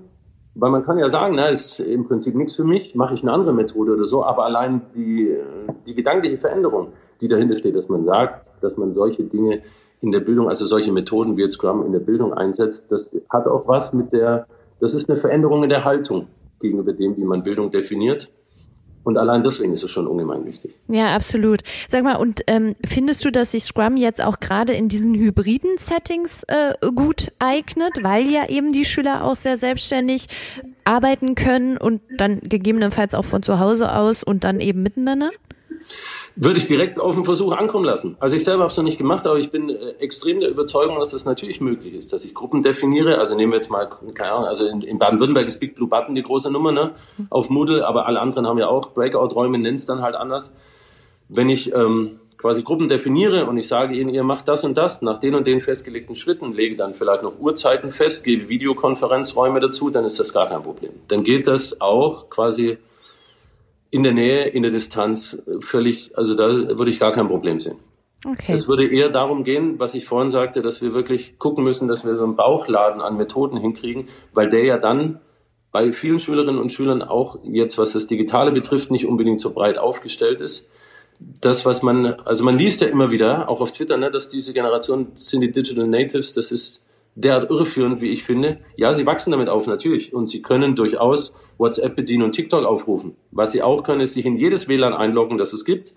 weil 0.55 0.71
man 0.71 0.85
kann 0.85 0.99
ja 0.99 1.09
sagen, 1.09 1.37
na, 1.37 1.49
ist 1.49 1.81
im 1.81 2.07
Prinzip 2.07 2.35
nichts 2.35 2.57
für 2.57 2.65
mich, 2.65 2.95
mache 2.95 3.15
ich 3.15 3.23
eine 3.23 3.33
andere 3.33 3.55
Methode 3.55 3.93
oder 3.93 4.07
so, 4.07 4.25
aber 4.25 4.45
allein 4.45 4.83
die, 4.95 5.35
die 5.87 5.95
gedankliche 5.95 6.39
Veränderung, 6.39 6.93
die 7.21 7.29
dahinter 7.29 7.57
steht, 7.57 7.75
dass 7.77 7.89
man 7.89 8.05
sagt, 8.05 8.47
dass 8.63 8.77
man 8.77 8.93
solche 8.93 9.25
Dinge 9.25 9.63
in 10.01 10.13
der 10.13 10.21
Bildung, 10.21 10.49
also 10.49 10.67
solche 10.67 10.93
Methoden 10.93 11.37
wie 11.37 11.43
jetzt 11.43 11.55
Scrum 11.55 11.87
in 11.87 11.93
der 11.93 12.01
Bildung 12.01 12.35
einsetzt, 12.35 12.85
das 12.91 13.09
hat 13.31 13.47
auch 13.47 13.67
was 13.67 13.93
mit 13.93 14.13
der, 14.13 14.47
das 14.81 14.95
ist 14.95 15.09
eine 15.09 15.19
Veränderung 15.19 15.63
in 15.63 15.69
der 15.71 15.85
Haltung 15.85 16.27
gegenüber 16.61 16.93
dem, 16.93 17.17
wie 17.17 17.25
man 17.25 17.43
Bildung 17.43 17.71
definiert. 17.71 18.31
Und 19.05 19.19
allein 19.19 19.43
deswegen 19.43 19.73
ist 19.73 19.83
es 19.83 19.91
schon 19.91 20.07
ungemein 20.07 20.45
wichtig. 20.45 20.75
Ja, 20.89 21.15
absolut. 21.15 21.63
Sag 21.89 22.05
mal, 22.05 22.17
und 22.17 22.43
ähm, 22.47 22.75
findest 22.87 23.25
du, 23.25 23.33
dass 23.33 23.51
sich 23.51 23.65
Scrum 23.65 23.97
jetzt 23.97 24.23
auch 24.23 24.39
gerade 24.39 24.73
in 24.75 24.89
diesen 24.89 25.15
hybriden 25.15 25.77
Settings 25.79 26.45
äh, 26.45 26.75
gut 26.95 27.33
eignet, 27.41 28.03
weil 28.03 28.29
ja 28.29 28.49
eben 28.49 28.73
die 28.73 28.85
Schüler 28.85 29.25
auch 29.25 29.35
sehr 29.35 29.57
selbstständig 29.57 30.29
arbeiten 30.85 31.35
können 31.35 31.79
und 31.79 32.01
dann 32.17 32.41
gegebenenfalls 32.41 33.15
auch 33.15 33.25
von 33.25 33.43
zu 33.43 33.59
Hause 33.59 33.95
aus 33.95 34.23
und 34.23 34.45
dann 34.45 34.61
eben 34.61 34.83
miteinander? 34.83 35.31
Würde 36.37 36.59
ich 36.59 36.67
direkt 36.67 36.99
auf 36.99 37.15
den 37.15 37.25
Versuch 37.25 37.53
ankommen 37.53 37.85
lassen. 37.85 38.17
Also 38.21 38.37
ich 38.37 38.45
selber 38.45 38.63
habe 38.63 38.71
es 38.71 38.77
noch 38.77 38.85
nicht 38.85 38.99
gemacht, 38.99 39.27
aber 39.27 39.39
ich 39.39 39.51
bin 39.51 39.69
äh, 39.69 39.91
extrem 39.99 40.41
der 40.41 40.51
Überzeugung, 40.51 40.99
dass 40.99 41.11
das 41.11 41.25
natürlich 41.25 41.61
möglich 41.61 41.95
ist, 41.95 42.13
dass 42.13 42.25
ich 42.25 42.35
Gruppen 42.35 42.63
definiere. 42.63 43.19
Also 43.19 43.37
nehmen 43.37 43.53
wir 43.53 43.57
jetzt 43.57 43.71
mal, 43.71 43.89
keine 44.15 44.33
Ahnung, 44.33 44.47
also 44.47 44.67
in, 44.67 44.83
in 44.83 44.99
Baden-Württemberg 44.99 45.47
ist 45.47 45.61
Big 45.61 45.75
Blue 45.75 45.89
Button 45.89 46.15
die 46.15 46.23
große 46.23 46.51
Nummer 46.51 46.73
ne, 46.73 46.93
auf 47.31 47.51
Moodle, 47.51 47.87
aber 47.87 48.07
alle 48.07 48.21
anderen 48.21 48.47
haben 48.47 48.59
ja 48.59 48.69
auch 48.69 48.93
Breakout-Räume, 48.93 49.59
nennen 49.59 49.77
es 49.77 49.87
dann 49.87 50.03
halt 50.03 50.15
anders. 50.15 50.55
Wenn 51.29 51.49
ich 51.49 51.75
ähm, 51.75 52.21
quasi 52.43 52.63
Gruppen 52.63 52.89
definiere 52.89 53.47
und 53.47 53.57
ich 53.57 53.69
sage 53.69 53.95
ihnen, 53.95 54.11
ihr 54.11 54.25
macht 54.25 54.49
das 54.49 54.65
und 54.65 54.77
das 54.77 55.01
nach 55.01 55.21
den 55.21 55.35
und 55.37 55.47
den 55.47 55.61
festgelegten 55.61 56.15
Schritten, 56.17 56.53
lege 56.53 56.77
dann 56.77 56.93
vielleicht 56.93 57.23
noch 57.23 57.39
Uhrzeiten 57.39 57.91
fest, 57.91 58.25
gebe 58.25 58.49
Videokonferenzräume 58.49 59.61
dazu, 59.61 59.91
dann 59.91 60.05
ist 60.05 60.19
das 60.19 60.33
gar 60.33 60.49
kein 60.49 60.63
Problem. 60.63 60.93
Dann 61.09 61.23
geht 61.23 61.47
das 61.47 61.81
auch 61.81 62.29
quasi 62.31 62.79
in 63.93 64.03
der 64.03 64.15
Nähe, 64.15 64.49
in 64.49 64.63
der 64.63 64.73
Distanz 64.73 65.41
völlig, 65.61 66.17
also 66.17 66.35
da 66.35 66.49
würde 66.49 66.91
ich 66.91 66.99
gar 66.99 67.13
kein 67.13 67.29
Problem 67.29 67.61
sehen. 67.61 67.77
Okay. 68.25 68.53
Es 68.53 68.67
würde 68.67 68.91
eher 68.91 69.11
darum 69.11 69.45
gehen, 69.45 69.79
was 69.79 69.95
ich 69.95 70.07
vorhin 70.07 70.31
sagte, 70.31 70.63
dass 70.63 70.81
wir 70.81 70.95
wirklich 70.95 71.39
gucken 71.39 71.63
müssen, 71.63 71.89
dass 71.89 72.05
wir 72.05 72.17
so 72.17 72.25
einen 72.25 72.35
Bauchladen 72.35 73.03
an 73.03 73.19
Methoden 73.19 73.59
hinkriegen, 73.59 74.09
weil 74.33 74.49
der 74.49 74.65
ja 74.65 74.79
dann 74.79 75.21
bei 75.73 75.93
vielen 75.93 76.19
Schülerinnen 76.19 76.59
und 76.59 76.73
Schülern 76.73 77.03
auch 77.03 77.39
jetzt, 77.45 77.77
was 77.77 77.93
das 77.93 78.07
Digitale 78.07 78.51
betrifft, 78.51 78.91
nicht 78.91 79.07
unbedingt 79.07 79.41
so 79.41 79.53
breit 79.53 79.77
aufgestellt 79.77 80.41
ist. 80.41 80.67
Das, 81.19 81.67
was 81.67 81.83
man, 81.83 82.15
also 82.25 82.45
man 82.45 82.57
liest 82.57 82.81
ja 82.81 82.87
immer 82.87 83.11
wieder, 83.11 83.51
auch 83.51 83.61
auf 83.61 83.73
Twitter, 83.73 83.99
ne, 83.99 84.11
dass 84.11 84.31
diese 84.31 84.55
Generation 84.55 85.09
sind 85.17 85.43
die 85.43 85.53
Digital 85.53 85.87
Natives, 85.87 86.33
das 86.33 86.51
ist 86.51 86.82
derart 87.15 87.51
irreführend, 87.51 88.01
wie 88.01 88.11
ich 88.11 88.25
finde. 88.25 88.59
Ja, 88.77 88.93
sie 88.93 89.07
wachsen 89.07 89.31
damit 89.31 89.49
auf, 89.49 89.67
natürlich. 89.67 90.15
Und 90.15 90.29
sie 90.29 90.43
können 90.43 90.77
durchaus 90.77 91.33
WhatsApp 91.59 91.97
bedienen 91.97 92.25
und 92.25 92.33
TikTok 92.33 92.65
aufrufen. 92.65 93.17
Was 93.31 93.53
sie 93.53 93.63
auch 93.63 93.83
können, 93.83 94.01
ist 94.01 94.15
sich 94.15 94.25
in 94.25 94.37
jedes 94.37 94.69
WLAN 94.69 94.95
einloggen, 94.95 95.39
das 95.39 95.53
es 95.53 95.65
gibt. 95.65 95.95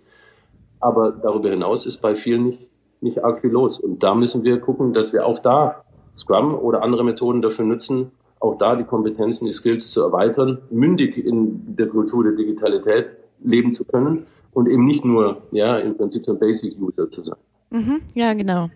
Aber 0.80 1.12
darüber 1.12 1.50
hinaus 1.50 1.86
ist 1.86 1.98
bei 2.02 2.16
vielen 2.16 2.46
nicht, 2.46 2.68
nicht 3.02 3.24
arg 3.24 3.42
viel 3.42 3.52
los. 3.52 3.80
Und 3.80 4.04
da 4.04 4.14
müssen 4.14 4.44
wir 4.44 4.60
gucken, 4.60 4.94
dass 4.94 5.14
wir 5.14 5.26
auch 5.26 5.40
da 5.40 5.84
Scrum 6.18 6.54
oder 6.56 6.84
andere 6.84 7.04
Methoden 7.04 7.42
dafür 7.42 7.66
nutzen, 7.66 8.12
auch 8.40 8.58
da 8.58 8.76
die 8.76 8.84
Kompetenzen, 8.84 9.46
die 9.46 9.52
Skills 9.52 9.92
zu 9.92 10.02
erweitern, 10.02 10.62
mündig 10.70 11.18
in 11.18 11.76
der 11.76 11.88
Kultur 11.88 12.24
der 12.24 12.34
Digitalität 12.34 13.08
leben 13.44 13.74
zu 13.74 13.86
können 13.86 14.28
und 14.54 14.68
eben 14.68 14.86
nicht 14.86 15.04
nur, 15.04 15.42
ja, 15.52 15.78
im 15.78 15.98
Prinzip 15.98 16.26
so 16.26 16.34
ein 16.34 16.40
Basic-User 16.40 17.10
zu 17.10 17.24
sein. 17.24 17.38
Mhm, 17.76 18.02
ja, 18.14 18.34
genau. 18.34 18.70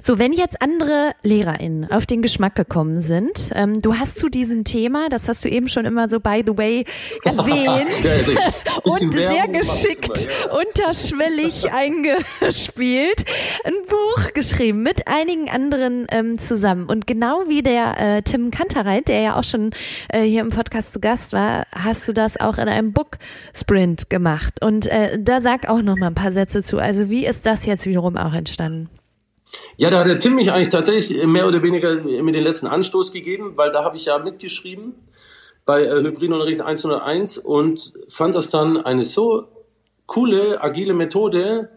So, 0.00 0.20
wenn 0.20 0.32
jetzt 0.32 0.62
andere 0.62 1.10
LehrerInnen 1.24 1.90
auf 1.90 2.06
den 2.06 2.22
Geschmack 2.22 2.54
gekommen 2.54 3.00
sind, 3.00 3.50
ähm, 3.52 3.80
du 3.82 3.96
hast 3.96 4.18
zu 4.18 4.28
diesem 4.28 4.62
Thema, 4.62 5.08
das 5.08 5.28
hast 5.28 5.44
du 5.44 5.48
eben 5.48 5.68
schon 5.68 5.84
immer 5.86 6.08
so 6.08 6.20
by 6.20 6.44
the 6.46 6.56
way 6.56 6.84
erwähnt 7.24 8.38
und 8.84 9.12
sehr 9.12 9.48
geschickt 9.48 10.26
immer, 10.26 10.52
ja. 10.52 10.60
unterschwellig 10.60 11.72
eingespielt, 11.72 13.24
ein 13.64 13.74
Buch 13.88 14.32
geschrieben 14.34 14.84
mit 14.84 15.08
einigen 15.08 15.50
anderen 15.50 16.06
ähm, 16.12 16.38
zusammen. 16.38 16.86
Und 16.86 17.08
genau 17.08 17.42
wie 17.48 17.62
der 17.62 17.98
äh, 17.98 18.22
Tim 18.22 18.52
Kantereit, 18.52 19.08
der 19.08 19.20
ja 19.20 19.36
auch 19.36 19.44
schon 19.44 19.72
äh, 20.10 20.22
hier 20.22 20.42
im 20.42 20.50
Podcast 20.50 20.92
zu 20.92 21.00
Gast 21.00 21.32
war, 21.32 21.66
hast 21.72 22.06
du 22.06 22.12
das 22.12 22.40
auch 22.40 22.58
in 22.58 22.68
einem 22.68 22.92
Book 22.92 23.18
Sprint 23.52 24.10
gemacht. 24.10 24.62
Und 24.62 24.86
äh, 24.86 25.18
da 25.20 25.40
sag 25.40 25.68
auch 25.68 25.82
noch 25.82 25.96
mal 25.96 26.06
ein 26.06 26.14
paar 26.14 26.32
Sätze 26.32 26.62
zu. 26.62 26.78
Also 26.78 27.10
wie 27.10 27.26
ist 27.26 27.46
das 27.46 27.66
jetzt 27.66 27.86
wiederum 27.86 28.16
auch 28.16 28.34
entstanden? 28.48 28.88
Ja, 29.76 29.90
da 29.90 30.00
hat 30.00 30.06
der 30.06 30.18
Tim 30.18 30.34
mich 30.34 30.52
eigentlich 30.52 30.68
tatsächlich 30.68 31.24
mehr 31.26 31.46
oder 31.46 31.62
weniger 31.62 31.94
mit 31.94 32.34
den 32.34 32.42
letzten 32.44 32.66
Anstoß 32.66 33.12
gegeben, 33.12 33.52
weil 33.56 33.70
da 33.70 33.84
habe 33.84 33.96
ich 33.96 34.06
ja 34.06 34.18
mitgeschrieben 34.18 34.94
bei 35.64 35.82
äh, 35.82 36.02
Hybridunterricht 36.02 36.60
101 36.60 37.38
und 37.38 37.92
fand 38.08 38.34
das 38.34 38.50
dann 38.50 38.76
eine 38.76 39.04
so 39.04 39.44
coole, 40.06 40.62
agile 40.62 40.94
Methode, 40.94 41.70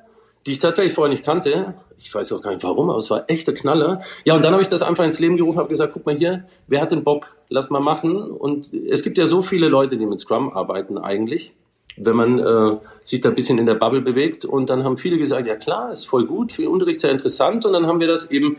die 0.45 0.51
ich 0.51 0.59
tatsächlich 0.59 0.93
vorher 0.93 1.11
nicht 1.11 1.25
kannte. 1.25 1.75
Ich 1.97 2.13
weiß 2.13 2.31
auch 2.33 2.41
gar 2.41 2.51
nicht 2.51 2.63
warum, 2.63 2.89
aber 2.89 2.99
es 2.99 3.09
war 3.09 3.29
echter 3.29 3.53
Knaller. 3.53 4.01
Ja, 4.23 4.35
und 4.35 4.43
dann 4.43 4.53
habe 4.53 4.61
ich 4.61 4.67
das 4.67 4.81
einfach 4.81 5.03
ins 5.03 5.19
Leben 5.19 5.37
gerufen, 5.37 5.57
habe 5.57 5.69
gesagt, 5.69 5.93
guck 5.93 6.05
mal 6.05 6.15
hier, 6.15 6.45
wer 6.67 6.81
hat 6.81 6.91
den 6.91 7.03
Bock? 7.03 7.35
Lass 7.49 7.69
mal 7.69 7.79
machen. 7.79 8.21
Und 8.21 8.71
es 8.73 9.03
gibt 9.03 9.17
ja 9.17 9.25
so 9.25 9.41
viele 9.41 9.67
Leute, 9.67 9.97
die 9.97 10.05
mit 10.05 10.19
Scrum 10.19 10.51
arbeiten 10.51 10.97
eigentlich, 10.97 11.53
wenn 11.97 12.15
man 12.15 12.39
äh, 12.39 12.77
sich 13.01 13.21
da 13.21 13.29
ein 13.29 13.35
bisschen 13.35 13.57
in 13.57 13.65
der 13.65 13.75
Bubble 13.75 14.01
bewegt. 14.01 14.45
Und 14.45 14.69
dann 14.69 14.83
haben 14.83 14.97
viele 14.97 15.17
gesagt, 15.17 15.47
ja 15.47 15.55
klar, 15.55 15.91
ist 15.91 16.07
voll 16.07 16.25
gut, 16.25 16.57
den 16.57 16.67
Unterricht 16.67 16.99
sehr 16.99 17.11
interessant. 17.11 17.65
Und 17.65 17.73
dann 17.73 17.87
haben 17.87 17.99
wir 17.99 18.07
das 18.07 18.31
eben 18.31 18.57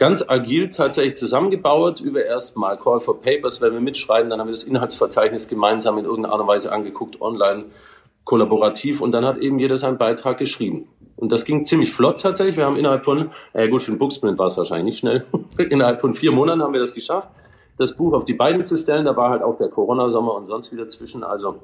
ganz 0.00 0.24
agil 0.26 0.70
tatsächlich 0.70 1.14
zusammengebaut 1.16 2.00
über 2.00 2.24
erstmal 2.24 2.78
Call 2.78 3.00
for 3.00 3.20
Papers, 3.20 3.60
wenn 3.60 3.74
wir 3.74 3.80
mitschreiben, 3.80 4.30
dann 4.30 4.40
haben 4.40 4.48
wir 4.48 4.52
das 4.52 4.64
Inhaltsverzeichnis 4.64 5.46
gemeinsam 5.46 5.98
in 5.98 6.06
irgendeiner 6.06 6.32
Art 6.32 6.40
und 6.40 6.48
Weise 6.48 6.72
angeguckt, 6.72 7.20
online 7.20 7.66
kollaborativ 8.24 9.02
und 9.02 9.12
dann 9.12 9.26
hat 9.26 9.38
eben 9.38 9.58
jeder 9.58 9.76
seinen 9.76 9.98
Beitrag 9.98 10.38
geschrieben. 10.38 10.88
Und 11.16 11.32
das 11.32 11.44
ging 11.44 11.66
ziemlich 11.66 11.92
flott 11.92 12.22
tatsächlich. 12.22 12.56
Wir 12.56 12.64
haben 12.64 12.76
innerhalb 12.76 13.04
von, 13.04 13.30
äh 13.52 13.68
gut, 13.68 13.82
für 13.82 13.92
den 13.92 13.98
Booksprint 13.98 14.38
war 14.38 14.46
es 14.46 14.56
wahrscheinlich 14.56 14.86
nicht 14.86 14.98
schnell, 14.98 15.26
innerhalb 15.58 16.00
von 16.00 16.16
vier 16.16 16.32
Monaten 16.32 16.62
haben 16.62 16.72
wir 16.72 16.80
das 16.80 16.94
geschafft, 16.94 17.28
das 17.76 17.94
Buch 17.94 18.14
auf 18.14 18.24
die 18.24 18.32
Beine 18.32 18.64
zu 18.64 18.78
stellen. 18.78 19.04
Da 19.04 19.16
war 19.16 19.28
halt 19.28 19.42
auch 19.42 19.58
der 19.58 19.68
Corona-Sommer 19.68 20.34
und 20.34 20.46
sonst 20.46 20.72
wieder 20.72 20.88
zwischen. 20.88 21.22
Also 21.24 21.56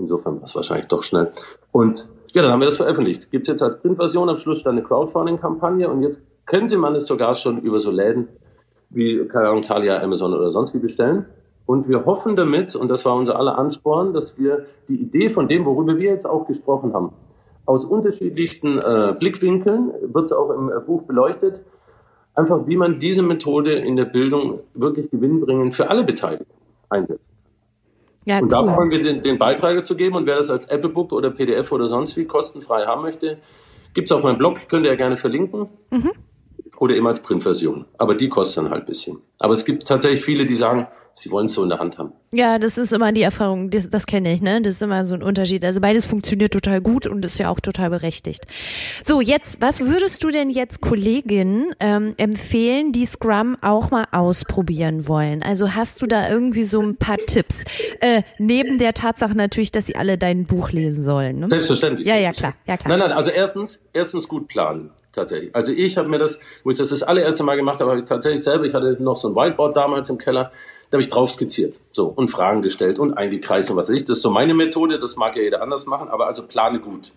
insofern 0.00 0.36
war 0.36 0.44
es 0.44 0.54
wahrscheinlich 0.54 0.86
doch 0.86 1.02
schnell. 1.02 1.30
Und 1.72 2.08
ja, 2.32 2.42
dann 2.42 2.52
haben 2.52 2.60
wir 2.60 2.66
das 2.66 2.76
veröffentlicht. 2.76 3.30
Gibt's 3.30 3.48
jetzt 3.48 3.62
als 3.62 3.80
Printversion, 3.80 4.28
am 4.28 4.38
Schluss 4.38 4.60
stand 4.60 4.78
eine 4.78 4.86
Crowdfunding-Kampagne 4.86 5.88
und 5.88 6.02
jetzt 6.02 6.22
könnte 6.46 6.76
man 6.76 6.94
es 6.96 7.06
sogar 7.06 7.34
schon 7.34 7.60
über 7.60 7.80
so 7.80 7.90
Läden 7.90 8.28
wie 8.90 9.26
keine 9.28 9.48
Amazon 9.48 10.34
oder 10.34 10.50
sonst 10.50 10.74
wie 10.74 10.78
bestellen. 10.78 11.26
Und 11.66 11.88
wir 11.88 12.04
hoffen 12.04 12.34
damit, 12.34 12.74
und 12.74 12.88
das 12.88 13.04
war 13.04 13.14
unser 13.14 13.38
aller 13.38 13.56
Ansporn, 13.56 14.12
dass 14.12 14.36
wir 14.36 14.66
die 14.88 14.96
Idee 14.96 15.30
von 15.30 15.46
dem, 15.46 15.64
worüber 15.64 15.96
wir 15.96 16.10
jetzt 16.10 16.26
auch 16.26 16.46
gesprochen 16.46 16.92
haben, 16.92 17.12
aus 17.66 17.84
unterschiedlichsten 17.84 18.78
äh, 18.78 19.14
Blickwinkeln, 19.16 19.92
wird 20.02 20.24
es 20.24 20.32
auch 20.32 20.50
im 20.50 20.68
äh, 20.68 20.80
Buch 20.80 21.02
beleuchtet, 21.02 21.60
einfach 22.34 22.66
wie 22.66 22.76
man 22.76 22.98
diese 22.98 23.22
Methode 23.22 23.74
in 23.74 23.94
der 23.94 24.06
Bildung 24.06 24.60
wirklich 24.74 25.10
gewinnbringend 25.10 25.74
für 25.74 25.88
alle 25.88 26.02
Beteiligten 26.02 26.52
einsetzt. 26.88 27.29
Ja, 28.24 28.38
und 28.38 28.44
cool. 28.44 28.48
da 28.48 28.76
wollen 28.76 28.90
wir 28.90 29.02
den, 29.02 29.22
den 29.22 29.38
Beitrag 29.38 29.76
dazu 29.76 29.96
geben 29.96 30.16
und 30.16 30.26
wer 30.26 30.36
das 30.36 30.50
als 30.50 30.66
Apple 30.66 30.90
Book 30.90 31.12
oder 31.12 31.30
PDF 31.30 31.72
oder 31.72 31.86
sonst 31.86 32.16
wie 32.16 32.26
kostenfrei 32.26 32.84
haben 32.84 33.02
möchte, 33.02 33.38
gibt's 33.94 34.12
auf 34.12 34.22
meinem 34.22 34.38
Blog, 34.38 34.68
könnt 34.68 34.84
ihr 34.84 34.90
ja 34.90 34.96
gerne 34.96 35.16
verlinken. 35.16 35.68
Mhm. 35.90 36.12
Oder 36.76 36.94
eben 36.94 37.06
als 37.06 37.20
Printversion. 37.20 37.84
Aber 37.98 38.14
die 38.14 38.28
kostet 38.28 38.64
dann 38.64 38.70
halt 38.70 38.86
bisschen. 38.86 39.18
Aber 39.38 39.52
es 39.52 39.64
gibt 39.66 39.86
tatsächlich 39.86 40.22
viele, 40.22 40.46
die 40.46 40.54
sagen, 40.54 40.86
sie 41.14 41.30
wollen 41.30 41.46
es 41.46 41.52
so 41.52 41.62
in 41.62 41.68
der 41.68 41.78
Hand 41.78 41.98
haben. 41.98 42.12
Ja, 42.32 42.58
das 42.58 42.78
ist 42.78 42.92
immer 42.92 43.12
die 43.12 43.22
Erfahrung, 43.22 43.70
das, 43.70 43.90
das 43.90 44.06
kenne 44.06 44.32
ich, 44.32 44.40
ne? 44.40 44.62
Das 44.62 44.76
ist 44.76 44.82
immer 44.82 45.04
so 45.04 45.14
ein 45.14 45.22
Unterschied. 45.22 45.64
Also 45.64 45.80
beides 45.80 46.06
funktioniert 46.06 46.52
total 46.52 46.80
gut 46.80 47.06
und 47.06 47.24
ist 47.24 47.38
ja 47.38 47.50
auch 47.50 47.58
total 47.58 47.90
berechtigt. 47.90 48.46
So, 49.02 49.20
jetzt, 49.20 49.60
was 49.60 49.80
würdest 49.80 50.22
du 50.22 50.30
denn 50.30 50.48
jetzt 50.48 50.80
Kolleginnen 50.80 51.74
ähm, 51.80 52.14
empfehlen, 52.18 52.92
die 52.92 53.06
Scrum 53.06 53.56
auch 53.62 53.90
mal 53.90 54.04
ausprobieren 54.12 55.08
wollen? 55.08 55.42
Also 55.42 55.74
hast 55.74 56.02
du 56.02 56.06
da 56.06 56.28
irgendwie 56.28 56.62
so 56.62 56.80
ein 56.80 56.96
paar 56.96 57.16
Tipps? 57.16 57.64
Äh, 58.00 58.22
neben 58.38 58.78
der 58.78 58.94
Tatsache 58.94 59.34
natürlich, 59.34 59.72
dass 59.72 59.86
sie 59.86 59.96
alle 59.96 60.16
dein 60.16 60.46
Buch 60.46 60.70
lesen 60.70 61.02
sollen. 61.02 61.40
Ne? 61.40 61.48
Selbstverständlich. 61.48 62.06
Ja, 62.06 62.16
ja, 62.16 62.32
klar. 62.32 62.54
Ja, 62.66 62.76
klar. 62.76 62.96
Nein, 62.96 63.08
nein, 63.08 63.16
also 63.16 63.30
erstens, 63.30 63.80
erstens 63.92 64.28
gut 64.28 64.46
planen 64.46 64.90
tatsächlich. 65.12 65.54
Also 65.54 65.72
ich 65.72 65.96
habe 65.96 66.08
mir 66.08 66.18
das, 66.18 66.40
wo 66.64 66.70
ich 66.70 66.78
das 66.78 66.90
das 66.90 67.02
allererste 67.02 67.42
Mal 67.42 67.56
gemacht 67.56 67.80
habe, 67.80 67.90
habe 67.90 68.00
ich 68.00 68.06
tatsächlich 68.06 68.42
selber, 68.42 68.64
ich 68.64 68.74
hatte 68.74 68.96
noch 69.00 69.16
so 69.16 69.28
ein 69.28 69.34
Whiteboard 69.34 69.76
damals 69.76 70.08
im 70.08 70.18
Keller, 70.18 70.52
da 70.90 70.96
habe 70.96 71.02
ich 71.02 71.08
drauf 71.08 71.30
skizziert. 71.30 71.78
So, 71.92 72.06
und 72.08 72.28
Fragen 72.28 72.62
gestellt 72.62 72.98
und 72.98 73.14
eingekreist 73.14 73.70
und 73.70 73.76
was 73.76 73.88
weiß 73.88 73.96
ich. 73.96 74.04
Das 74.04 74.18
ist 74.18 74.22
so 74.22 74.30
meine 74.30 74.54
Methode, 74.54 74.98
das 74.98 75.16
mag 75.16 75.36
ja 75.36 75.42
jeder 75.42 75.62
anders 75.62 75.86
machen, 75.86 76.08
aber 76.08 76.26
also 76.26 76.46
plane 76.46 76.80
gut. 76.80 77.12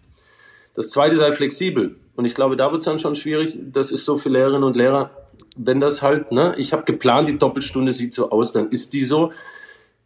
Das 0.76 0.90
zweite 0.90 1.18
sei 1.18 1.32
flexibel. 1.32 1.96
Und 2.16 2.26
ich 2.26 2.36
glaube, 2.36 2.56
da 2.56 2.72
wird 2.72 2.80
es 2.80 2.86
dann 2.86 3.00
schon 3.00 3.16
schwierig. 3.16 3.58
Das 3.62 3.92
ist 3.92 4.06
so 4.06 4.18
für 4.20 4.30
Lehrerinnen 4.30 4.64
und 4.64 4.76
Lehrer, 4.76 5.10
wenn 5.56 5.80
das 5.80 6.02
halt, 6.04 6.32
ne, 6.32 6.56
ich 6.58 6.72
habe 6.72 6.84
geplant, 6.84 7.28
die 7.28 7.38
Doppelstunde 7.38 7.92
sieht 7.92 8.14
so 8.14 8.30
aus, 8.30 8.52
dann 8.52 8.70
ist 8.70 8.94
die 8.94 9.04
so. 9.04 9.32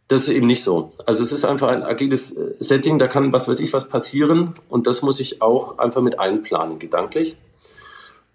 Das 0.08 0.22
ist 0.22 0.30
eben 0.30 0.46
nicht 0.46 0.64
so. 0.64 0.92
Also 1.04 1.22
es 1.22 1.32
ist 1.32 1.44
einfach 1.44 1.68
ein 1.68 1.82
agiles 1.82 2.32
äh, 2.32 2.54
Setting, 2.58 2.98
da 2.98 3.08
kann 3.08 3.34
was 3.34 3.46
weiß 3.46 3.60
ich 3.60 3.74
was 3.74 3.88
passieren 3.88 4.54
und 4.70 4.86
das 4.86 5.02
muss 5.02 5.20
ich 5.20 5.42
auch 5.42 5.78
einfach 5.78 6.00
mit 6.00 6.18
einplanen, 6.18 6.78
gedanklich. 6.78 7.36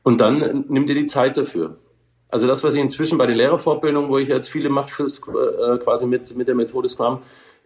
Und 0.03 0.21
dann 0.21 0.65
nimm 0.67 0.85
dir 0.85 0.93
die 0.93 1.07
Zeit 1.07 1.35
dafür. 1.35 1.77
Also 2.31 2.47
das, 2.47 2.63
was 2.63 2.73
ich 2.73 2.81
inzwischen 2.81 3.17
bei 3.17 3.27
den 3.27 3.37
Lehrerfortbildungen, 3.37 4.09
wo 4.09 4.17
ich 4.17 4.27
jetzt 4.27 4.49
viele 4.49 4.69
mache, 4.69 4.89
fürs, 4.89 5.19
äh, 5.19 5.77
quasi 5.77 6.07
mit, 6.07 6.35
mit 6.35 6.47
der 6.47 6.55
Methode 6.55 6.89
Scrum, 6.89 7.19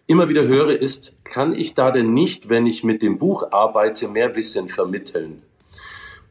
immer 0.08 0.30
wieder 0.30 0.46
höre, 0.46 0.80
ist, 0.80 1.16
kann 1.24 1.54
ich 1.54 1.74
da 1.74 1.92
denn 1.92 2.14
nicht, 2.14 2.50
wenn 2.50 2.66
ich 2.66 2.84
mit 2.84 3.02
dem 3.02 3.18
Buch 3.18 3.52
arbeite, 3.52 4.08
mehr 4.08 4.36
Wissen 4.36 4.70
vermitteln? 4.70 5.42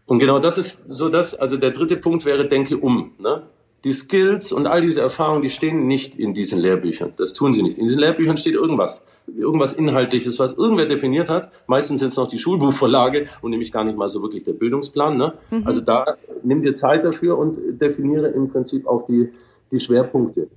Und 0.07 0.19
genau 0.19 0.39
das 0.39 0.57
ist 0.57 0.89
so 0.89 1.09
das, 1.09 1.35
also 1.35 1.57
der 1.57 1.71
dritte 1.71 1.97
Punkt 1.97 2.25
wäre, 2.25 2.47
denke 2.47 2.79
um. 2.79 3.13
Ne? 3.19 3.43
Die 3.85 3.93
Skills 3.93 4.53
und 4.53 4.67
all 4.67 4.81
diese 4.81 5.01
Erfahrungen, 5.01 5.43
die 5.43 5.51
stehen 5.51 5.87
nicht 5.87 6.15
in 6.15 6.33
diesen 6.33 6.59
Lehrbüchern. 6.59 7.13
Das 7.17 7.35
tun 7.35 7.53
sie 7.53 7.63
nicht. 7.63 7.79
In 7.79 7.85
diesen 7.85 8.01
Lehrbüchern 8.01 8.37
steht 8.37 8.55
irgendwas. 8.55 9.05
Irgendwas 9.29 9.73
Inhaltliches, 9.73 10.39
was 10.39 10.57
irgendwer 10.57 10.87
definiert 10.87 11.29
hat. 11.29 11.51
Meistens 11.67 12.01
sind 12.01 12.09
es 12.09 12.17
noch 12.17 12.29
die 12.29 12.39
Schulbuchverlage 12.39 13.27
und 13.43 13.51
nämlich 13.51 13.73
gar 13.73 13.85
nicht 13.85 13.97
mal 13.97 14.09
so 14.09 14.23
wirklich 14.23 14.45
der 14.45 14.53
Bildungsplan. 14.53 15.17
Ne? 15.17 15.35
Mhm. 15.51 15.67
Also 15.67 15.81
da 15.81 16.17
nimm 16.43 16.63
dir 16.63 16.75
Zeit 16.75 17.05
dafür 17.05 17.39
und 17.39 17.59
definiere 17.81 18.29
im 18.29 18.51
Prinzip 18.51 18.87
auch 18.87 19.07
die, 19.07 19.33
die 19.71 19.79
Schwerpunkte 19.79 20.49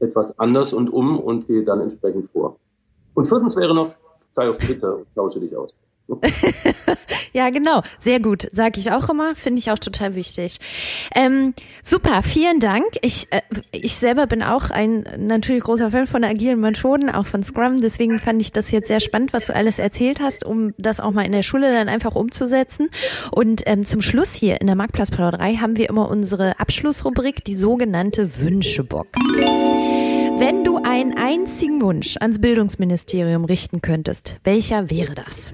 etwas 0.00 0.38
anders 0.38 0.72
und 0.72 0.90
um 0.90 1.18
und 1.18 1.46
gehe 1.46 1.64
dann 1.64 1.80
entsprechend 1.80 2.30
vor. 2.30 2.56
Und 3.14 3.26
viertens 3.26 3.56
wäre 3.56 3.74
noch, 3.74 3.94
sei 4.28 4.48
auf 4.48 4.58
Twitter 4.58 4.96
und 4.96 5.06
tausche 5.14 5.40
dich 5.40 5.56
aus. 5.56 5.74
ja, 7.32 7.50
genau. 7.50 7.82
Sehr 7.98 8.20
gut. 8.20 8.48
Sag 8.52 8.78
ich 8.78 8.90
auch 8.92 9.08
immer. 9.10 9.34
Finde 9.34 9.58
ich 9.58 9.70
auch 9.70 9.78
total 9.78 10.14
wichtig. 10.14 10.58
Ähm, 11.14 11.54
super. 11.82 12.22
Vielen 12.22 12.60
Dank. 12.60 12.84
Ich, 13.02 13.28
äh, 13.30 13.42
ich 13.72 13.96
selber 13.96 14.26
bin 14.26 14.42
auch 14.42 14.70
ein 14.70 15.06
natürlich 15.18 15.64
großer 15.64 15.90
Fan 15.90 16.06
von 16.06 16.24
agilen 16.24 16.60
Methoden, 16.60 17.10
auch 17.10 17.26
von 17.26 17.42
Scrum. 17.42 17.80
Deswegen 17.80 18.18
fand 18.18 18.40
ich 18.40 18.52
das 18.52 18.70
jetzt 18.70 18.88
sehr 18.88 19.00
spannend, 19.00 19.32
was 19.32 19.46
du 19.46 19.54
alles 19.54 19.78
erzählt 19.78 20.20
hast, 20.20 20.44
um 20.44 20.72
das 20.78 21.00
auch 21.00 21.12
mal 21.12 21.26
in 21.26 21.32
der 21.32 21.42
Schule 21.42 21.72
dann 21.72 21.88
einfach 21.88 22.14
umzusetzen. 22.14 22.88
Und 23.30 23.62
ähm, 23.66 23.84
zum 23.84 24.00
Schluss 24.00 24.32
hier 24.32 24.60
in 24.60 24.66
der 24.66 24.76
Marktplatzplauderei 24.76 25.56
haben 25.56 25.76
wir 25.76 25.88
immer 25.88 26.08
unsere 26.08 26.58
Abschlussrubrik, 26.58 27.44
die 27.44 27.54
sogenannte 27.54 28.38
Wünschebox. 28.38 29.10
Wenn 30.38 30.64
du 30.64 30.78
einen 30.78 31.18
einzigen 31.18 31.82
Wunsch 31.82 32.16
ans 32.18 32.40
Bildungsministerium 32.40 33.44
richten 33.44 33.82
könntest, 33.82 34.36
welcher 34.44 34.88
wäre 34.88 35.14
das? 35.14 35.52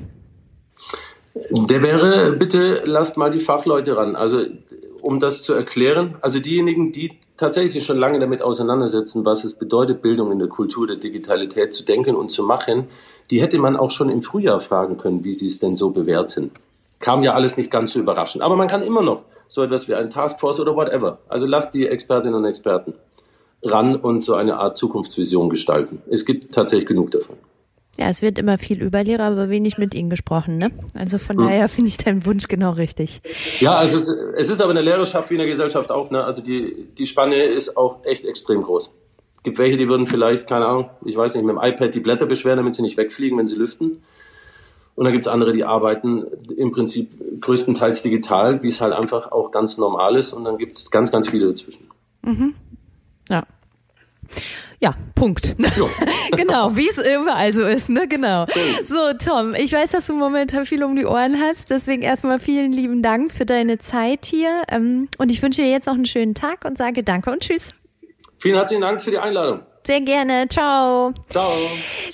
Der 1.34 1.82
wäre, 1.82 2.32
bitte 2.32 2.82
lasst 2.84 3.16
mal 3.16 3.30
die 3.30 3.40
Fachleute 3.40 3.96
ran. 3.96 4.14
Also 4.14 4.42
um 5.02 5.20
das 5.20 5.42
zu 5.42 5.52
erklären, 5.52 6.16
also 6.20 6.38
diejenigen, 6.38 6.92
die 6.92 7.18
tatsächlich 7.36 7.72
sich 7.72 7.84
schon 7.84 7.96
lange 7.96 8.20
damit 8.20 8.40
auseinandersetzen, 8.40 9.24
was 9.24 9.44
es 9.44 9.54
bedeutet, 9.54 10.00
Bildung 10.00 10.32
in 10.32 10.38
der 10.38 10.48
Kultur 10.48 10.86
der 10.86 10.96
Digitalität 10.96 11.74
zu 11.74 11.84
denken 11.84 12.14
und 12.14 12.30
zu 12.30 12.44
machen, 12.44 12.88
die 13.30 13.42
hätte 13.42 13.58
man 13.58 13.76
auch 13.76 13.90
schon 13.90 14.10
im 14.10 14.22
Frühjahr 14.22 14.60
fragen 14.60 14.96
können, 14.96 15.24
wie 15.24 15.32
sie 15.32 15.48
es 15.48 15.58
denn 15.58 15.76
so 15.76 15.90
bewerten. 15.90 16.52
Kam 17.00 17.22
ja 17.22 17.34
alles 17.34 17.56
nicht 17.56 17.70
ganz 17.70 17.92
so 17.92 17.98
überraschend. 17.98 18.42
Aber 18.42 18.56
man 18.56 18.68
kann 18.68 18.82
immer 18.82 19.02
noch 19.02 19.24
so 19.48 19.62
etwas 19.62 19.88
wie 19.88 19.94
ein 19.94 20.10
Taskforce 20.10 20.60
oder 20.60 20.76
whatever. 20.76 21.18
Also 21.28 21.46
lasst 21.46 21.74
die 21.74 21.86
Expertinnen 21.86 22.36
und 22.36 22.44
Experten 22.44 22.94
ran 23.62 23.96
und 23.96 24.20
so 24.20 24.34
eine 24.34 24.58
Art 24.58 24.76
Zukunftsvision 24.76 25.48
gestalten. 25.50 26.02
Es 26.08 26.24
gibt 26.24 26.52
tatsächlich 26.52 26.86
genug 26.86 27.10
davon. 27.10 27.36
Ja, 27.98 28.08
es 28.08 28.22
wird 28.22 28.38
immer 28.38 28.58
viel 28.58 28.82
über 28.82 29.04
Lehrer, 29.04 29.24
aber 29.24 29.50
wenig 29.50 29.78
mit 29.78 29.94
ihnen 29.94 30.10
gesprochen, 30.10 30.58
ne? 30.58 30.70
Also 30.94 31.18
von 31.18 31.38
hm. 31.38 31.48
daher 31.48 31.68
finde 31.68 31.88
ich 31.88 31.96
deinen 31.96 32.26
Wunsch 32.26 32.48
genau 32.48 32.72
richtig. 32.72 33.22
Ja, 33.60 33.74
also 33.74 33.98
es, 33.98 34.08
es, 34.08 34.50
ist 34.50 34.60
aber 34.60 34.70
in 34.70 34.76
der 34.76 34.84
Lehrerschaft 34.84 35.30
wie 35.30 35.34
in 35.34 35.38
der 35.38 35.46
Gesellschaft 35.46 35.90
auch, 35.90 36.10
ne? 36.10 36.24
Also 36.24 36.42
die, 36.42 36.88
die 36.96 37.06
Spanne 37.06 37.44
ist 37.44 37.76
auch 37.76 38.04
echt 38.04 38.24
extrem 38.24 38.62
groß. 38.62 38.92
Es 39.36 39.42
gibt 39.42 39.58
welche, 39.58 39.76
die 39.76 39.88
würden 39.88 40.06
vielleicht, 40.06 40.48
keine 40.48 40.66
Ahnung, 40.66 40.90
ich 41.04 41.16
weiß 41.16 41.34
nicht, 41.34 41.44
mit 41.44 41.54
dem 41.54 41.62
iPad 41.62 41.94
die 41.94 42.00
Blätter 42.00 42.26
beschweren, 42.26 42.56
damit 42.56 42.74
sie 42.74 42.82
nicht 42.82 42.96
wegfliegen, 42.96 43.38
wenn 43.38 43.46
sie 43.46 43.56
lüften. 43.56 44.02
Und 44.96 45.04
dann 45.04 45.12
gibt's 45.12 45.26
andere, 45.26 45.52
die 45.52 45.64
arbeiten 45.64 46.24
im 46.56 46.70
Prinzip 46.70 47.10
größtenteils 47.40 48.02
digital, 48.02 48.62
wie 48.62 48.68
es 48.68 48.80
halt 48.80 48.92
einfach 48.92 49.32
auch 49.32 49.50
ganz 49.50 49.76
normal 49.76 50.16
ist. 50.16 50.32
Und 50.32 50.44
dann 50.44 50.56
gibt's 50.56 50.90
ganz, 50.90 51.10
ganz 51.10 51.28
viele 51.28 51.48
dazwischen. 51.48 51.88
Mhm. 52.22 52.54
Ja. 53.28 53.44
Ja, 54.80 54.94
Punkt. 55.14 55.56
genau, 56.36 56.76
wie 56.76 56.88
es 56.88 56.98
überall 56.98 57.52
so 57.52 57.66
ist, 57.66 57.90
ne? 57.90 58.06
Genau. 58.08 58.46
So, 58.84 59.12
Tom, 59.24 59.54
ich 59.54 59.72
weiß, 59.72 59.92
dass 59.92 60.06
du 60.06 60.14
momentan 60.14 60.66
viel 60.66 60.82
um 60.84 60.96
die 60.96 61.06
Ohren 61.06 61.40
hast, 61.40 61.70
deswegen 61.70 62.02
erstmal 62.02 62.38
vielen 62.38 62.72
lieben 62.72 63.02
Dank 63.02 63.32
für 63.32 63.46
deine 63.46 63.78
Zeit 63.78 64.26
hier. 64.26 64.62
Ähm, 64.68 65.08
und 65.18 65.30
ich 65.30 65.42
wünsche 65.42 65.62
dir 65.62 65.70
jetzt 65.70 65.86
noch 65.86 65.94
einen 65.94 66.06
schönen 66.06 66.34
Tag 66.34 66.64
und 66.64 66.76
sage 66.76 67.02
Danke 67.02 67.30
und 67.30 67.40
Tschüss. 67.40 67.70
Vielen 68.38 68.56
herzlichen 68.56 68.82
Dank 68.82 69.00
für 69.00 69.10
die 69.10 69.18
Einladung. 69.18 69.60
Sehr 69.86 70.00
gerne. 70.00 70.48
Ciao. 70.48 71.12
Ciao. 71.28 71.52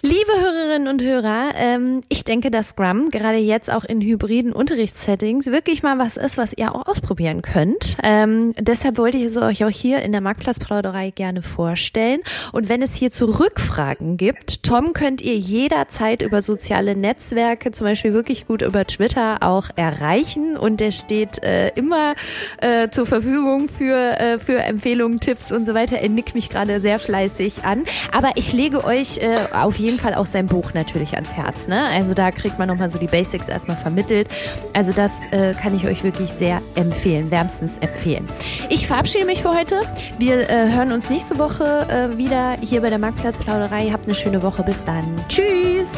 Liebe 0.02 0.32
Hörerinnen 0.40 0.88
und 0.88 1.02
Hörer, 1.04 1.52
ähm, 1.54 2.00
ich 2.08 2.24
denke, 2.24 2.50
dass 2.50 2.70
Scrum 2.70 3.10
gerade 3.10 3.38
jetzt 3.38 3.72
auch 3.72 3.84
in 3.84 4.00
hybriden 4.00 4.52
Unterrichtssettings 4.52 5.46
wirklich 5.46 5.84
mal 5.84 5.96
was 5.96 6.16
ist, 6.16 6.36
was 6.36 6.52
ihr 6.52 6.74
auch 6.74 6.88
ausprobieren 6.88 7.42
könnt. 7.42 7.96
Ähm, 8.02 8.54
deshalb 8.58 8.98
wollte 8.98 9.18
ich 9.18 9.24
es 9.24 9.36
euch 9.36 9.64
auch 9.64 9.70
hier 9.70 10.02
in 10.02 10.10
der 10.10 10.20
Marktplatzplauderei 10.20 11.10
gerne 11.10 11.42
vorstellen. 11.42 12.22
Und 12.50 12.68
wenn 12.68 12.82
es 12.82 12.96
hier 12.96 13.12
zu 13.12 13.26
Rückfragen 13.38 14.16
gibt, 14.16 14.64
Tom 14.64 14.92
könnt 14.92 15.20
ihr 15.20 15.36
jederzeit 15.36 16.22
über 16.22 16.42
soziale 16.42 16.96
Netzwerke, 16.96 17.70
zum 17.70 17.86
Beispiel 17.86 18.12
wirklich 18.12 18.48
gut 18.48 18.62
über 18.62 18.84
Twitter 18.84 19.38
auch 19.42 19.70
erreichen. 19.76 20.56
Und 20.56 20.80
der 20.80 20.90
steht 20.90 21.44
äh, 21.44 21.68
immer 21.76 22.14
äh, 22.60 22.88
zur 22.90 23.06
Verfügung 23.06 23.68
für, 23.68 24.18
äh, 24.18 24.40
für 24.40 24.58
Empfehlungen, 24.58 25.20
Tipps 25.20 25.52
und 25.52 25.66
so 25.66 25.74
weiter. 25.74 25.98
Er 25.98 26.08
nickt 26.08 26.34
mich 26.34 26.48
gerade 26.48 26.80
sehr 26.80 26.98
fleißig 26.98 27.59
an. 27.64 27.84
Aber 28.16 28.32
ich 28.36 28.52
lege 28.52 28.84
euch 28.84 29.18
äh, 29.18 29.36
auf 29.52 29.76
jeden 29.76 29.98
Fall 29.98 30.14
auch 30.14 30.26
sein 30.26 30.46
Buch 30.46 30.74
natürlich 30.74 31.14
ans 31.14 31.32
Herz. 31.32 31.68
Ne? 31.68 31.84
Also 31.94 32.14
da 32.14 32.30
kriegt 32.30 32.58
man 32.58 32.68
nochmal 32.68 32.90
so 32.90 32.98
die 32.98 33.06
Basics 33.06 33.48
erstmal 33.48 33.76
vermittelt. 33.76 34.28
Also 34.74 34.92
das 34.92 35.12
äh, 35.30 35.54
kann 35.54 35.74
ich 35.74 35.86
euch 35.86 36.02
wirklich 36.04 36.30
sehr 36.30 36.62
empfehlen, 36.74 37.30
wärmstens 37.30 37.78
empfehlen. 37.78 38.26
Ich 38.68 38.86
verabschiede 38.86 39.24
mich 39.24 39.42
für 39.42 39.54
heute. 39.54 39.80
Wir 40.18 40.48
äh, 40.48 40.72
hören 40.72 40.92
uns 40.92 41.10
nächste 41.10 41.38
Woche 41.38 41.86
äh, 41.88 42.16
wieder 42.16 42.56
hier 42.60 42.80
bei 42.80 42.88
der 42.88 42.98
Marktplatzplauderei. 42.98 43.90
Habt 43.92 44.06
eine 44.06 44.14
schöne 44.14 44.42
Woche. 44.42 44.62
Bis 44.62 44.84
dann. 44.84 45.04
Tschüss. 45.28 45.90